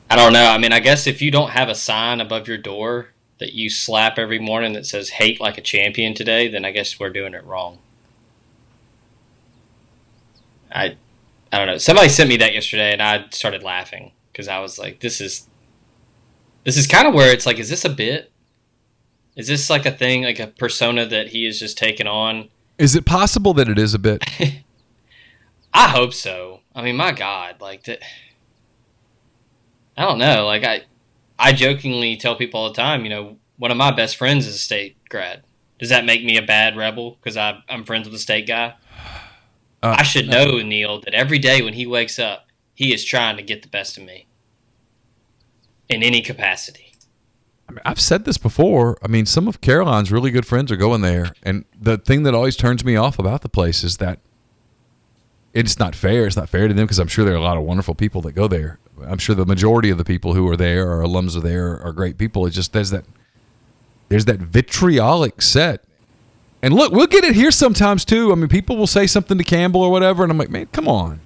i 0.09 0.15
don't 0.15 0.33
know 0.33 0.45
i 0.45 0.57
mean 0.57 0.71
i 0.71 0.79
guess 0.79 1.05
if 1.07 1.21
you 1.21 1.29
don't 1.29 1.51
have 1.51 1.69
a 1.69 1.75
sign 1.75 2.21
above 2.21 2.47
your 2.47 2.57
door 2.57 3.09
that 3.39 3.53
you 3.53 3.69
slap 3.69 4.17
every 4.17 4.39
morning 4.39 4.73
that 4.73 4.85
says 4.85 5.09
hate 5.09 5.39
like 5.39 5.57
a 5.57 5.61
champion 5.61 6.13
today 6.13 6.47
then 6.47 6.65
i 6.65 6.71
guess 6.71 6.99
we're 6.99 7.09
doing 7.09 7.33
it 7.33 7.43
wrong 7.43 7.77
i 10.71 10.95
i 11.51 11.57
don't 11.57 11.67
know 11.67 11.77
somebody 11.77 12.09
sent 12.09 12.29
me 12.29 12.37
that 12.37 12.53
yesterday 12.53 12.91
and 12.91 13.01
i 13.01 13.25
started 13.29 13.61
laughing 13.61 14.11
because 14.31 14.47
i 14.47 14.59
was 14.59 14.79
like 14.79 14.99
this 14.99 15.21
is 15.21 15.49
this 16.63 16.77
is 16.77 16.87
kind 16.87 17.07
of 17.07 17.13
where 17.13 17.31
it's 17.31 17.45
like, 17.45 17.57
is 17.57 17.69
this 17.69 17.85
a 17.85 17.89
bit? 17.89 18.31
Is 19.35 19.47
this 19.47 19.69
like 19.69 19.85
a 19.85 19.91
thing, 19.91 20.23
like 20.23 20.39
a 20.39 20.47
persona 20.47 21.05
that 21.05 21.29
he 21.29 21.47
is 21.47 21.59
just 21.59 21.77
taking 21.77 22.07
on? 22.07 22.49
Is 22.77 22.95
it 22.95 23.05
possible 23.05 23.53
that 23.55 23.69
it 23.69 23.79
is 23.79 23.93
a 23.93 23.99
bit? 23.99 24.23
I 25.73 25.89
hope 25.89 26.13
so. 26.13 26.59
I 26.79 26.83
mean, 26.83 26.95
my 26.95 27.11
God, 27.11 27.59
like 27.59 27.83
that. 27.83 28.01
I 29.97 30.03
don't 30.03 30.17
know. 30.17 30.45
Like 30.45 30.63
I, 30.63 30.83
I 31.37 31.51
jokingly 31.51 32.15
tell 32.15 32.35
people 32.35 32.61
all 32.61 32.69
the 32.69 32.75
time, 32.75 33.03
you 33.03 33.09
know, 33.09 33.37
one 33.57 33.69
of 33.69 33.77
my 33.77 33.91
best 33.91 34.15
friends 34.15 34.47
is 34.47 34.55
a 34.55 34.59
state 34.59 34.95
grad. 35.09 35.43
Does 35.77 35.89
that 35.89 36.05
make 36.05 36.23
me 36.23 36.37
a 36.37 36.41
bad 36.41 36.77
rebel 36.77 37.17
because 37.21 37.35
I'm 37.35 37.83
friends 37.83 38.07
with 38.07 38.15
a 38.15 38.19
state 38.19 38.47
guy? 38.47 38.75
Uh, 39.83 39.95
I 39.97 40.03
should 40.03 40.27
know, 40.27 40.59
Neal, 40.59 41.01
that 41.01 41.13
every 41.13 41.39
day 41.39 41.61
when 41.61 41.73
he 41.73 41.85
wakes 41.85 42.17
up, 42.17 42.47
he 42.73 42.93
is 42.93 43.03
trying 43.03 43.35
to 43.37 43.43
get 43.43 43.61
the 43.61 43.67
best 43.67 43.97
of 43.97 44.03
me 44.03 44.27
in 45.89 46.01
any 46.01 46.21
capacity. 46.21 46.93
I 47.67 47.73
mean, 47.73 47.81
I've 47.85 47.99
said 47.99 48.25
this 48.25 48.37
before. 48.37 48.97
I 49.03 49.07
mean, 49.07 49.25
some 49.25 49.47
of 49.47 49.61
Caroline's 49.61 50.11
really 50.11 50.31
good 50.31 50.45
friends 50.45 50.71
are 50.71 50.77
going 50.77 51.01
there, 51.01 51.33
and 51.43 51.65
the 51.77 51.97
thing 51.97 52.23
that 52.23 52.33
always 52.33 52.55
turns 52.55 52.83
me 52.85 52.95
off 52.95 53.19
about 53.19 53.41
the 53.41 53.49
place 53.49 53.83
is 53.83 53.97
that 53.97 54.19
it's 55.53 55.79
not 55.79 55.95
fair. 55.95 56.27
It's 56.27 56.35
not 56.35 56.49
fair 56.49 56.67
to 56.67 56.73
them 56.73 56.85
because 56.85 56.99
I'm 56.99 57.07
sure 57.07 57.25
there 57.25 57.33
are 57.33 57.37
a 57.37 57.41
lot 57.41 57.57
of 57.57 57.63
wonderful 57.63 57.95
people 57.95 58.21
that 58.21 58.33
go 58.33 58.47
there. 58.47 58.79
I'm 59.05 59.17
sure 59.17 59.35
the 59.35 59.45
majority 59.45 59.89
of 59.89 59.97
the 59.97 60.03
people 60.03 60.33
who 60.33 60.47
are 60.49 60.57
there 60.57 60.91
or 60.91 61.03
alums 61.03 61.35
are 61.37 61.41
there 61.41 61.79
are 61.81 61.93
great 61.93 62.17
people. 62.17 62.45
It's 62.45 62.55
just 62.55 62.73
there's 62.73 62.91
that 62.91 63.05
there's 64.09 64.25
that 64.25 64.39
vitriolic 64.39 65.41
set. 65.41 65.83
And 66.61 66.73
look, 66.73 66.91
we'll 66.91 67.07
get 67.07 67.23
it 67.23 67.35
here 67.35 67.51
sometimes 67.51 68.03
too. 68.03 68.31
I 68.31 68.35
mean, 68.35 68.49
people 68.49 68.75
will 68.75 68.87
say 68.87 69.07
something 69.07 69.37
to 69.37 69.43
Campbell 69.43 69.81
or 69.81 69.91
whatever, 69.91 70.23
and 70.23 70.31
I'm 70.31 70.37
like, 70.37 70.49
man, 70.49 70.67
come 70.67 70.87
on. 70.87 71.21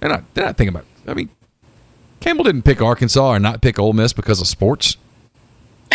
They're 0.00 0.10
not 0.10 0.24
they're 0.34 0.44
not 0.44 0.56
thinking 0.56 0.74
about. 0.74 0.84
It. 0.84 1.10
I 1.10 1.14
mean, 1.14 1.30
Campbell 2.20 2.44
didn't 2.44 2.62
pick 2.62 2.82
Arkansas 2.82 3.30
or 3.34 3.38
not 3.38 3.62
pick 3.62 3.78
Ole 3.78 3.92
Miss 3.92 4.12
because 4.12 4.40
of 4.40 4.46
sports. 4.46 4.96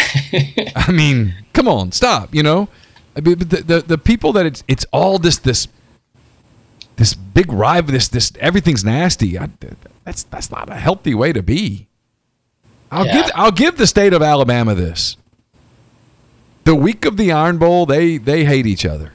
I 0.76 0.92
mean, 0.92 1.36
come 1.54 1.68
on, 1.68 1.92
stop. 1.92 2.34
You 2.34 2.44
know, 2.44 2.68
I 3.16 3.22
mean, 3.22 3.38
the, 3.38 3.46
the 3.46 3.82
the 3.82 3.98
people 3.98 4.34
that 4.34 4.46
it's 4.46 4.64
it's 4.68 4.86
all 4.92 5.20
this 5.20 5.38
this 5.38 5.68
this 6.96 7.14
big 7.14 7.52
rival. 7.52 7.92
This 7.92 8.08
this 8.08 8.32
everything's 8.40 8.84
nasty. 8.84 9.38
I, 9.38 9.50
that's 10.04 10.24
that's 10.24 10.52
not 10.52 10.70
a 10.70 10.76
healthy 10.76 11.14
way 11.14 11.34
to 11.34 11.44
be. 11.44 11.88
I'll 12.92 13.06
yeah. 13.06 13.24
give 13.24 13.32
I'll 13.36 13.52
give 13.52 13.78
the 13.78 13.88
state 13.88 14.14
of 14.14 14.22
Alabama 14.22 14.76
this. 14.76 15.18
The 16.66 16.76
week 16.76 17.06
of 17.06 17.18
the 17.18 17.32
Iron 17.32 17.58
Bowl, 17.58 17.86
they 17.86 18.18
they 18.18 18.46
hate 18.46 18.66
each 18.66 18.86
other. 18.86 19.14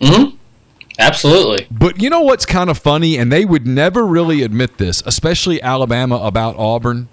Hmm. 0.00 0.36
Absolutely. 0.98 1.66
But 1.70 2.02
you 2.02 2.10
know 2.10 2.20
what's 2.20 2.44
kind 2.44 2.68
of 2.68 2.78
funny, 2.78 3.16
and 3.16 3.32
they 3.32 3.46
would 3.46 3.66
never 3.66 4.04
really 4.04 4.42
admit 4.42 4.76
this, 4.76 5.02
especially 5.06 5.60
Alabama 5.62 6.16
about 6.16 6.56
Auburn. 6.56 7.08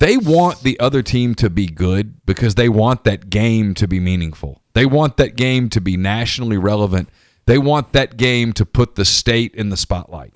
They 0.00 0.16
want 0.16 0.62
the 0.62 0.78
other 0.80 1.02
team 1.02 1.36
to 1.36 1.48
be 1.48 1.66
good 1.66 2.26
because 2.26 2.56
they 2.56 2.68
want 2.68 3.04
that 3.04 3.30
game 3.30 3.74
to 3.74 3.86
be 3.86 4.00
meaningful. 4.00 4.60
They 4.72 4.84
want 4.84 5.16
that 5.18 5.36
game 5.36 5.68
to 5.70 5.80
be 5.80 5.96
nationally 5.96 6.58
relevant. 6.58 7.08
They 7.46 7.58
want 7.58 7.92
that 7.92 8.16
game 8.16 8.52
to 8.54 8.64
put 8.64 8.94
the 8.94 9.04
state 9.04 9.54
in 9.54 9.68
the 9.68 9.76
spotlight. 9.76 10.32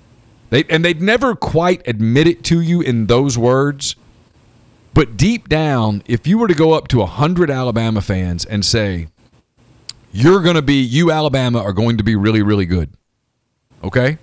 They, 0.51 0.64
and 0.64 0.85
they'd 0.85 1.03
never 1.03 1.35
quite 1.35 1.87
admit 1.87 2.27
it 2.27 2.44
to 2.44 2.61
you 2.61 2.81
in 2.81 3.07
those 3.07 3.37
words. 3.37 3.97
But 4.94 5.16
deep 5.16 5.49
down, 5.49 6.03
if 6.07 6.27
you 6.27 6.38
were 6.38 6.49
to 6.49 6.55
go 6.55 6.73
up 6.73 6.88
to 6.88 6.99
100 6.99 7.51
Alabama 7.51 8.01
fans 8.01 8.44
and 8.44 8.64
say, 8.64 9.09
you're 10.12 10.42
going 10.42 10.57
to 10.57 10.62
be, 10.62 10.81
you 10.81 11.11
Alabama 11.11 11.62
are 11.62 11.73
going 11.73 11.99
to 11.99 12.03
be 12.03 12.16
really, 12.16 12.42
really 12.42 12.66
good. 12.66 12.90
Okay? 13.85 14.18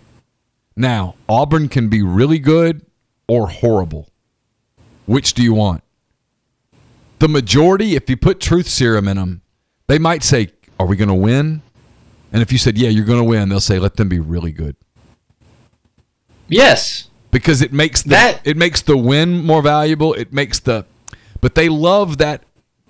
Now, 0.75 1.15
Auburn 1.29 1.69
can 1.69 1.89
be 1.89 2.01
really 2.01 2.39
good 2.39 2.85
or 3.27 3.47
horrible. 3.47 4.09
Which 5.05 5.33
do 5.33 5.43
you 5.43 5.53
want? 5.53 5.83
The 7.19 7.29
majority, 7.29 7.95
if 7.95 8.09
you 8.09 8.17
put 8.17 8.39
truth 8.39 8.67
serum 8.67 9.07
in 9.07 9.17
them, 9.17 9.41
they 9.87 9.99
might 9.99 10.23
say, 10.23 10.49
Are 10.79 10.85
we 10.85 10.97
going 10.97 11.09
to 11.09 11.13
win? 11.15 11.61
And 12.35 12.41
if 12.41 12.51
you 12.51 12.57
said, 12.57 12.77
Yeah, 12.77 12.89
you're 12.89 13.05
going 13.05 13.19
to 13.19 13.23
win, 13.23 13.47
they'll 13.47 13.61
say, 13.61 13.79
Let 13.79 13.95
them 13.95 14.09
be 14.09 14.19
really 14.19 14.51
good. 14.51 14.75
Yes. 16.49 17.07
Because 17.31 17.61
it 17.61 17.71
makes 17.71 18.03
the 18.03 18.09
that, 18.09 18.41
it 18.43 18.57
makes 18.57 18.81
the 18.81 18.97
win 18.97 19.45
more 19.45 19.61
valuable. 19.61 20.13
It 20.13 20.33
makes 20.33 20.59
the 20.59 20.85
but 21.39 21.55
they 21.55 21.69
love 21.69 22.17
that 22.17 22.43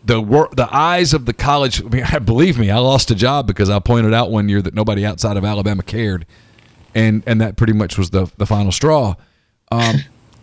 the 0.03 0.19
work 0.19 0.55
the 0.55 0.67
eyes 0.75 1.13
of 1.13 1.27
the 1.27 1.33
college. 1.33 1.79
I 1.79 1.89
mean, 1.89 2.05
believe 2.25 2.57
me, 2.57 2.71
I 2.71 2.79
lost 2.79 3.11
a 3.11 3.15
job 3.15 3.45
because 3.45 3.69
I 3.69 3.77
pointed 3.77 4.15
out 4.15 4.31
one 4.31 4.49
year 4.49 4.63
that 4.63 4.73
nobody 4.73 5.05
outside 5.05 5.37
of 5.37 5.45
Alabama 5.45 5.83
cared, 5.83 6.25
and 6.95 7.21
and 7.27 7.39
that 7.39 7.55
pretty 7.55 7.73
much 7.73 7.99
was 7.99 8.09
the 8.09 8.31
the 8.37 8.47
final 8.47 8.71
straw. 8.71 9.13
Um, 9.71 9.97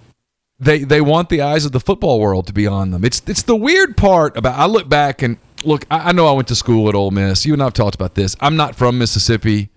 they 0.60 0.84
they 0.84 1.00
want 1.00 1.28
the 1.28 1.42
eyes 1.42 1.64
of 1.64 1.72
the 1.72 1.80
football 1.80 2.20
world 2.20 2.46
to 2.46 2.52
be 2.52 2.68
on 2.68 2.92
them. 2.92 3.04
It's 3.04 3.20
it's 3.26 3.42
the 3.42 3.56
weird 3.56 3.96
part 3.96 4.36
about. 4.36 4.56
I 4.60 4.66
look 4.66 4.88
back 4.88 5.22
and 5.22 5.38
look. 5.64 5.86
I, 5.90 6.10
I 6.10 6.12
know 6.12 6.26
I 6.26 6.32
went 6.32 6.48
to 6.48 6.54
school 6.54 6.88
at 6.88 6.94
Ole 6.94 7.10
Miss. 7.10 7.44
You 7.46 7.52
and 7.52 7.62
I've 7.62 7.72
talked 7.72 7.94
about 7.94 8.14
this. 8.14 8.36
I'm 8.40 8.56
not 8.56 8.76
from 8.76 8.98
Mississippi. 8.98 9.70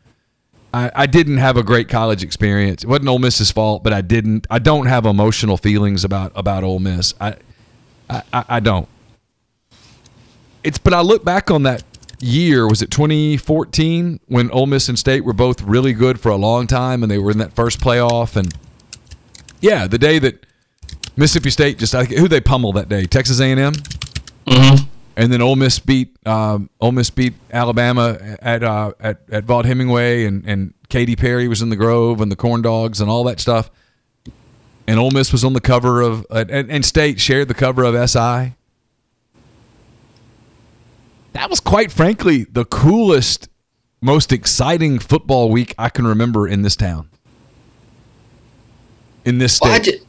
I, 0.73 0.91
I 0.93 1.05
didn't 1.05 1.37
have 1.37 1.55
a 1.55 1.63
great 1.63 1.87
college 1.87 2.21
experience. 2.21 2.83
It 2.83 2.87
wasn't 2.87 3.07
Ole 3.07 3.19
Miss's 3.19 3.49
fault, 3.49 3.81
but 3.81 3.93
I 3.93 4.01
didn't. 4.01 4.45
I 4.49 4.59
don't 4.59 4.87
have 4.87 5.05
emotional 5.05 5.55
feelings 5.55 6.03
about 6.03 6.33
about 6.35 6.63
Ole 6.63 6.79
Miss. 6.79 7.13
I, 7.21 7.35
I, 8.09 8.23
I 8.33 8.59
don't. 8.59 8.89
It's 10.63 10.77
but 10.77 10.93
I 10.93 11.01
look 11.01 11.23
back 11.23 11.49
on 11.49 11.63
that 11.63 11.83
year. 12.19 12.67
Was 12.67 12.81
it 12.81 12.91
2014 12.91 14.19
when 14.27 14.51
Ole 14.51 14.65
Miss 14.65 14.89
and 14.89 14.99
State 14.99 15.23
were 15.23 15.33
both 15.33 15.61
really 15.61 15.93
good 15.93 16.19
for 16.19 16.29
a 16.29 16.35
long 16.35 16.67
time, 16.67 17.03
and 17.03 17.11
they 17.11 17.19
were 17.19 17.31
in 17.31 17.37
that 17.37 17.53
first 17.53 17.79
playoff? 17.79 18.35
And 18.35 18.53
yeah, 19.61 19.87
the 19.87 19.97
day 19.97 20.19
that 20.19 20.45
Mississippi 21.15 21.51
State 21.51 21.77
just 21.79 21.93
who 21.93 22.27
they 22.27 22.41
pummeled 22.41 22.75
that 22.75 22.89
day, 22.89 23.05
Texas 23.05 23.39
A&M. 23.39 23.73
Mm-hmm 24.45 24.84
and 25.17 25.31
then 25.31 25.41
Ole 25.41 25.55
Miss 25.55 25.79
beat 25.79 26.15
um, 26.27 26.69
Ole 26.81 26.91
Miss 26.91 27.09
beat 27.09 27.33
Alabama 27.51 28.37
at 28.41 28.63
uh, 28.63 28.91
at 28.99 29.21
at 29.31 29.45
Vaught 29.45 29.65
Hemingway, 29.65 30.25
and 30.25 30.45
and 30.45 30.73
Katy 30.89 31.15
Perry 31.15 31.47
was 31.47 31.61
in 31.61 31.69
the 31.69 31.75
Grove, 31.75 32.21
and 32.21 32.31
the 32.31 32.35
Corn 32.35 32.61
Dogs, 32.61 32.99
and 33.01 33.09
all 33.09 33.23
that 33.25 33.39
stuff. 33.39 33.69
And 34.87 34.99
Ole 34.99 35.11
Miss 35.11 35.31
was 35.31 35.43
on 35.43 35.53
the 35.53 35.61
cover 35.61 36.01
of, 36.01 36.27
uh, 36.29 36.45
and, 36.47 36.69
and 36.69 36.85
State 36.85 37.19
shared 37.19 37.47
the 37.47 37.55
cover 37.55 37.83
of 37.83 37.95
SI. 38.07 38.53
That 41.33 41.49
was 41.49 41.59
quite 41.59 41.91
frankly 41.91 42.43
the 42.43 42.65
coolest, 42.65 43.49
most 43.99 44.31
exciting 44.31 44.99
football 44.99 45.49
week 45.49 45.73
I 45.77 45.89
can 45.89 46.05
remember 46.05 46.47
in 46.47 46.61
this 46.61 46.75
town. 46.75 47.09
In 49.25 49.39
this 49.39 49.55
state 49.55 50.04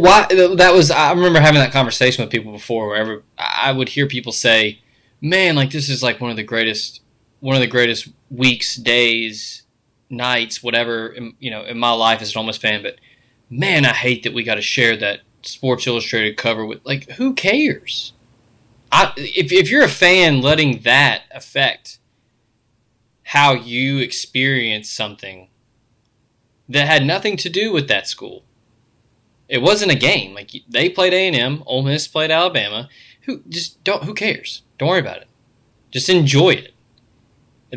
why 0.00 0.26
that 0.28 0.72
was 0.72 0.90
I 0.90 1.12
remember 1.12 1.40
having 1.40 1.60
that 1.60 1.72
conversation 1.72 2.22
with 2.24 2.30
people 2.30 2.52
before 2.52 2.88
wherever 2.88 3.22
I 3.38 3.72
would 3.72 3.88
hear 3.88 4.06
people 4.06 4.32
say, 4.32 4.80
"Man, 5.20 5.56
like 5.56 5.70
this 5.70 5.88
is 5.88 6.02
like 6.02 6.20
one 6.20 6.30
of 6.30 6.36
the 6.36 6.42
greatest 6.42 7.00
one 7.40 7.54
of 7.54 7.60
the 7.60 7.66
greatest 7.66 8.08
weeks, 8.30 8.76
days, 8.76 9.64
nights, 10.08 10.62
whatever, 10.62 11.08
in, 11.08 11.34
you 11.38 11.50
know, 11.50 11.62
in 11.64 11.78
my 11.78 11.92
life 11.92 12.22
as 12.22 12.34
an 12.34 12.46
Miss 12.46 12.56
fan, 12.56 12.82
but 12.82 12.96
man, 13.50 13.84
I 13.84 13.92
hate 13.92 14.22
that 14.22 14.32
we 14.32 14.42
got 14.42 14.54
to 14.54 14.62
share 14.62 14.96
that 14.96 15.20
Sports 15.42 15.86
Illustrated 15.86 16.36
cover 16.36 16.64
with 16.64 16.80
like 16.84 17.10
who 17.12 17.34
cares? 17.34 18.12
I 18.90 19.12
if 19.16 19.52
if 19.52 19.70
you're 19.70 19.84
a 19.84 19.88
fan 19.88 20.40
letting 20.40 20.80
that 20.80 21.24
affect 21.30 21.98
how 23.24 23.54
you 23.54 23.98
experience 23.98 24.90
something 24.90 25.48
that 26.68 26.88
had 26.88 27.04
nothing 27.04 27.36
to 27.38 27.48
do 27.48 27.72
with 27.72 27.88
that 27.88 28.06
school 28.06 28.44
it 29.48 29.62
wasn't 29.62 29.92
a 29.92 29.96
game. 29.96 30.34
Like 30.34 30.50
they 30.68 30.88
played 30.88 31.12
A 31.12 31.26
and 31.26 31.36
M, 31.36 31.62
Ole 31.66 31.82
Miss 31.82 32.08
played 32.08 32.30
Alabama. 32.30 32.88
Who 33.22 33.42
just 33.48 33.82
don't? 33.84 34.04
Who 34.04 34.14
cares? 34.14 34.62
Don't 34.78 34.88
worry 34.88 35.00
about 35.00 35.18
it. 35.18 35.28
Just 35.90 36.08
enjoy 36.08 36.50
it. 36.50 36.74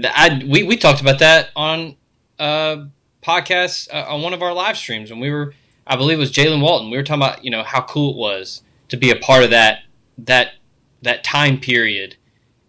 I, 0.03 0.43
we 0.47 0.63
we 0.63 0.77
talked 0.77 1.01
about 1.01 1.19
that 1.19 1.49
on 1.55 1.95
uh 2.39 2.85
podcast 3.23 3.93
uh, 3.93 4.05
on 4.07 4.21
one 4.21 4.33
of 4.33 4.41
our 4.41 4.53
live 4.53 4.77
streams 4.77 5.09
when 5.09 5.19
we 5.19 5.29
were. 5.29 5.53
I 5.89 5.95
believe 5.95 6.17
it 6.17 6.21
was 6.21 6.33
Jaylen 6.33 6.61
Walton. 6.61 6.89
We 6.89 6.97
were 6.97 7.03
talking 7.03 7.23
about 7.23 7.43
you 7.43 7.51
know 7.51 7.63
how 7.63 7.81
cool 7.81 8.11
it 8.11 8.17
was 8.17 8.61
to 8.89 8.97
be 8.97 9.09
a 9.09 9.15
part 9.15 9.43
of 9.43 9.49
that 9.51 9.79
that 10.17 10.53
that 11.01 11.23
time 11.23 11.59
period 11.59 12.15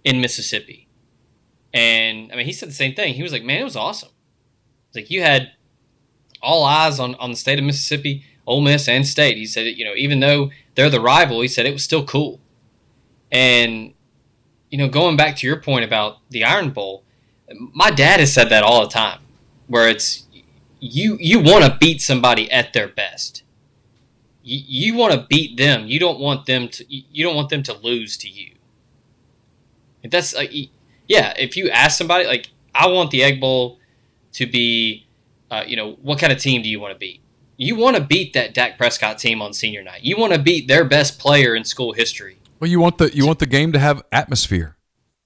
in 0.05 0.21
Mississippi. 0.21 0.89
And 1.75 2.33
I 2.33 2.37
mean, 2.37 2.47
he 2.47 2.53
said 2.53 2.69
the 2.69 2.75
same 2.75 2.95
thing. 2.95 3.15
He 3.15 3.23
was 3.23 3.33
like, 3.33 3.45
"Man, 3.45 3.61
it 3.61 3.65
was 3.65 3.77
awesome." 3.77 4.11
It's 4.89 4.97
like 4.97 5.11
you 5.11 5.23
had 5.23 5.53
all 6.41 6.65
eyes 6.65 7.01
on 7.01 7.15
on 7.17 7.31
the 7.31 7.37
state 7.37 7.59
of 7.59 7.65
Mississippi 7.65 8.25
Ole 8.49 8.62
Miss 8.62 8.88
and 8.88 9.07
State. 9.07 9.36
He 9.36 9.46
said, 9.46 9.66
you 9.66 9.84
know, 9.84 9.94
even 9.94 10.20
though 10.20 10.51
they're 10.74 10.90
the 10.90 11.01
rival, 11.01 11.42
he 11.42 11.49
said 11.49 11.66
it 11.66 11.72
was 11.72 11.84
still 11.84 12.05
cool. 12.05 12.40
And 13.30 13.92
you 14.70 14.78
know, 14.78 14.88
going 14.88 15.16
back 15.16 15.36
to 15.36 15.46
your 15.46 15.61
point 15.61 15.84
about 15.84 16.18
the 16.30 16.44
Iron 16.44 16.70
Bowl, 16.70 17.05
my 17.74 17.90
dad 17.90 18.20
has 18.20 18.32
said 18.32 18.49
that 18.49 18.62
all 18.62 18.82
the 18.82 18.88
time, 18.88 19.20
where 19.66 19.88
it's 19.88 20.26
you 20.80 21.16
you 21.20 21.40
want 21.40 21.64
to 21.64 21.76
beat 21.78 22.01
somebody 22.01 22.51
at 22.51 22.72
their 22.72 22.88
best. 22.88 23.42
You, 24.42 24.62
you 24.66 24.94
want 24.94 25.12
to 25.12 25.26
beat 25.28 25.59
them. 25.59 25.86
You 25.86 26.01
don't 26.01 26.18
want 26.18 26.46
them 26.46 26.68
to. 26.68 26.84
You 26.88 27.24
don't 27.24 27.36
want 27.36 27.51
them 27.51 27.62
to 27.64 27.74
lose 27.76 28.16
to 28.18 28.28
you. 28.28 28.55
If 30.03 30.11
that's 30.11 30.34
like, 30.34 30.53
yeah. 31.07 31.34
If 31.36 31.57
you 31.57 31.68
ask 31.70 31.99
somebody, 31.99 32.26
like, 32.26 32.49
I 32.74 32.88
want 32.88 33.11
the 33.11 33.22
Egg 33.22 33.40
Bowl 33.40 33.78
to 34.32 34.46
be, 34.46 35.07
uh, 35.51 35.64
you 35.66 35.76
know, 35.76 35.99
what 36.01 36.18
kind 36.18 36.32
of 36.32 36.38
team 36.38 36.62
do 36.62 36.68
you 36.68 36.80
want 36.80 36.94
to 36.94 36.99
beat? 36.99 37.20
You 37.59 37.75
want 37.75 37.97
to 37.97 38.03
beat 38.03 38.33
that 38.33 38.55
Dak 38.55 38.79
Prescott 38.79 39.19
team 39.19 39.43
on 39.43 39.53
senior 39.53 39.83
night. 39.83 40.03
You 40.03 40.17
want 40.17 40.33
to 40.33 40.39
beat 40.39 40.69
their 40.69 40.85
best 40.85 41.19
player 41.19 41.55
in 41.55 41.65
school 41.65 41.93
history. 41.93 42.39
Well, 42.61 42.71
you 42.71 42.81
want 42.81 42.99
the 42.99 43.15
you 43.15 43.27
want 43.27 43.41
the 43.41 43.47
game 43.47 43.73
to 43.73 43.79
have 43.79 44.03
atmosphere. 44.11 44.77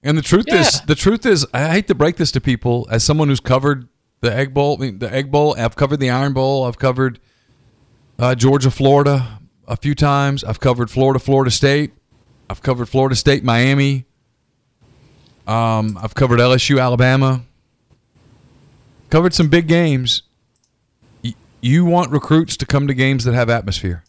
And 0.01 0.17
the 0.17 0.21
truth 0.21 0.45
yeah. 0.47 0.59
is, 0.59 0.81
the 0.81 0.95
truth 0.95 1.25
is, 1.25 1.47
I 1.53 1.69
hate 1.69 1.87
to 1.87 1.95
break 1.95 2.17
this 2.17 2.31
to 2.33 2.41
people 2.41 2.87
as 2.91 3.05
someone 3.05 3.29
who's 3.29 3.39
covered 3.39 3.87
the 4.19 4.35
Egg 4.35 4.53
Bowl. 4.53 4.75
I 4.77 4.81
mean, 4.81 4.99
the 4.99 5.13
Egg 5.13 5.31
Bowl. 5.31 5.55
I've 5.57 5.77
covered 5.77 6.01
the 6.01 6.09
Iron 6.09 6.33
Bowl. 6.33 6.65
I've 6.65 6.77
covered 6.77 7.19
uh, 8.19 8.35
Georgia, 8.35 8.69
Florida 8.69 9.39
a 9.65 9.77
few 9.77 9.95
times. 9.95 10.43
I've 10.43 10.59
covered 10.59 10.91
Florida, 10.91 11.19
Florida 11.19 11.51
State. 11.51 11.93
I've 12.49 12.61
covered 12.61 12.87
Florida 12.87 13.15
State, 13.15 13.43
Miami. 13.43 14.05
Um, 15.47 15.97
I've 16.01 16.15
covered 16.15 16.39
LSU, 16.39 16.81
Alabama. 16.81 17.43
Covered 19.09 19.33
some 19.33 19.47
big 19.47 19.67
games. 19.67 20.23
You 21.63 21.85
want 21.85 22.11
recruits 22.11 22.57
to 22.57 22.65
come 22.65 22.87
to 22.87 22.93
games 22.93 23.23
that 23.23 23.33
have 23.33 23.49
atmosphere. 23.49 24.03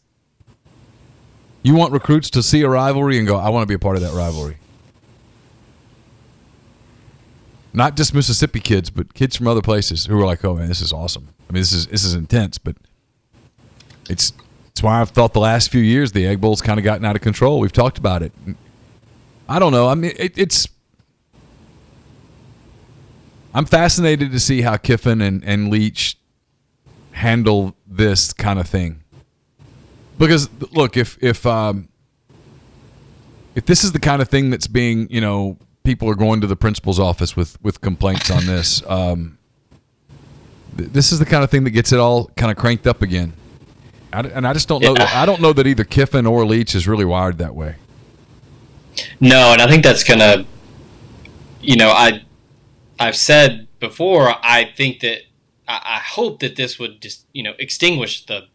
You 1.63 1.77
want 1.77 1.93
recruits 1.93 2.29
to 2.31 2.43
see 2.43 2.63
a 2.63 2.69
rivalry 2.69 3.17
and 3.17 3.29
go, 3.29 3.37
I 3.37 3.49
want 3.49 3.63
to 3.63 3.69
be 3.69 3.75
a 3.75 3.79
part 3.79 3.95
of 3.95 4.03
that 4.03 4.13
rivalry. 4.13 4.57
Not 7.73 7.97
just 7.97 8.13
Mississippi 8.13 8.59
kids, 8.59 8.91
but 8.91 9.15
kids 9.15 9.37
from 9.37 9.47
other 9.47 9.63
places 9.63 10.07
who 10.07 10.21
are 10.21 10.27
like, 10.27 10.45
"Oh 10.45 10.57
man, 10.57 10.67
this 10.67 10.81
is 10.81 10.93
awesome." 10.93 11.29
I 11.49 11.53
mean, 11.53 11.61
this 11.61 11.73
is 11.73 11.87
this 11.87 12.05
is 12.05 12.15
intense, 12.15 12.59
but 12.59 12.77
it's 14.11 14.33
it's 14.71 14.83
why 14.83 15.01
I've 15.01 15.11
thought 15.11 15.33
the 15.33 15.41
last 15.41 15.71
few 15.71 15.81
years 15.81 16.11
the 16.11 16.27
Egg 16.27 16.41
Bowl's 16.41 16.61
kind 16.61 16.79
of 16.79 16.85
gotten 16.85 17.05
out 17.05 17.15
of 17.15 17.23
control. 17.23 17.61
We've 17.61 17.73
talked 17.73 17.99
about 17.99 18.23
it. 18.23 18.33
I 19.49 19.61
don't 19.61 19.73
know. 19.73 19.89
I 19.89 19.95
mean, 19.95 20.13
it, 20.17 20.37
it's. 20.37 20.69
I'm 23.55 23.67
fascinated 23.67 24.33
to 24.33 24.41
see 24.41 24.63
how 24.63 24.77
Kiffin 24.77 25.21
and, 25.21 25.45
and 25.45 25.71
Leach 25.71 26.17
handle 27.15 27.75
this 27.87 28.33
kind 28.33 28.59
of 28.59 28.69
thing. 28.69 29.03
Because 30.19 30.49
look, 30.73 30.97
if 30.97 31.17
if 31.23 31.45
um, 31.47 31.89
if 33.55 33.67
this 33.67 33.83
is 33.83 33.93
the 33.93 34.01
kind 34.01 34.21
of 34.21 34.29
thing 34.29 34.51
that's 34.51 34.67
being, 34.67 35.09
you 35.11 35.21
know, 35.21 35.57
people 35.83 36.09
are 36.09 36.15
going 36.15 36.41
to 36.41 36.47
the 36.47 36.57
principal's 36.57 36.99
office 37.01 37.37
with 37.37 37.61
with 37.63 37.81
complaints 37.81 38.31
on 38.31 38.47
this. 38.47 38.83
Um, 38.87 39.39
th- 40.77 40.91
this 40.91 41.13
is 41.13 41.19
the 41.19 41.25
kind 41.25 41.43
of 41.43 41.51
thing 41.51 41.65
that 41.65 41.71
gets 41.71 41.93
it 41.93 41.99
all 41.99 42.27
kind 42.37 42.51
of 42.51 42.57
cranked 42.57 42.87
up 42.87 43.03
again. 43.03 43.33
I 44.13 44.21
and 44.21 44.47
I 44.47 44.53
just 44.53 44.69
don't 44.69 44.83
know. 44.83 44.95
That, 44.95 45.15
I 45.15 45.27
don't 45.27 45.41
know 45.41 45.53
that 45.53 45.67
either 45.67 45.85
Kiffin 45.85 46.27
or 46.27 46.45
Leach 46.45 46.75
is 46.75 46.87
really 46.87 47.05
wired 47.05 47.39
that 47.39 47.55
way. 47.55 47.77
No, 49.21 49.53
and 49.53 49.61
I 49.61 49.69
think 49.69 49.83
that's 49.83 50.05
gonna. 50.05 50.47
You 51.61 51.77
know, 51.77 51.91
I 51.91 52.25
I've 53.01 53.17
said 53.17 53.67
before. 53.81 54.35
I 54.43 54.71
think 54.77 55.01
that 55.01 55.23
I, 55.69 55.81
I 55.97 55.99
hope 56.01 56.41
that 56.41 56.57
this 56.57 56.79
would 56.79 57.01
just 57.01 57.27
you 57.33 57.43
know 57.43 57.55
extinguish 57.59 58.27
the 58.27 58.47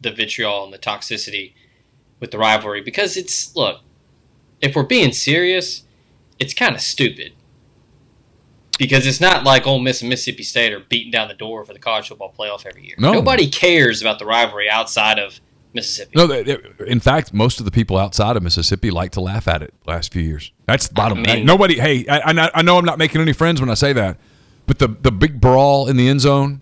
the 0.00 0.10
vitriol 0.10 0.64
and 0.64 0.72
the 0.72 0.78
toxicity 0.78 1.54
with 2.20 2.30
the 2.30 2.38
rivalry 2.38 2.80
because 2.82 3.16
it's 3.16 3.54
look 3.56 3.80
if 4.60 4.74
we're 4.76 4.82
being 4.82 5.12
serious 5.12 5.84
it's 6.38 6.52
kind 6.54 6.74
of 6.74 6.80
stupid 6.80 7.32
because 8.78 9.06
it's 9.06 9.20
not 9.20 9.44
like 9.44 9.66
Ole 9.66 9.78
Miss 9.80 10.02
and 10.02 10.10
Mississippi 10.10 10.42
State 10.42 10.72
are 10.72 10.80
beating 10.80 11.10
down 11.10 11.28
the 11.28 11.34
door 11.34 11.64
for 11.64 11.72
the 11.72 11.78
college 11.78 12.08
football 12.08 12.34
playoff 12.38 12.66
every 12.66 12.84
year. 12.86 12.94
No. 12.98 13.12
Nobody 13.12 13.48
cares 13.48 14.02
about 14.02 14.18
the 14.18 14.26
rivalry 14.26 14.68
outside 14.68 15.18
of 15.18 15.40
Mississippi. 15.72 16.12
No, 16.14 16.26
they, 16.26 16.42
they- 16.42 16.58
in 16.86 17.00
fact, 17.00 17.32
most 17.32 17.58
of 17.58 17.64
the 17.64 17.70
people 17.70 17.96
outside 17.96 18.36
of 18.36 18.42
Mississippi 18.42 18.90
like 18.90 19.12
to 19.12 19.20
laugh 19.22 19.48
at 19.48 19.62
it 19.62 19.72
last 19.86 20.12
few 20.12 20.20
years. 20.22 20.52
That's 20.66 20.88
the 20.88 20.94
bottom. 20.94 21.24
I 21.26 21.36
mean- 21.36 21.46
Nobody. 21.46 21.78
Hey, 21.78 22.06
I, 22.06 22.20
I 22.20 22.32
know- 22.32 22.50
I 22.54 22.60
know 22.62 22.76
I'm 22.76 22.84
not 22.84 22.98
making 22.98 23.22
any 23.22 23.32
friends 23.32 23.60
when 23.62 23.70
I 23.70 23.74
say 23.74 23.94
that, 23.94 24.18
but 24.66 24.78
the 24.78 24.88
the 24.88 25.12
big 25.12 25.40
brawl 25.40 25.88
in 25.88 25.96
the 25.96 26.08
end 26.08 26.20
zone, 26.20 26.60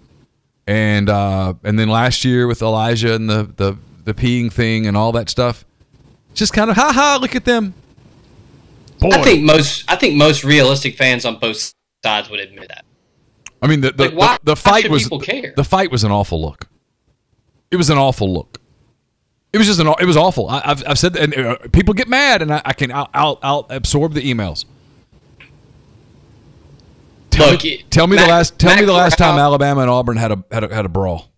and 0.67 1.09
uh, 1.09 1.55
and 1.65 1.79
then 1.79 1.89
last 1.89 2.25
year 2.25 2.47
with 2.47 2.63
Elijah 2.63 3.15
and 3.15 3.29
the 3.29 3.51
the 3.57 3.77
the 4.05 4.15
peeing 4.15 4.53
thing 4.53 4.87
and 4.87 4.97
all 4.97 5.13
that 5.13 5.29
stuff, 5.31 5.65
just 6.35 6.53
kind 6.53 6.71
of 6.71 6.77
ha 6.77 6.93
ha. 6.93 7.19
Look 7.21 7.35
at 7.35 7.45
them. 7.45 7.75
Boy, 9.01 9.09
I 9.13 9.23
think 9.23 9.45
most 9.45 9.85
I 9.91 9.97
think 9.97 10.17
most 10.17 10.45
realistic 10.45 10.97
fans 10.97 11.25
on 11.25 11.39
both 11.39 11.73
sides 12.05 12.31
would 12.31 12.41
admit 12.41 12.69
that. 12.69 12.85
I 13.63 13.67
mean, 13.67 13.81
the 13.81 13.93
the, 13.93 14.05
Like, 14.11 14.15
why- 14.15 14.39
the, 14.45 14.53
the 14.53 14.57
fight 14.57 14.91
was 14.91 15.09
care? 15.23 15.53
the 15.57 15.65
fight 15.65 15.91
was 15.91 16.05
an 16.05 16.11
awful 16.13 16.41
look. 16.41 16.69
It 17.71 17.77
was 17.77 17.91
an 17.91 17.99
awful 17.99 18.33
look. 18.33 18.61
It 19.53 19.59
was 19.59 19.67
just 19.67 19.81
an. 19.81 19.87
It 20.01 20.05
was 20.05 20.17
awful. 20.17 20.49
I, 20.49 20.63
I've, 20.65 20.87
I've 20.87 20.99
said 20.99 21.13
that, 21.15 21.23
and 21.23 21.35
uh, 21.47 21.57
people 21.73 21.95
get 21.95 22.09
mad, 22.09 22.43
and 22.43 22.53
I, 22.53 22.61
I 22.65 22.73
can. 22.73 22.91
I'll, 22.93 23.09
I'll, 23.15 23.39
I'll 23.43 23.67
absorb 23.71 24.13
the 24.13 24.21
emails. 24.21 24.65
Tell 27.35 27.51
Look, 27.51 27.65
me, 27.65 27.85
tell 27.91 28.07
me 28.07 28.17
the 28.17 28.27
last. 28.27 28.59
Tell 28.59 28.71
Matt 28.71 28.81
me 28.81 28.87
the 28.87 28.93
last 28.93 29.19
time 29.19 29.39
Alabama 29.39 29.81
and 29.81 29.91
Auburn 29.91 30.17
had 30.17 30.31
a 30.33 30.45
had 30.53 30.65
a, 30.65 30.75
had 30.75 30.85
a 30.85 30.89
brawl. 30.89 31.33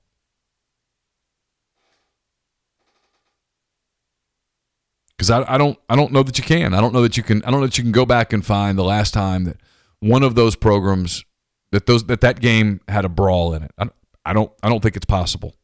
Because 5.16 5.30
I, 5.30 5.54
I 5.54 5.56
don't 5.56 5.78
I 5.88 5.96
don't 5.96 6.12
know 6.12 6.22
that 6.22 6.36
you 6.36 6.44
can. 6.44 6.74
I 6.74 6.80
don't 6.82 6.92
know 6.92 7.02
that 7.02 7.16
you 7.16 7.22
can. 7.22 7.42
I 7.44 7.50
don't 7.50 7.60
know 7.60 7.66
that 7.66 7.78
you 7.78 7.84
can 7.84 7.92
go 7.92 8.04
back 8.04 8.32
and 8.34 8.44
find 8.44 8.76
the 8.76 8.84
last 8.84 9.14
time 9.14 9.44
that 9.44 9.56
one 10.00 10.22
of 10.22 10.34
those 10.34 10.54
programs 10.54 11.24
that 11.70 11.86
those 11.86 12.04
that 12.04 12.20
that 12.20 12.40
game 12.40 12.80
had 12.88 13.06
a 13.06 13.08
brawl 13.08 13.54
in 13.54 13.62
it. 13.62 13.70
I, 13.78 13.88
I 14.26 14.32
don't 14.34 14.52
I 14.62 14.68
don't 14.68 14.82
think 14.82 14.96
it's 14.96 15.06
possible. 15.06 15.54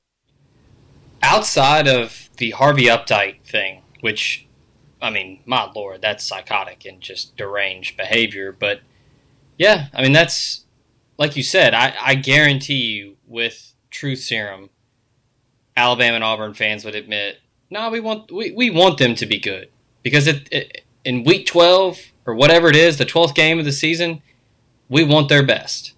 outside 1.22 1.86
of 1.88 2.30
the 2.38 2.50
Harvey 2.52 2.86
Updike 2.86 3.42
thing, 3.44 3.82
which, 4.00 4.46
I 5.00 5.10
mean, 5.10 5.40
my 5.46 5.70
lord, 5.74 6.02
that's 6.02 6.24
psychotic 6.24 6.84
and 6.84 7.00
just 7.00 7.36
deranged 7.36 7.96
behavior. 7.96 8.52
But 8.52 8.80
yeah, 9.58 9.86
I 9.94 10.02
mean, 10.02 10.12
that's 10.12 10.64
like 11.18 11.36
you 11.36 11.42
said. 11.42 11.74
I, 11.74 11.94
I 12.00 12.14
guarantee 12.14 12.74
you, 12.74 13.16
with 13.26 13.72
Truth 13.90 14.20
Serum, 14.20 14.70
Alabama 15.76 16.16
and 16.16 16.24
Auburn 16.24 16.54
fans 16.54 16.84
would 16.84 16.94
admit, 16.94 17.38
no, 17.70 17.90
we 17.90 18.00
want 18.00 18.30
we, 18.30 18.52
we 18.52 18.70
want 18.70 18.98
them 18.98 19.14
to 19.14 19.26
be 19.26 19.38
good 19.38 19.70
because 20.02 20.26
it, 20.26 20.48
it, 20.52 20.82
in 21.04 21.24
week 21.24 21.46
twelve 21.46 21.98
or 22.26 22.34
whatever 22.34 22.68
it 22.68 22.76
is, 22.76 22.98
the 22.98 23.04
twelfth 23.04 23.34
game 23.34 23.58
of 23.58 23.64
the 23.64 23.72
season, 23.72 24.22
we 24.88 25.02
want 25.04 25.28
their 25.28 25.44
best. 25.44 25.94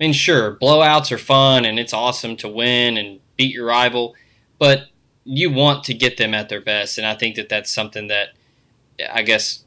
I 0.00 0.04
mean, 0.04 0.12
sure, 0.12 0.54
blowouts 0.54 1.10
are 1.10 1.18
fun 1.18 1.64
and 1.64 1.78
it's 1.78 1.92
awesome 1.92 2.36
to 2.36 2.48
win 2.48 2.96
and 2.96 3.20
beat 3.36 3.52
your 3.52 3.66
rival, 3.66 4.14
but 4.58 4.88
you 5.24 5.50
want 5.50 5.84
to 5.84 5.94
get 5.94 6.16
them 6.16 6.34
at 6.34 6.48
their 6.48 6.60
best, 6.60 6.98
and 6.98 7.06
I 7.06 7.14
think 7.14 7.36
that 7.36 7.48
that's 7.48 7.72
something 7.72 8.06
that 8.06 8.28
I 9.12 9.22
guess 9.22 9.64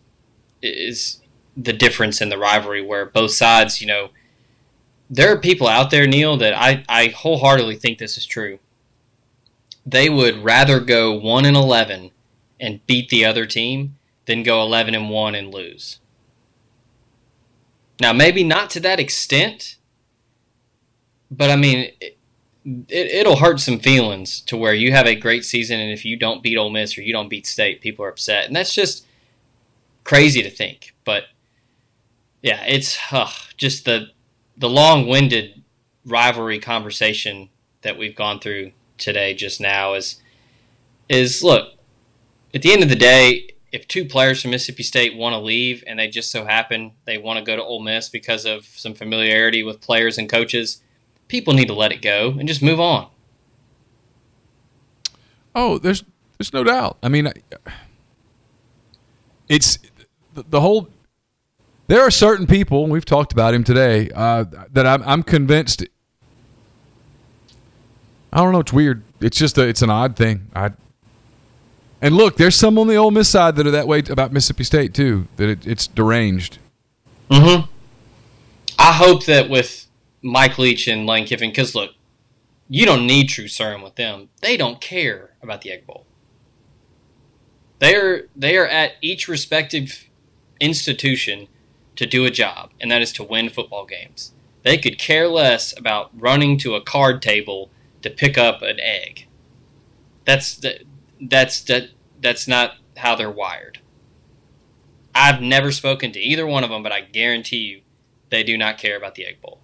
is 0.61 1.20
the 1.55 1.73
difference 1.73 2.21
in 2.21 2.29
the 2.29 2.37
rivalry 2.37 2.81
where 2.81 3.05
both 3.05 3.31
sides, 3.31 3.81
you 3.81 3.87
know, 3.87 4.09
there 5.09 5.31
are 5.33 5.37
people 5.37 5.67
out 5.67 5.91
there, 5.91 6.07
Neal, 6.07 6.37
that 6.37 6.53
I, 6.53 6.85
I 6.87 7.07
wholeheartedly 7.07 7.75
think 7.75 7.97
this 7.97 8.17
is 8.17 8.25
true. 8.25 8.59
They 9.85 10.09
would 10.09 10.43
rather 10.43 10.79
go 10.79 11.11
one 11.11 11.43
and 11.43 11.57
eleven 11.57 12.11
and 12.59 12.85
beat 12.87 13.09
the 13.09 13.25
other 13.25 13.45
team 13.45 13.97
than 14.25 14.43
go 14.43 14.61
eleven 14.61 14.95
and 14.95 15.09
one 15.09 15.35
and 15.35 15.53
lose. 15.53 15.99
Now, 17.99 18.13
maybe 18.13 18.43
not 18.43 18.69
to 18.71 18.79
that 18.79 18.99
extent, 18.99 19.77
but 21.29 21.49
I 21.49 21.55
mean, 21.55 21.91
it, 21.99 22.17
it, 22.63 23.07
it'll 23.07 23.37
hurt 23.37 23.59
some 23.59 23.79
feelings 23.79 24.39
to 24.41 24.55
where 24.55 24.73
you 24.73 24.91
have 24.91 25.07
a 25.07 25.15
great 25.15 25.43
season, 25.43 25.79
and 25.79 25.91
if 25.91 26.05
you 26.05 26.15
don't 26.15 26.41
beat 26.41 26.57
Ole 26.57 26.69
Miss 26.69 26.97
or 26.97 27.01
you 27.01 27.11
don't 27.11 27.29
beat 27.29 27.45
State, 27.45 27.81
people 27.81 28.05
are 28.05 28.09
upset, 28.09 28.47
and 28.47 28.55
that's 28.55 28.73
just 28.73 29.05
crazy 30.03 30.41
to 30.41 30.49
think. 30.49 30.95
But 31.03 31.25
yeah, 32.41 32.63
it's 32.65 32.97
just 33.57 33.85
the 33.85 34.07
the 34.57 34.69
long-winded 34.69 35.63
rivalry 36.05 36.59
conversation 36.59 37.49
that 37.81 37.97
we've 37.97 38.15
gone 38.15 38.39
through 38.39 38.71
today 38.97 39.33
just 39.33 39.59
now 39.59 39.93
is 39.93 40.21
is 41.09 41.43
look 41.43 41.73
at 42.53 42.61
the 42.61 42.71
end 42.71 42.83
of 42.83 42.89
the 42.89 42.95
day 42.95 43.47
if 43.71 43.87
two 43.87 44.05
players 44.05 44.41
from 44.41 44.51
Mississippi 44.51 44.83
State 44.83 45.15
want 45.15 45.33
to 45.33 45.39
leave 45.39 45.83
and 45.87 45.99
they 45.99 46.07
just 46.07 46.29
so 46.31 46.45
happen 46.45 46.91
they 47.05 47.17
want 47.17 47.39
to 47.39 47.43
go 47.43 47.55
to 47.55 47.63
Ole 47.63 47.81
Miss 47.81 48.09
because 48.09 48.45
of 48.45 48.65
some 48.65 48.93
familiarity 48.93 49.63
with 49.63 49.81
players 49.81 50.17
and 50.17 50.29
coaches, 50.29 50.81
people 51.27 51.53
need 51.53 51.67
to 51.67 51.73
let 51.73 51.91
it 51.91 52.01
go 52.01 52.35
and 52.37 52.47
just 52.47 52.61
move 52.61 52.79
on. 52.79 53.09
Oh, 55.55 55.77
there's 55.77 56.03
there's 56.37 56.53
no 56.53 56.63
doubt. 56.63 56.97
I 57.03 57.09
mean, 57.09 57.31
it's 59.47 59.79
the 60.33 60.61
whole. 60.61 60.89
There 61.91 61.99
are 61.99 62.09
certain 62.09 62.47
people 62.47 62.87
we've 62.87 63.03
talked 63.03 63.33
about 63.33 63.53
him 63.53 63.65
today 63.65 64.09
uh, 64.15 64.45
that 64.71 64.87
I'm, 64.87 65.03
I'm 65.03 65.23
convinced. 65.23 65.83
I 68.31 68.37
don't 68.37 68.53
know. 68.53 68.61
It's 68.61 68.71
weird. 68.71 69.03
It's 69.19 69.37
just 69.37 69.57
a, 69.57 69.67
it's 69.67 69.81
an 69.81 69.89
odd 69.89 70.15
thing. 70.15 70.47
I. 70.55 70.71
And 72.01 72.15
look, 72.15 72.37
there's 72.37 72.55
some 72.55 72.79
on 72.79 72.87
the 72.87 72.95
Ole 72.95 73.11
Miss 73.11 73.27
side 73.27 73.57
that 73.57 73.67
are 73.67 73.71
that 73.71 73.89
way 73.89 74.03
about 74.09 74.31
Mississippi 74.31 74.63
State 74.63 74.93
too. 74.93 75.27
That 75.35 75.49
it, 75.49 75.67
it's 75.67 75.85
deranged. 75.85 76.59
Mm-hmm. 77.29 77.69
I 78.79 78.93
hope 78.93 79.25
that 79.25 79.49
with 79.49 79.87
Mike 80.21 80.57
Leach 80.57 80.87
and 80.87 81.05
Lane 81.05 81.25
Kiffin, 81.25 81.49
because 81.49 81.75
look, 81.75 81.91
you 82.69 82.85
don't 82.85 83.05
need 83.05 83.27
true 83.27 83.49
serum 83.49 83.81
with 83.81 83.95
them. 83.95 84.29
They 84.41 84.55
don't 84.55 84.79
care 84.79 85.31
about 85.43 85.61
the 85.61 85.73
Egg 85.73 85.85
Bowl. 85.85 86.05
They're 87.79 88.27
they 88.33 88.55
are 88.55 88.67
at 88.67 88.93
each 89.01 89.27
respective 89.27 90.07
institution 90.61 91.49
to 91.95 92.05
do 92.05 92.25
a 92.25 92.31
job, 92.31 92.71
and 92.79 92.91
that 92.91 93.01
is 93.01 93.11
to 93.13 93.23
win 93.23 93.49
football 93.49 93.85
games. 93.85 94.33
They 94.63 94.77
could 94.77 94.97
care 94.97 95.27
less 95.27 95.77
about 95.77 96.11
running 96.13 96.57
to 96.59 96.75
a 96.75 96.81
card 96.81 97.21
table 97.21 97.71
to 98.01 98.09
pick 98.09 98.37
up 98.37 98.61
an 98.61 98.79
egg. 98.79 99.27
That's 100.25 100.55
the, 100.55 100.81
that's 101.19 101.61
that 101.63 101.89
that's 102.21 102.47
not 102.47 102.75
how 102.97 103.15
they're 103.15 103.31
wired. 103.31 103.79
I've 105.13 105.41
never 105.41 105.71
spoken 105.71 106.11
to 106.13 106.19
either 106.19 106.45
one 106.45 106.63
of 106.63 106.69
them, 106.69 106.83
but 106.83 106.91
I 106.91 107.01
guarantee 107.01 107.57
you 107.57 107.81
they 108.29 108.43
do 108.43 108.57
not 108.57 108.77
care 108.77 108.95
about 108.95 109.15
the 109.15 109.25
Egg 109.25 109.41
Bowl. 109.41 109.59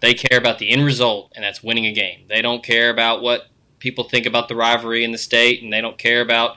They 0.00 0.14
care 0.14 0.38
about 0.38 0.58
the 0.58 0.70
end 0.70 0.84
result, 0.84 1.32
and 1.34 1.44
that's 1.44 1.62
winning 1.62 1.86
a 1.86 1.92
game. 1.92 2.24
They 2.28 2.42
don't 2.42 2.62
care 2.62 2.90
about 2.90 3.22
what 3.22 3.48
people 3.78 4.04
think 4.04 4.26
about 4.26 4.48
the 4.48 4.56
rivalry 4.56 5.04
in 5.04 5.12
the 5.12 5.18
state, 5.18 5.62
and 5.62 5.72
they 5.72 5.80
don't 5.80 5.98
care 5.98 6.20
about 6.20 6.56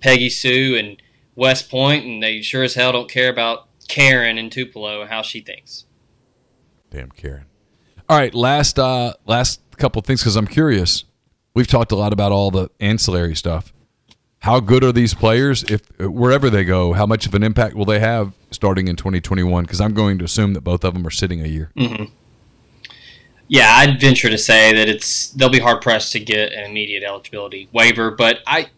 Peggy 0.00 0.28
Sue 0.28 0.76
and 0.76 1.00
West 1.34 1.70
Point, 1.70 2.04
and 2.04 2.22
they 2.22 2.42
sure 2.42 2.64
as 2.64 2.74
hell 2.74 2.92
don't 2.92 3.10
care 3.10 3.30
about 3.30 3.67
Karen 3.88 4.38
in 4.38 4.50
Tupelo 4.50 5.06
how 5.06 5.22
she 5.22 5.40
thinks. 5.40 5.86
Damn 6.90 7.10
Karen. 7.10 7.46
All 8.08 8.18
right, 8.18 8.34
last 8.34 8.78
uh 8.78 9.14
last 9.26 9.60
couple 9.76 10.00
things 10.02 10.20
because 10.20 10.36
I'm 10.36 10.46
curious. 10.46 11.04
We've 11.54 11.66
talked 11.66 11.92
a 11.92 11.96
lot 11.96 12.12
about 12.12 12.32
all 12.32 12.50
the 12.50 12.70
ancillary 12.80 13.34
stuff. 13.34 13.72
How 14.40 14.60
good 14.60 14.84
are 14.84 14.92
these 14.92 15.14
players? 15.14 15.64
If 15.64 15.82
wherever 15.98 16.48
they 16.48 16.64
go, 16.64 16.92
how 16.92 17.06
much 17.06 17.26
of 17.26 17.34
an 17.34 17.42
impact 17.42 17.74
will 17.74 17.84
they 17.84 17.98
have 17.98 18.32
starting 18.50 18.86
in 18.86 18.94
2021? 18.94 19.64
Because 19.64 19.80
I'm 19.80 19.94
going 19.94 20.18
to 20.18 20.24
assume 20.24 20.52
that 20.52 20.60
both 20.60 20.84
of 20.84 20.94
them 20.94 21.06
are 21.06 21.10
sitting 21.10 21.42
a 21.42 21.48
year. 21.48 21.72
Mm-hmm. 21.76 22.04
Yeah, 23.48 23.72
I'd 23.76 24.00
venture 24.00 24.28
to 24.28 24.38
say 24.38 24.72
that 24.74 24.88
it's 24.88 25.30
they'll 25.30 25.48
be 25.48 25.58
hard 25.58 25.82
pressed 25.82 26.12
to 26.12 26.20
get 26.20 26.52
an 26.52 26.64
immediate 26.70 27.02
eligibility 27.02 27.68
waiver. 27.72 28.10
But 28.10 28.40
I, 28.46 28.68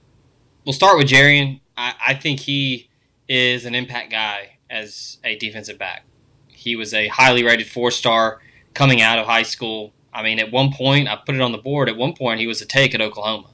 we'll 0.65 0.73
start 0.73 0.97
with 0.97 1.09
Jarrian. 1.09 1.61
I, 1.77 1.95
I 2.09 2.15
think 2.15 2.41
he 2.41 2.89
is 3.29 3.67
an 3.67 3.75
impact 3.75 4.11
guy 4.11 4.59
as 4.71 5.19
a 5.25 5.37
defensive 5.37 5.79
back. 5.79 6.05
He 6.49 6.77
was 6.77 6.95
a 6.95 7.09
highly 7.09 7.45
rated 7.45 7.67
four 7.67 7.91
star 7.91 8.41
coming 8.75 9.01
out 9.01 9.19
of 9.19 9.27
high 9.27 9.43
school. 9.43 9.93
I 10.13 10.23
mean, 10.23 10.39
at 10.39 10.53
one 10.53 10.73
point, 10.73 11.09
I 11.09 11.17
put 11.17 11.35
it 11.35 11.41
on 11.41 11.53
the 11.53 11.59
board. 11.59 11.89
At 11.89 11.97
one 11.97 12.15
point, 12.15 12.41
he 12.41 12.47
was 12.47 12.63
a 12.63 12.67
take 12.67 12.95
at 12.95 13.01
Oklahoma, 13.01 13.51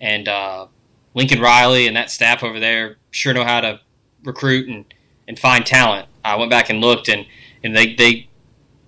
and 0.00 0.28
uh, 0.28 0.66
Lincoln 1.14 1.40
Riley 1.40 1.86
and 1.86 1.96
that 1.96 2.10
staff 2.10 2.42
over 2.42 2.60
there 2.60 2.96
sure 3.10 3.34
know 3.34 3.44
how 3.44 3.60
to 3.60 3.80
recruit 4.24 4.68
and, 4.68 4.92
and 5.26 5.38
find 5.38 5.64
talent. 5.66 6.08
I 6.24 6.36
went 6.36 6.50
back 6.50 6.70
and 6.70 6.80
looked, 6.80 7.08
and, 7.08 7.26
and 7.64 7.76
they, 7.76 7.94
they 7.94 8.28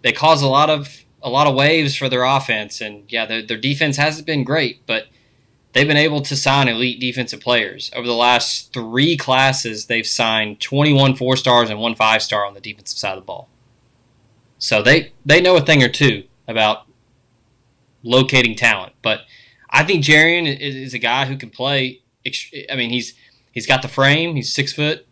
they 0.03 0.13
cause 0.13 0.43
a 0.43 0.49
lot 0.49 0.69
of 0.69 1.05
a 1.23 1.31
lot 1.31 1.47
of 1.47 1.55
waves 1.55 1.97
for 1.97 2.09
their 2.09 2.25
offense. 2.25 2.81
And 2.81 3.05
yeah, 3.09 3.27
their, 3.27 3.43
their 3.43 3.57
defense 3.57 3.97
hasn't 3.97 4.27
been 4.27 4.45
great, 4.45 4.87
but 4.87 5.07
they've 5.73 5.87
been 5.87 5.97
able 5.97 6.21
to 6.23 6.37
sign 6.37 6.69
elite 6.69 7.01
defensive 7.01 7.41
players. 7.41 7.91
Over 7.95 8.07
the 8.07 8.15
last 8.15 8.73
three 8.73 9.17
classes, 9.17 9.87
they've 9.87 10.07
signed 10.07 10.61
21 10.61 11.17
four 11.17 11.37
stars 11.37 11.71
and 11.71 11.81
one 11.81 11.95
five 11.95 12.23
star 12.23 12.45
on 12.45 12.55
the 12.55 12.61
defensive 12.61 12.99
side 12.99 13.17
of 13.17 13.23
the 13.23 13.27
ball. 13.27 13.49
So 14.59 14.83
they, 14.83 15.13
they 15.25 15.41
know 15.41 15.57
a 15.57 15.61
thing 15.61 15.83
or 15.83 15.89
two 15.89 16.25
about 16.47 16.87
locating 18.03 18.55
talent. 18.55 18.93
But 19.03 19.23
I 19.71 19.85
think 19.85 20.05
Jarrian 20.05 20.47
is 20.59 20.95
a 20.95 20.99
guy 20.99 21.27
who 21.27 21.37
can 21.37 21.51
play. 21.51 22.03
I 22.71 22.77
mean, 22.77 22.91
he's 22.91 23.15
he's 23.51 23.67
got 23.67 23.83
the 23.83 23.89
frame. 23.89 24.37
He's 24.37 24.53
six 24.53 24.73
foot, 24.73 25.07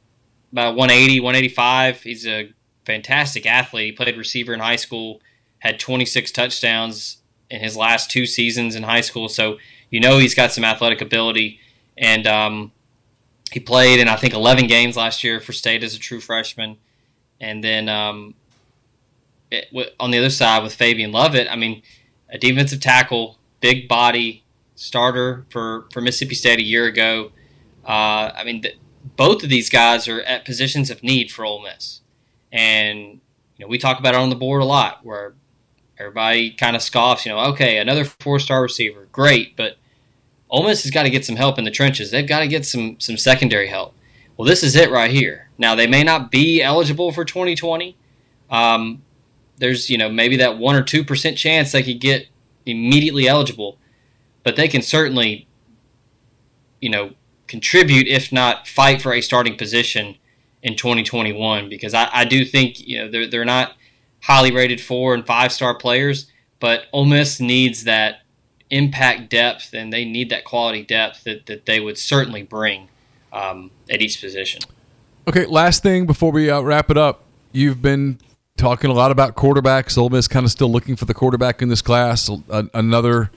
about 0.52 0.76
180, 0.76 1.20
185. 1.20 2.02
He's 2.02 2.26
a 2.26 2.52
fantastic 2.84 3.46
athlete. 3.46 3.86
He 3.86 3.92
played 3.92 4.16
receiver 4.16 4.54
in 4.54 4.61
high 4.61 4.76
school 4.76 5.20
had 5.61 5.78
26 5.78 6.32
touchdowns 6.32 7.18
in 7.48 7.61
his 7.61 7.76
last 7.76 8.11
two 8.11 8.26
seasons 8.26 8.74
in 8.74 8.82
high 8.82 9.00
school. 9.00 9.28
So 9.28 9.58
you 9.91 10.01
know 10.01 10.18
he's 10.18 10.34
got 10.34 10.53
some 10.53 10.64
athletic 10.64 11.01
ability. 11.01 11.61
And 11.99 12.26
um, 12.26 12.72
he 13.53 13.61
played 13.61 14.01
in, 14.01 14.09
I 14.09 14.16
think, 14.16 14.32
11 14.32 14.66
games 14.66 14.97
last 14.97 15.22
year 15.22 15.41
for 15.41 15.53
state 15.53 15.82
as 15.82 15.95
a 15.95 15.99
true 15.99 16.20
freshman. 16.20 16.78
And 17.41 17.62
then 17.62 17.88
um, 17.88 18.34
it, 19.51 19.66
on 19.99 20.11
the 20.11 20.18
other 20.18 20.30
side 20.30 20.62
with 20.62 20.74
Fabian 20.74 21.12
Lovett, 21.12 21.49
I 21.51 21.57
mean, 21.57 21.82
a 22.28 22.38
defensive 22.38 22.80
tackle, 22.80 23.38
big 23.61 23.88
body 23.88 24.45
starter 24.76 25.45
for, 25.51 25.86
for 25.93 26.01
Mississippi 26.01 26.34
State 26.34 26.59
a 26.59 26.64
year 26.64 26.86
ago. 26.86 27.32
Uh, 27.84 28.30
I 28.34 28.45
mean, 28.45 28.64
both 29.16 29.43
of 29.43 29.49
these 29.49 29.68
guys 29.68 30.07
are 30.09 30.20
at 30.22 30.45
positions 30.45 30.91
of 30.91 31.03
need 31.03 31.30
for 31.30 31.45
Ole 31.45 31.62
Miss. 31.62 32.01
And, 32.53 33.20
you 33.57 33.64
know, 33.64 33.66
we 33.66 33.78
talk 33.78 33.99
about 33.99 34.14
it 34.14 34.18
on 34.18 34.30
the 34.30 34.36
board 34.36 34.62
a 34.62 34.64
lot 34.64 35.05
where 35.05 35.34
Everybody 36.01 36.53
kind 36.53 36.74
of 36.74 36.80
scoffs, 36.80 37.26
you 37.26 37.32
know, 37.32 37.38
okay, 37.53 37.76
another 37.76 38.07
four 38.07 38.38
star 38.38 38.62
receiver, 38.62 39.07
great, 39.12 39.55
but 39.55 39.76
Ole 40.51 40.64
Miss 40.64 40.82
has 40.82 40.90
got 40.90 41.05
to 41.05 41.11
get 41.11 41.24
some 41.24 41.36
help 41.36 41.59
in 41.59 41.64
the 41.64 41.70
trenches. 41.70 42.11
They've 42.11 42.26
got 42.26 42.40
to 42.40 42.48
get 42.48 42.66
some 42.66 42.98
some 42.98 43.16
secondary 43.16 43.68
help. 43.68 43.94
Well, 44.36 44.46
this 44.46 44.62
is 44.62 44.74
it 44.74 44.90
right 44.90 45.11
here. 45.11 45.51
Now 45.59 45.74
they 45.74 45.86
may 45.86 46.03
not 46.03 46.30
be 46.30 46.62
eligible 46.62 47.12
for 47.12 47.24
2020. 47.24 47.96
Um, 48.51 49.03
there's 49.59 49.88
you 49.88 49.98
know 49.98 50.09
maybe 50.09 50.36
that 50.36 50.59
one 50.59 50.74
or 50.74 50.82
two 50.82 51.05
percent 51.05 51.38
chance 51.38 51.72
they 51.72 51.82
could 51.82 52.01
get 52.01 52.26
immediately 52.66 53.28
eligible, 53.28 53.78
but 54.42 54.57
they 54.57 54.66
can 54.66 54.82
certainly 54.82 55.46
you 56.80 56.90
know 56.90 57.12
contribute 57.46 58.07
if 58.07 58.32
not 58.32 58.66
fight 58.66 59.03
for 59.03 59.12
a 59.12 59.20
starting 59.20 59.57
position 59.57 60.16
in 60.62 60.76
2021 60.76 61.68
because 61.68 61.94
I, 61.94 62.09
I 62.12 62.24
do 62.24 62.44
think 62.44 62.80
you 62.80 62.98
know 62.98 63.11
they're 63.11 63.26
they're 63.28 63.44
not 63.44 63.72
highly 64.22 64.53
rated 64.53 64.80
four 64.80 65.14
and 65.14 65.26
five 65.26 65.53
star 65.53 65.74
players, 65.74 66.30
but 66.59 66.86
Ole 66.92 67.07
Miss 67.07 67.40
needs 67.40 67.84
that 67.84 68.22
impact 68.71 69.31
depth 69.31 69.75
and 69.75 69.93
they 69.93 70.05
need 70.05 70.31
that 70.31 70.45
quality 70.45 70.83
depth 70.83 71.25
that, 71.25 71.47
that 71.47 71.66
they 71.66 71.81
would 71.81 71.99
certainly 71.99 72.43
bring 72.43 72.89
um, 73.33 73.71
at 73.91 74.01
each 74.01 74.21
position. 74.21 74.62
Okay, 75.29 75.47
last 75.47 75.83
thing 75.83 76.07
before 76.07 76.33
we 76.33 76.51
uh, 76.51 76.61
wrap 76.61 76.91
it 76.91 76.97
up. 76.97 77.25
You've 77.53 77.83
been 77.83 78.18
talking 78.57 78.91
a 78.91 78.95
lot 78.95 79.11
about 79.11 79.35
quarterbacks. 79.35 79.99
Ole 79.99 80.09
Miss 80.09 80.29
kind 80.29 80.45
of 80.45 80.53
still 80.53 80.71
looking 80.71 80.97
for 80.97 81.05
the 81.05 81.14
quarterback 81.14 81.62
in 81.62 81.68
this 81.68 81.83
class. 81.83 82.31
another 82.49 83.31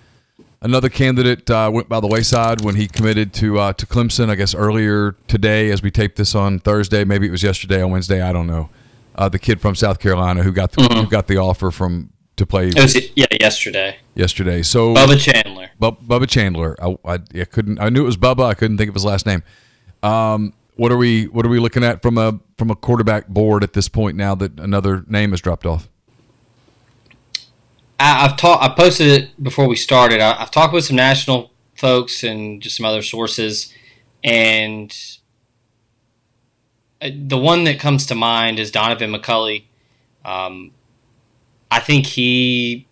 another 0.62 0.90
candidate 0.90 1.50
uh, 1.50 1.70
went 1.74 1.90
by 1.90 2.00
the 2.00 2.08
wayside 2.08 2.62
when 2.62 2.76
he 2.76 2.88
committed 2.88 3.34
to 3.34 3.60
uh, 3.60 3.74
to 3.74 3.86
Clemson. 3.86 4.30
I 4.30 4.36
guess 4.36 4.54
earlier 4.54 5.16
today, 5.28 5.72
as 5.72 5.82
we 5.82 5.92
tape 5.92 6.16
this 6.16 6.36
on 6.36 6.60
Thursday, 6.60 7.04
maybe 7.04 7.28
it 7.28 7.32
was 7.32 7.44
yesterday 7.44 7.82
on 7.82 7.92
Wednesday. 7.92 8.22
I 8.22 8.32
don't 8.32 8.48
know 8.48 8.70
uh, 9.16 9.30
the 9.30 9.40
kid 9.40 9.62
from 9.62 9.76
South 9.76 10.00
Carolina 10.00 10.44
who 10.44 10.52
got 10.52 10.72
the, 10.72 10.82
mm-hmm. 10.82 11.02
who 11.02 11.08
got 11.08 11.28
the 11.28 11.38
offer 11.38 11.72
from 11.72 12.10
to 12.38 12.46
play. 12.46 12.68
It 12.68 12.76
was 12.76 12.96
yeah 13.16 13.26
yesterday. 13.40 13.98
Yesterday, 14.16 14.62
so 14.64 14.94
Bubba 14.94 15.20
Chandler. 15.20 15.70
Bubba 15.80 16.28
Chandler. 16.28 16.76
I, 16.82 16.98
I, 17.06 17.20
I, 17.42 17.46
couldn't. 17.46 17.80
I 17.80 17.90
knew 17.90 18.02
it 18.04 18.06
was 18.06 18.18
Bubba. 18.18 18.46
I 18.46 18.54
couldn't 18.54 18.78
think 18.78 18.90
of 18.90 18.96
his 18.96 19.06
last 19.06 19.26
name. 19.26 19.44
Um, 20.02 20.54
what 20.76 20.92
are 20.92 20.98
we 20.98 21.26
What 21.26 21.46
are 21.46 21.50
we 21.50 21.60
looking 21.60 21.84
at 21.84 22.02
from 22.02 22.18
a 22.18 22.40
from 22.58 22.70
a 22.70 22.76
quarterback 22.76 23.28
board 23.28 23.64
at 23.64 23.74
this 23.74 23.88
point? 23.88 24.18
Now 24.18 24.36
that 24.36 24.60
another 24.60 25.04
name 25.08 25.32
has 25.32 25.42
dropped 25.42 25.66
off. 25.66 25.88
I, 28.00 28.28
have 28.28 28.38
talked. 28.38 28.64
I 28.64 28.70
posted 28.70 29.08
it 29.08 29.44
before 29.44 29.68
we 29.68 29.76
started. 29.76 30.20
I, 30.20 30.42
I've 30.42 30.52
talked 30.52 30.74
with 30.74 30.86
some 30.86 30.96
national 30.96 31.52
folks 31.76 32.24
and 32.24 32.62
just 32.62 32.78
some 32.78 32.86
other 32.86 33.02
sources, 33.02 33.74
and 34.24 34.94
the 37.02 37.38
one 37.38 37.66
that 37.66 37.80
comes 37.80 38.06
to 38.08 38.16
mind 38.16 38.60
is 38.60 38.72
Donaven 38.72 39.16
McCulley. 39.16 39.66
Um, 40.26 40.72
I 41.74 41.80
think 41.80 42.06
he, 42.06 42.88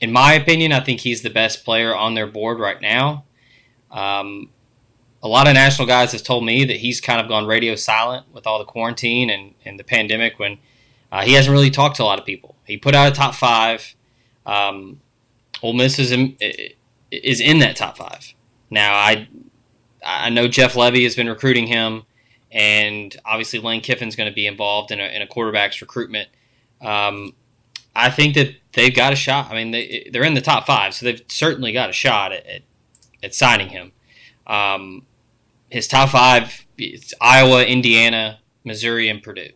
in 0.00 0.12
my 0.12 0.34
opinion, 0.34 0.72
I 0.72 0.80
think 0.80 1.00
he's 1.00 1.22
the 1.22 1.30
best 1.30 1.64
player 1.64 1.94
on 1.94 2.14
their 2.14 2.28
board 2.28 2.60
right 2.60 2.80
now. 2.80 3.24
Um, 3.90 4.50
a 5.24 5.28
lot 5.28 5.48
of 5.48 5.54
national 5.54 5.88
guys 5.88 6.12
have 6.12 6.22
told 6.22 6.44
me 6.44 6.64
that 6.64 6.76
he's 6.76 7.00
kind 7.00 7.20
of 7.20 7.26
gone 7.26 7.46
radio 7.46 7.74
silent 7.74 8.26
with 8.32 8.46
all 8.46 8.60
the 8.60 8.64
quarantine 8.64 9.28
and, 9.28 9.54
and 9.64 9.76
the 9.76 9.82
pandemic 9.82 10.38
when 10.38 10.58
uh, 11.10 11.22
he 11.22 11.32
hasn't 11.32 11.52
really 11.52 11.70
talked 11.70 11.96
to 11.96 12.04
a 12.04 12.04
lot 12.04 12.20
of 12.20 12.24
people. 12.24 12.54
He 12.64 12.76
put 12.76 12.94
out 12.94 13.10
a 13.10 13.14
top 13.14 13.34
five. 13.34 13.96
Um, 14.44 15.00
Ole 15.60 15.72
Miss 15.72 15.98
is 15.98 16.12
in, 16.12 16.36
is 17.10 17.40
in 17.40 17.58
that 17.58 17.74
top 17.74 17.96
five. 17.96 18.34
Now, 18.70 18.94
I 18.94 19.28
I 20.04 20.30
know 20.30 20.46
Jeff 20.46 20.74
Lebby 20.74 21.02
has 21.02 21.16
been 21.16 21.28
recruiting 21.28 21.66
him 21.66 22.04
and 22.52 23.16
obviously 23.24 23.58
Lane 23.58 23.80
Kiffin's 23.80 24.14
going 24.14 24.30
to 24.30 24.34
be 24.34 24.46
involved 24.46 24.92
in 24.92 25.00
a, 25.00 25.04
in 25.04 25.22
a 25.22 25.26
quarterback's 25.26 25.80
recruitment. 25.80 26.28
Um, 26.80 27.32
I 27.96 28.10
think 28.10 28.34
that 28.34 28.54
they've 28.72 28.94
got 28.94 29.12
a 29.12 29.16
shot. 29.16 29.50
I 29.50 29.54
mean, 29.54 29.70
they, 29.70 30.08
they're 30.12 30.24
in 30.24 30.34
the 30.34 30.40
top 30.40 30.66
five, 30.66 30.94
so 30.94 31.06
they've 31.06 31.22
certainly 31.28 31.72
got 31.72 31.90
a 31.90 31.92
shot 31.92 32.32
at, 32.32 32.46
at, 32.46 32.62
at 33.22 33.34
signing 33.34 33.68
him. 33.68 33.92
Um, 34.46 35.06
his 35.70 35.88
top 35.88 36.10
five 36.10 36.66
it's 36.78 37.14
Iowa, 37.20 37.64
Indiana, 37.64 38.40
Missouri, 38.64 39.08
and 39.08 39.22
Purdue. 39.22 39.50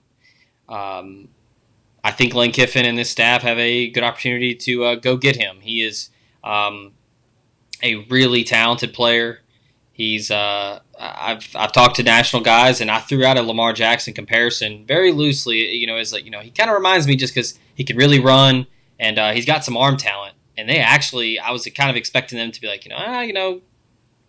Um, 0.68 1.28
I 2.02 2.12
think 2.12 2.34
Lane 2.34 2.52
Kiffin 2.52 2.86
and 2.86 2.96
this 2.96 3.10
staff 3.10 3.42
have 3.42 3.58
a 3.58 3.90
good 3.90 4.02
opportunity 4.02 4.54
to 4.54 4.84
uh, 4.84 4.94
go 4.94 5.16
get 5.16 5.36
him. 5.36 5.58
He 5.60 5.82
is 5.82 6.10
um, 6.42 6.92
a 7.82 7.96
really 8.06 8.44
talented 8.44 8.94
player. 8.94 9.40
He's 10.00 10.30
uh, 10.30 10.80
I've 10.98 11.46
I've 11.54 11.72
talked 11.72 11.96
to 11.96 12.02
national 12.02 12.40
guys 12.40 12.80
and 12.80 12.90
I 12.90 13.00
threw 13.00 13.22
out 13.22 13.36
a 13.36 13.42
Lamar 13.42 13.74
Jackson 13.74 14.14
comparison 14.14 14.86
very 14.86 15.12
loosely. 15.12 15.58
You 15.76 15.86
know, 15.86 15.96
as 15.96 16.10
like 16.10 16.24
you 16.24 16.30
know, 16.30 16.40
he 16.40 16.50
kind 16.50 16.70
of 16.70 16.74
reminds 16.74 17.06
me 17.06 17.16
just 17.16 17.34
because 17.34 17.58
he 17.74 17.84
can 17.84 17.98
really 17.98 18.18
run 18.18 18.66
and 18.98 19.18
uh, 19.18 19.32
he's 19.32 19.44
got 19.44 19.62
some 19.62 19.76
arm 19.76 19.98
talent. 19.98 20.36
And 20.56 20.70
they 20.70 20.78
actually, 20.78 21.38
I 21.38 21.50
was 21.50 21.68
kind 21.76 21.90
of 21.90 21.96
expecting 21.96 22.38
them 22.38 22.50
to 22.50 22.60
be 22.62 22.66
like, 22.66 22.86
you 22.86 22.88
know, 22.88 22.96
ah, 22.98 23.20
you 23.20 23.34
know, 23.34 23.60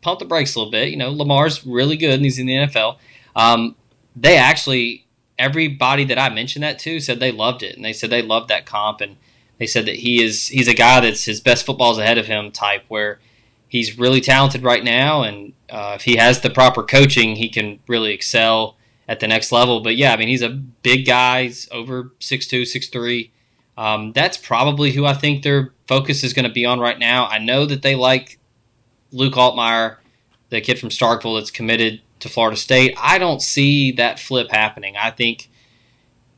pump 0.01 0.19
the 0.19 0.25
brakes 0.25 0.55
a 0.55 0.59
little 0.59 0.73
bit. 0.73 0.89
You 0.89 0.97
know, 0.97 1.09
Lamar's 1.09 1.65
really 1.65 1.95
good 1.95 2.15
and 2.15 2.25
he's 2.25 2.37
in 2.37 2.47
the 2.47 2.53
NFL. 2.53 2.97
Um, 3.33 3.77
they 4.13 4.35
actually, 4.35 5.07
everybody 5.39 6.03
that 6.03 6.19
I 6.19 6.27
mentioned 6.27 6.63
that 6.63 6.79
to 6.79 6.99
said 6.99 7.21
they 7.21 7.31
loved 7.31 7.63
it 7.63 7.77
and 7.77 7.85
they 7.85 7.93
said 7.93 8.09
they 8.09 8.21
loved 8.21 8.49
that 8.49 8.65
comp 8.65 8.99
and 8.99 9.15
they 9.57 9.67
said 9.67 9.85
that 9.85 9.95
he 9.95 10.21
is 10.21 10.49
he's 10.49 10.67
a 10.67 10.73
guy 10.73 10.99
that's 10.99 11.23
his 11.23 11.39
best 11.39 11.65
football's 11.65 11.97
ahead 11.97 12.17
of 12.17 12.25
him 12.25 12.51
type 12.51 12.83
where 12.89 13.21
he's 13.71 13.97
really 13.97 14.19
talented 14.19 14.63
right 14.63 14.83
now, 14.83 15.23
and 15.23 15.53
uh, 15.69 15.93
if 15.95 16.03
he 16.03 16.17
has 16.17 16.41
the 16.41 16.49
proper 16.49 16.83
coaching, 16.83 17.37
he 17.37 17.47
can 17.47 17.79
really 17.87 18.11
excel 18.11 18.75
at 19.07 19.21
the 19.21 19.27
next 19.29 19.49
level. 19.53 19.79
But 19.79 19.95
yeah, 19.95 20.11
I 20.11 20.17
mean, 20.17 20.27
he's 20.27 20.41
a 20.41 20.49
big 20.49 21.05
guy. 21.05 21.43
He's 21.43 21.69
over 21.71 22.11
6'2", 22.19 22.63
6'3". 22.63 23.29
Um, 23.77 24.11
that's 24.11 24.35
probably 24.35 24.91
who 24.91 25.05
I 25.05 25.13
think 25.13 25.43
their 25.43 25.71
focus 25.87 26.21
is 26.21 26.33
going 26.33 26.45
to 26.45 26.51
be 26.51 26.65
on 26.65 26.81
right 26.81 26.99
now. 26.99 27.27
I 27.27 27.39
know 27.39 27.65
that 27.65 27.81
they 27.81 27.95
like 27.95 28.39
Luke 29.13 29.35
Altmyer, 29.35 29.95
the 30.49 30.59
kid 30.59 30.77
from 30.77 30.89
Starkville 30.89 31.39
that's 31.39 31.49
committed 31.49 32.01
to 32.19 32.27
Florida 32.27 32.57
State. 32.57 32.93
I 33.01 33.17
don't 33.17 33.41
see 33.41 33.93
that 33.93 34.19
flip 34.19 34.51
happening. 34.51 34.95
I 34.97 35.11
think 35.11 35.49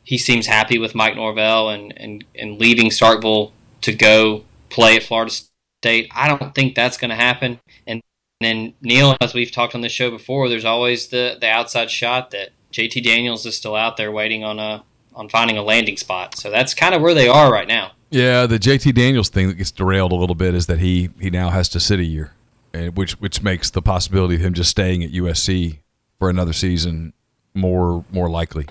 he 0.04 0.20
seems 0.20 0.46
happy 0.46 0.78
with 0.78 0.94
Mike 0.94 1.16
Norvell 1.16 1.70
and, 1.70 1.94
and, 1.98 2.24
and 2.36 2.60
leaving 2.60 2.92
Starkville 2.92 3.52
to 3.82 3.92
go 3.92 4.44
play 4.70 4.96
at 4.96 5.04
Florida 5.04 5.32
State. 5.32 5.50
I 5.86 6.28
don't 6.28 6.54
think 6.56 6.76
that's 6.76 6.98
going 6.98 7.10
to 7.10 7.16
happen. 7.16 7.60
And 7.88 8.02
then 8.42 8.74
Neal, 8.82 9.16
as 9.22 9.34
we've 9.34 9.52
talked 9.52 9.76
on 9.76 9.82
this 9.82 9.92
show 9.92 10.10
before, 10.10 10.50
there's 10.50 10.66
always 10.66 11.08
the, 11.08 11.38
the 11.40 11.50
outside 11.50 11.90
shot 11.90 12.32
that 12.32 12.50
JT 12.72 13.04
Daniels 13.04 13.46
is 13.46 13.56
still 13.56 13.76
out 13.76 13.98
there 13.98 14.12
waiting 14.12 14.44
on 14.44 14.60
a 14.60 14.84
on 15.16 15.30
finding 15.30 15.58
a 15.58 15.62
landing 15.62 15.96
spot. 15.96 16.36
So 16.38 16.50
that's 16.50 16.74
kind 16.74 16.96
of 16.96 17.02
where 17.02 17.14
they 17.14 17.28
are 17.28 17.52
right 17.52 17.68
now. 17.68 17.92
Yeah, 18.10 18.48
the 18.48 18.58
JT 18.58 18.96
Daniels 18.96 19.30
thing 19.30 19.48
that 19.48 19.56
gets 19.56 19.72
derailed 19.72 20.12
a 20.12 20.16
little 20.16 20.36
bit 20.36 20.56
is 20.56 20.66
that 20.68 20.80
he 20.80 21.10
he 21.20 21.30
now 21.30 21.50
has 21.50 21.70
to 21.70 21.80
sit 21.80 22.00
a 22.00 22.04
year, 22.04 22.34
and 22.74 22.96
which 22.98 23.14
which 23.20 23.44
makes 23.44 23.70
the 23.70 23.82
possibility 23.82 24.36
of 24.36 24.42
him 24.42 24.54
just 24.54 24.72
staying 24.72 25.04
at 25.04 25.12
USC 25.12 25.80
for 26.20 26.30
another 26.30 26.54
season 26.54 27.14
more 27.54 28.06
more 28.12 28.30
likely. 28.30 28.66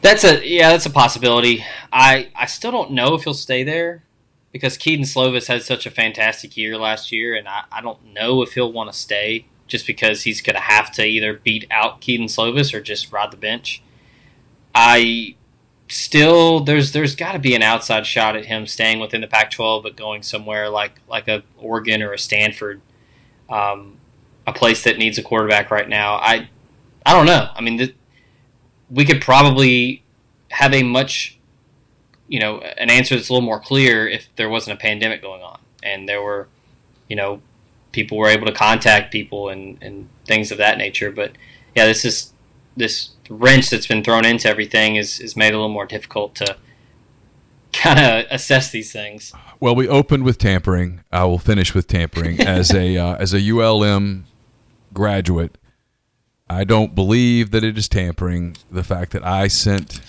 That's 0.00 0.24
a 0.24 0.46
yeah, 0.46 0.70
that's 0.70 0.86
a 0.86 0.90
possibility. 0.90 1.64
I 1.92 2.30
I 2.34 2.46
still 2.46 2.70
don't 2.70 2.92
know 2.92 3.14
if 3.14 3.24
he'll 3.24 3.34
stay 3.34 3.64
there 3.64 4.04
because 4.52 4.76
Kedon 4.76 5.04
Slovis 5.04 5.48
had 5.48 5.62
such 5.62 5.86
a 5.86 5.90
fantastic 5.90 6.56
year 6.56 6.76
last 6.78 7.10
year, 7.10 7.34
and 7.34 7.48
I, 7.48 7.64
I 7.72 7.80
don't 7.80 8.12
know 8.12 8.42
if 8.42 8.54
he'll 8.54 8.72
want 8.72 8.92
to 8.92 8.98
stay 8.98 9.46
just 9.66 9.86
because 9.86 10.22
he's 10.22 10.42
going 10.42 10.54
to 10.54 10.62
have 10.62 10.90
to 10.92 11.04
either 11.04 11.32
beat 11.32 11.66
out 11.70 12.00
Kedon 12.00 12.26
Slovis 12.26 12.74
or 12.74 12.80
just 12.80 13.12
ride 13.12 13.30
the 13.30 13.36
bench. 13.36 13.82
I 14.74 15.36
still 15.88 16.60
there's 16.60 16.92
there's 16.92 17.14
got 17.14 17.32
to 17.32 17.38
be 17.38 17.54
an 17.54 17.62
outside 17.62 18.06
shot 18.06 18.36
at 18.36 18.46
him 18.46 18.66
staying 18.66 19.00
within 19.00 19.20
the 19.20 19.26
Pac-12, 19.26 19.82
but 19.82 19.96
going 19.96 20.22
somewhere 20.22 20.68
like 20.68 21.00
like 21.08 21.28
a 21.28 21.42
Oregon 21.58 22.02
or 22.02 22.12
a 22.12 22.18
Stanford, 22.18 22.80
um, 23.48 23.98
a 24.46 24.52
place 24.52 24.84
that 24.84 24.98
needs 24.98 25.18
a 25.18 25.22
quarterback 25.22 25.70
right 25.70 25.88
now. 25.88 26.14
I 26.14 26.48
I 27.04 27.14
don't 27.14 27.26
know. 27.26 27.48
I 27.54 27.60
mean. 27.60 27.78
Th- 27.78 27.94
we 28.92 29.06
could 29.06 29.22
probably 29.22 30.04
have 30.50 30.74
a 30.74 30.82
much, 30.82 31.38
you 32.32 32.40
know, 32.40 32.60
an 32.60 32.88
answer 32.88 33.14
that's 33.14 33.28
a 33.28 33.32
little 33.34 33.44
more 33.44 33.60
clear 33.60 34.08
if 34.08 34.26
there 34.36 34.48
wasn't 34.48 34.74
a 34.74 34.80
pandemic 34.80 35.20
going 35.20 35.42
on 35.42 35.60
and 35.82 36.08
there 36.08 36.22
were, 36.22 36.48
you 37.06 37.14
know, 37.14 37.42
people 37.92 38.16
were 38.16 38.28
able 38.28 38.46
to 38.46 38.54
contact 38.54 39.12
people 39.12 39.50
and, 39.50 39.76
and 39.82 40.08
things 40.26 40.50
of 40.50 40.56
that 40.56 40.78
nature. 40.78 41.12
But 41.12 41.32
yeah, 41.76 41.84
this 41.84 42.06
is 42.06 42.32
this 42.74 43.10
wrench 43.28 43.68
that's 43.68 43.86
been 43.86 44.02
thrown 44.02 44.24
into 44.24 44.48
everything 44.48 44.96
is, 44.96 45.20
is 45.20 45.36
made 45.36 45.52
a 45.52 45.58
little 45.58 45.68
more 45.68 45.84
difficult 45.84 46.34
to 46.36 46.56
kind 47.74 48.00
of 48.00 48.24
assess 48.30 48.70
these 48.70 48.90
things. 48.90 49.34
Well, 49.60 49.74
we 49.74 49.86
opened 49.86 50.24
with 50.24 50.38
tampering. 50.38 51.04
I 51.12 51.26
will 51.26 51.38
finish 51.38 51.74
with 51.74 51.86
tampering 51.86 52.40
as 52.46 52.72
a 52.72 52.96
uh, 52.96 53.16
as 53.16 53.34
a 53.34 53.40
ULM 53.40 54.24
graduate. 54.94 55.58
I 56.48 56.64
don't 56.64 56.94
believe 56.94 57.50
that 57.50 57.62
it 57.62 57.76
is 57.76 57.90
tampering. 57.90 58.56
The 58.70 58.82
fact 58.82 59.12
that 59.12 59.22
I 59.22 59.48
sent 59.48 60.00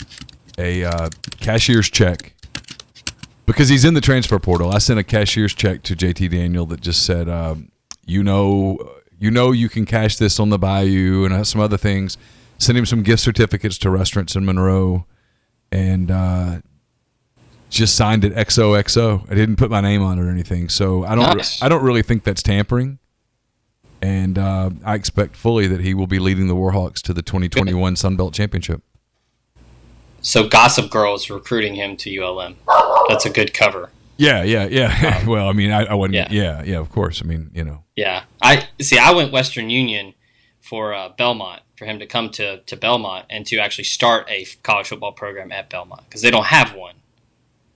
a 0.57 0.83
uh, 0.83 1.09
cashier's 1.39 1.89
check 1.89 2.33
because 3.45 3.69
he's 3.69 3.85
in 3.85 3.93
the 3.93 4.01
transfer 4.01 4.39
portal. 4.39 4.71
I 4.71 4.77
sent 4.77 4.99
a 4.99 5.03
cashier's 5.03 5.53
check 5.53 5.83
to 5.83 5.95
JT 5.95 6.31
Daniel 6.31 6.65
that 6.67 6.81
just 6.81 7.05
said, 7.05 7.29
um, 7.29 7.71
"You 8.05 8.23
know, 8.23 8.77
you 9.19 9.31
know, 9.31 9.51
you 9.51 9.69
can 9.69 9.85
cash 9.85 10.17
this 10.17 10.39
on 10.39 10.49
the 10.49 10.59
Bayou 10.59 11.25
and 11.25 11.45
some 11.47 11.61
other 11.61 11.77
things." 11.77 12.17
Sent 12.59 12.77
him 12.77 12.85
some 12.85 13.03
gift 13.03 13.21
certificates 13.21 13.77
to 13.79 13.89
restaurants 13.89 14.35
in 14.35 14.45
Monroe, 14.45 15.05
and 15.71 16.09
uh, 16.09 16.59
just 17.69 17.95
signed 17.95 18.23
it 18.23 18.33
XOXO. 18.35 19.29
I 19.29 19.35
didn't 19.35 19.57
put 19.57 19.69
my 19.69 19.81
name 19.81 20.01
on 20.01 20.19
it 20.19 20.21
or 20.21 20.29
anything, 20.29 20.69
so 20.69 21.03
I 21.03 21.15
don't. 21.15 21.37
Nice. 21.37 21.61
I 21.61 21.67
don't 21.67 21.83
really 21.83 22.03
think 22.03 22.23
that's 22.23 22.43
tampering 22.43 22.99
and 24.03 24.37
uh, 24.37 24.69
I 24.83 24.95
expect 24.95 25.37
fully 25.37 25.65
that 25.67 25.79
he 25.79 25.93
will 25.93 26.07
be 26.07 26.19
leading 26.19 26.47
the 26.47 26.55
Warhawks 26.55 27.01
to 27.03 27.13
the 27.13 27.21
2021 27.21 27.95
Sun 27.95 28.17
Belt 28.17 28.33
Championship. 28.33 28.83
So 30.23 30.47
Gossip 30.47 30.89
Girl 30.89 31.13
is 31.15 31.29
recruiting 31.29 31.75
him 31.75 31.97
to 31.97 32.17
ULM. 32.17 32.55
That's 33.09 33.25
a 33.25 33.29
good 33.29 33.53
cover. 33.53 33.91
Yeah, 34.17 34.43
yeah, 34.43 34.65
yeah. 34.67 35.19
Um, 35.19 35.25
well, 35.27 35.49
I 35.49 35.51
mean, 35.51 35.71
I, 35.71 35.83
I 35.83 35.93
wouldn't. 35.93 36.15
Yeah. 36.15 36.27
yeah, 36.31 36.63
yeah. 36.63 36.79
Of 36.79 36.89
course. 36.89 37.21
I 37.21 37.25
mean, 37.27 37.51
you 37.53 37.63
know. 37.63 37.83
Yeah, 37.95 38.23
I 38.41 38.67
see. 38.81 38.97
I 38.97 39.11
went 39.11 39.31
Western 39.31 39.69
Union 39.69 40.13
for 40.61 40.93
uh, 40.93 41.09
Belmont 41.09 41.61
for 41.75 41.85
him 41.85 41.99
to 41.99 42.05
come 42.05 42.29
to 42.31 42.61
to 42.61 42.77
Belmont 42.77 43.25
and 43.29 43.45
to 43.47 43.57
actually 43.57 43.83
start 43.83 44.25
a 44.29 44.45
college 44.63 44.87
football 44.87 45.11
program 45.11 45.51
at 45.51 45.69
Belmont 45.69 46.03
because 46.05 46.21
they 46.21 46.31
don't 46.31 46.45
have 46.45 46.73
one. 46.73 46.95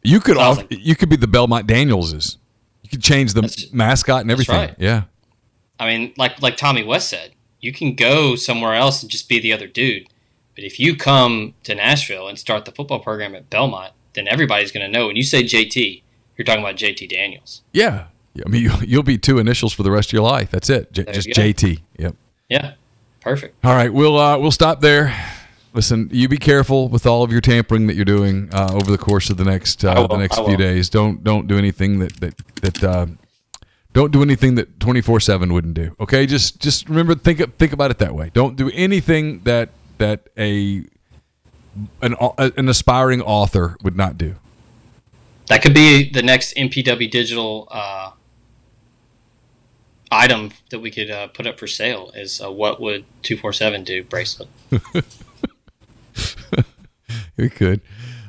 You 0.03 0.21
could 0.21 0.37
off, 0.37 0.57
like, 0.57 0.67
you 0.69 0.95
could 0.95 1.09
be 1.09 1.17
the 1.17 1.27
Belmont 1.27 1.67
Danielses. 1.67 2.37
You 2.81 2.89
could 2.89 3.03
change 3.03 3.33
the 3.33 3.69
mascot 3.73 4.21
and 4.21 4.31
everything. 4.31 4.55
Right. 4.55 4.75
Yeah. 4.77 5.03
I 5.79 5.87
mean, 5.87 6.13
like 6.17 6.41
like 6.41 6.55
Tommy 6.55 6.83
West 6.83 7.09
said, 7.09 7.31
you 7.59 7.73
can 7.73 7.93
go 7.93 8.35
somewhere 8.35 8.73
else 8.73 9.01
and 9.01 9.11
just 9.11 9.27
be 9.27 9.39
the 9.39 9.51
other 9.51 9.67
dude. 9.67 10.07
But 10.57 10.63
if 10.63 10.79
you 10.79 10.95
come 10.95 11.53
to 11.65 11.75
Nashville 11.75 12.27
and 12.27 12.39
start 12.39 12.65
the 12.65 12.71
football 12.71 12.97
program 12.97 13.35
at 13.35 13.47
Belmont, 13.47 13.93
then 14.13 14.27
everybody's 14.27 14.71
going 14.71 14.91
to 14.91 14.91
know. 14.91 15.05
When 15.05 15.15
you 15.15 15.21
say 15.21 15.43
JT, 15.43 16.01
you're 16.35 16.45
talking 16.45 16.63
about 16.63 16.77
JT 16.77 17.07
Daniels. 17.09 17.61
Yeah. 17.73 18.05
I 18.43 18.49
mean, 18.49 18.67
you'll 18.81 19.03
be 19.03 19.19
two 19.19 19.37
initials 19.37 19.71
for 19.71 19.83
the 19.83 19.91
rest 19.91 20.09
of 20.09 20.13
your 20.13 20.23
life. 20.23 20.49
That's 20.49 20.71
it. 20.71 20.91
J- 20.91 21.03
just 21.13 21.29
JT. 21.29 21.81
Yep. 21.99 22.15
Yeah. 22.49 22.73
Perfect. 23.21 23.63
All 23.63 23.75
right. 23.75 23.93
We'll 23.93 24.17
uh, 24.17 24.39
we'll 24.39 24.49
stop 24.49 24.81
there. 24.81 25.15
Listen, 25.75 26.09
you 26.11 26.27
be 26.27 26.37
careful 26.37 26.89
with 26.89 27.05
all 27.05 27.21
of 27.21 27.31
your 27.31 27.41
tampering 27.41 27.85
that 27.85 27.95
you're 27.95 28.03
doing 28.03 28.49
uh, 28.51 28.69
over 28.73 28.89
the 28.89 28.97
course 28.97 29.29
of 29.29 29.37
the 29.37 29.43
next 29.43 29.85
uh, 29.85 30.07
the 30.07 30.17
next 30.17 30.39
few 30.39 30.57
days. 30.57 30.89
Don't 30.89 31.23
don't 31.23 31.45
do 31.45 31.55
anything 31.55 31.99
that 31.99 32.19
that 32.19 32.37
that 32.61 32.83
uh, 32.83 33.05
don't 33.93 34.11
do 34.11 34.23
anything 34.23 34.55
that 34.55 34.79
24/7 34.79 35.51
wouldn't 35.51 35.75
do. 35.75 35.95
Okay? 35.99 36.25
Just 36.25 36.59
just 36.59 36.89
remember 36.89 37.13
think 37.13 37.57
think 37.57 37.73
about 37.73 37.91
it 37.91 37.99
that 37.99 38.15
way. 38.15 38.31
Don't 38.33 38.55
do 38.55 38.71
anything 38.73 39.41
that 39.43 39.69
that 39.97 40.27
a 40.37 40.83
an 42.01 42.15
an 42.39 42.69
aspiring 42.69 43.21
author 43.21 43.77
would 43.83 43.95
not 43.95 44.17
do. 44.17 44.35
That 45.47 45.61
could 45.61 45.73
be 45.73 46.09
the 46.09 46.21
next 46.21 46.55
MPW 46.55 47.09
digital 47.09 47.67
uh, 47.71 48.11
item 50.11 50.51
that 50.71 50.79
we 50.79 50.91
could 50.91 51.09
uh, 51.09 51.27
put 51.27 51.47
up 51.47 51.59
for 51.59 51.67
sale 51.67 52.11
is 52.15 52.41
uh, 52.41 52.51
what 52.51 52.81
would 52.81 53.05
247 53.23 53.83
do 53.83 54.03
bracelet. 54.03 54.49
we 57.37 57.49
could. 57.49 57.81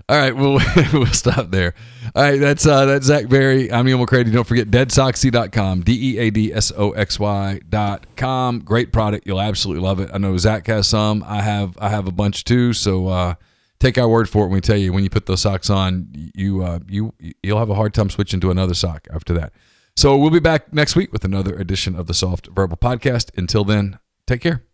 All 0.08 0.16
right, 0.16 0.34
we'll 0.34 0.60
we'll 0.92 1.06
stop 1.06 1.50
there. 1.50 1.74
All 2.14 2.22
right, 2.22 2.40
that's 2.40 2.66
uh, 2.66 2.86
that's 2.86 3.06
Zach 3.06 3.28
Berry. 3.28 3.70
I'm 3.72 3.84
Neal 3.84 3.98
McCready. 3.98 4.30
Don't 4.30 4.46
forget 4.46 4.68
deadsoxy.com, 4.68 5.82
D 5.82 6.14
E 6.14 6.18
A 6.18 6.30
D 6.30 6.52
S 6.52 6.72
O 6.76 6.92
X 6.92 7.18
Y.com. 7.20 8.60
Great 8.60 8.92
product. 8.92 9.26
You'll 9.26 9.40
absolutely 9.40 9.82
love 9.82 10.00
it. 10.00 10.10
I 10.12 10.18
know 10.18 10.36
Zach 10.38 10.66
has 10.68 10.86
some. 10.86 11.24
I 11.26 11.42
have 11.42 11.76
I 11.80 11.88
have 11.88 12.06
a 12.06 12.12
bunch 12.12 12.44
too. 12.44 12.72
So 12.72 13.08
uh, 13.08 13.34
take 13.78 13.98
our 13.98 14.08
word 14.08 14.28
for 14.28 14.44
it 14.44 14.48
when 14.48 14.54
we 14.54 14.60
tell 14.60 14.76
you 14.76 14.92
when 14.92 15.04
you 15.04 15.10
put 15.10 15.26
those 15.26 15.42
socks 15.42 15.70
on, 15.70 16.08
you 16.12 16.62
uh, 16.62 16.80
you 16.88 17.14
you'll 17.42 17.58
have 17.58 17.70
a 17.70 17.74
hard 17.74 17.94
time 17.94 18.10
switching 18.10 18.40
to 18.40 18.50
another 18.50 18.74
sock 18.74 19.06
after 19.12 19.34
that. 19.34 19.52
So 19.96 20.16
we'll 20.16 20.30
be 20.30 20.38
back 20.38 20.72
next 20.72 20.94
week 20.94 21.12
with 21.12 21.24
another 21.24 21.56
edition 21.56 21.96
of 21.96 22.06
the 22.06 22.14
Soft 22.14 22.46
Verbal 22.48 22.76
Podcast. 22.76 23.36
Until 23.36 23.64
then, 23.64 23.98
take 24.26 24.40
care. 24.40 24.67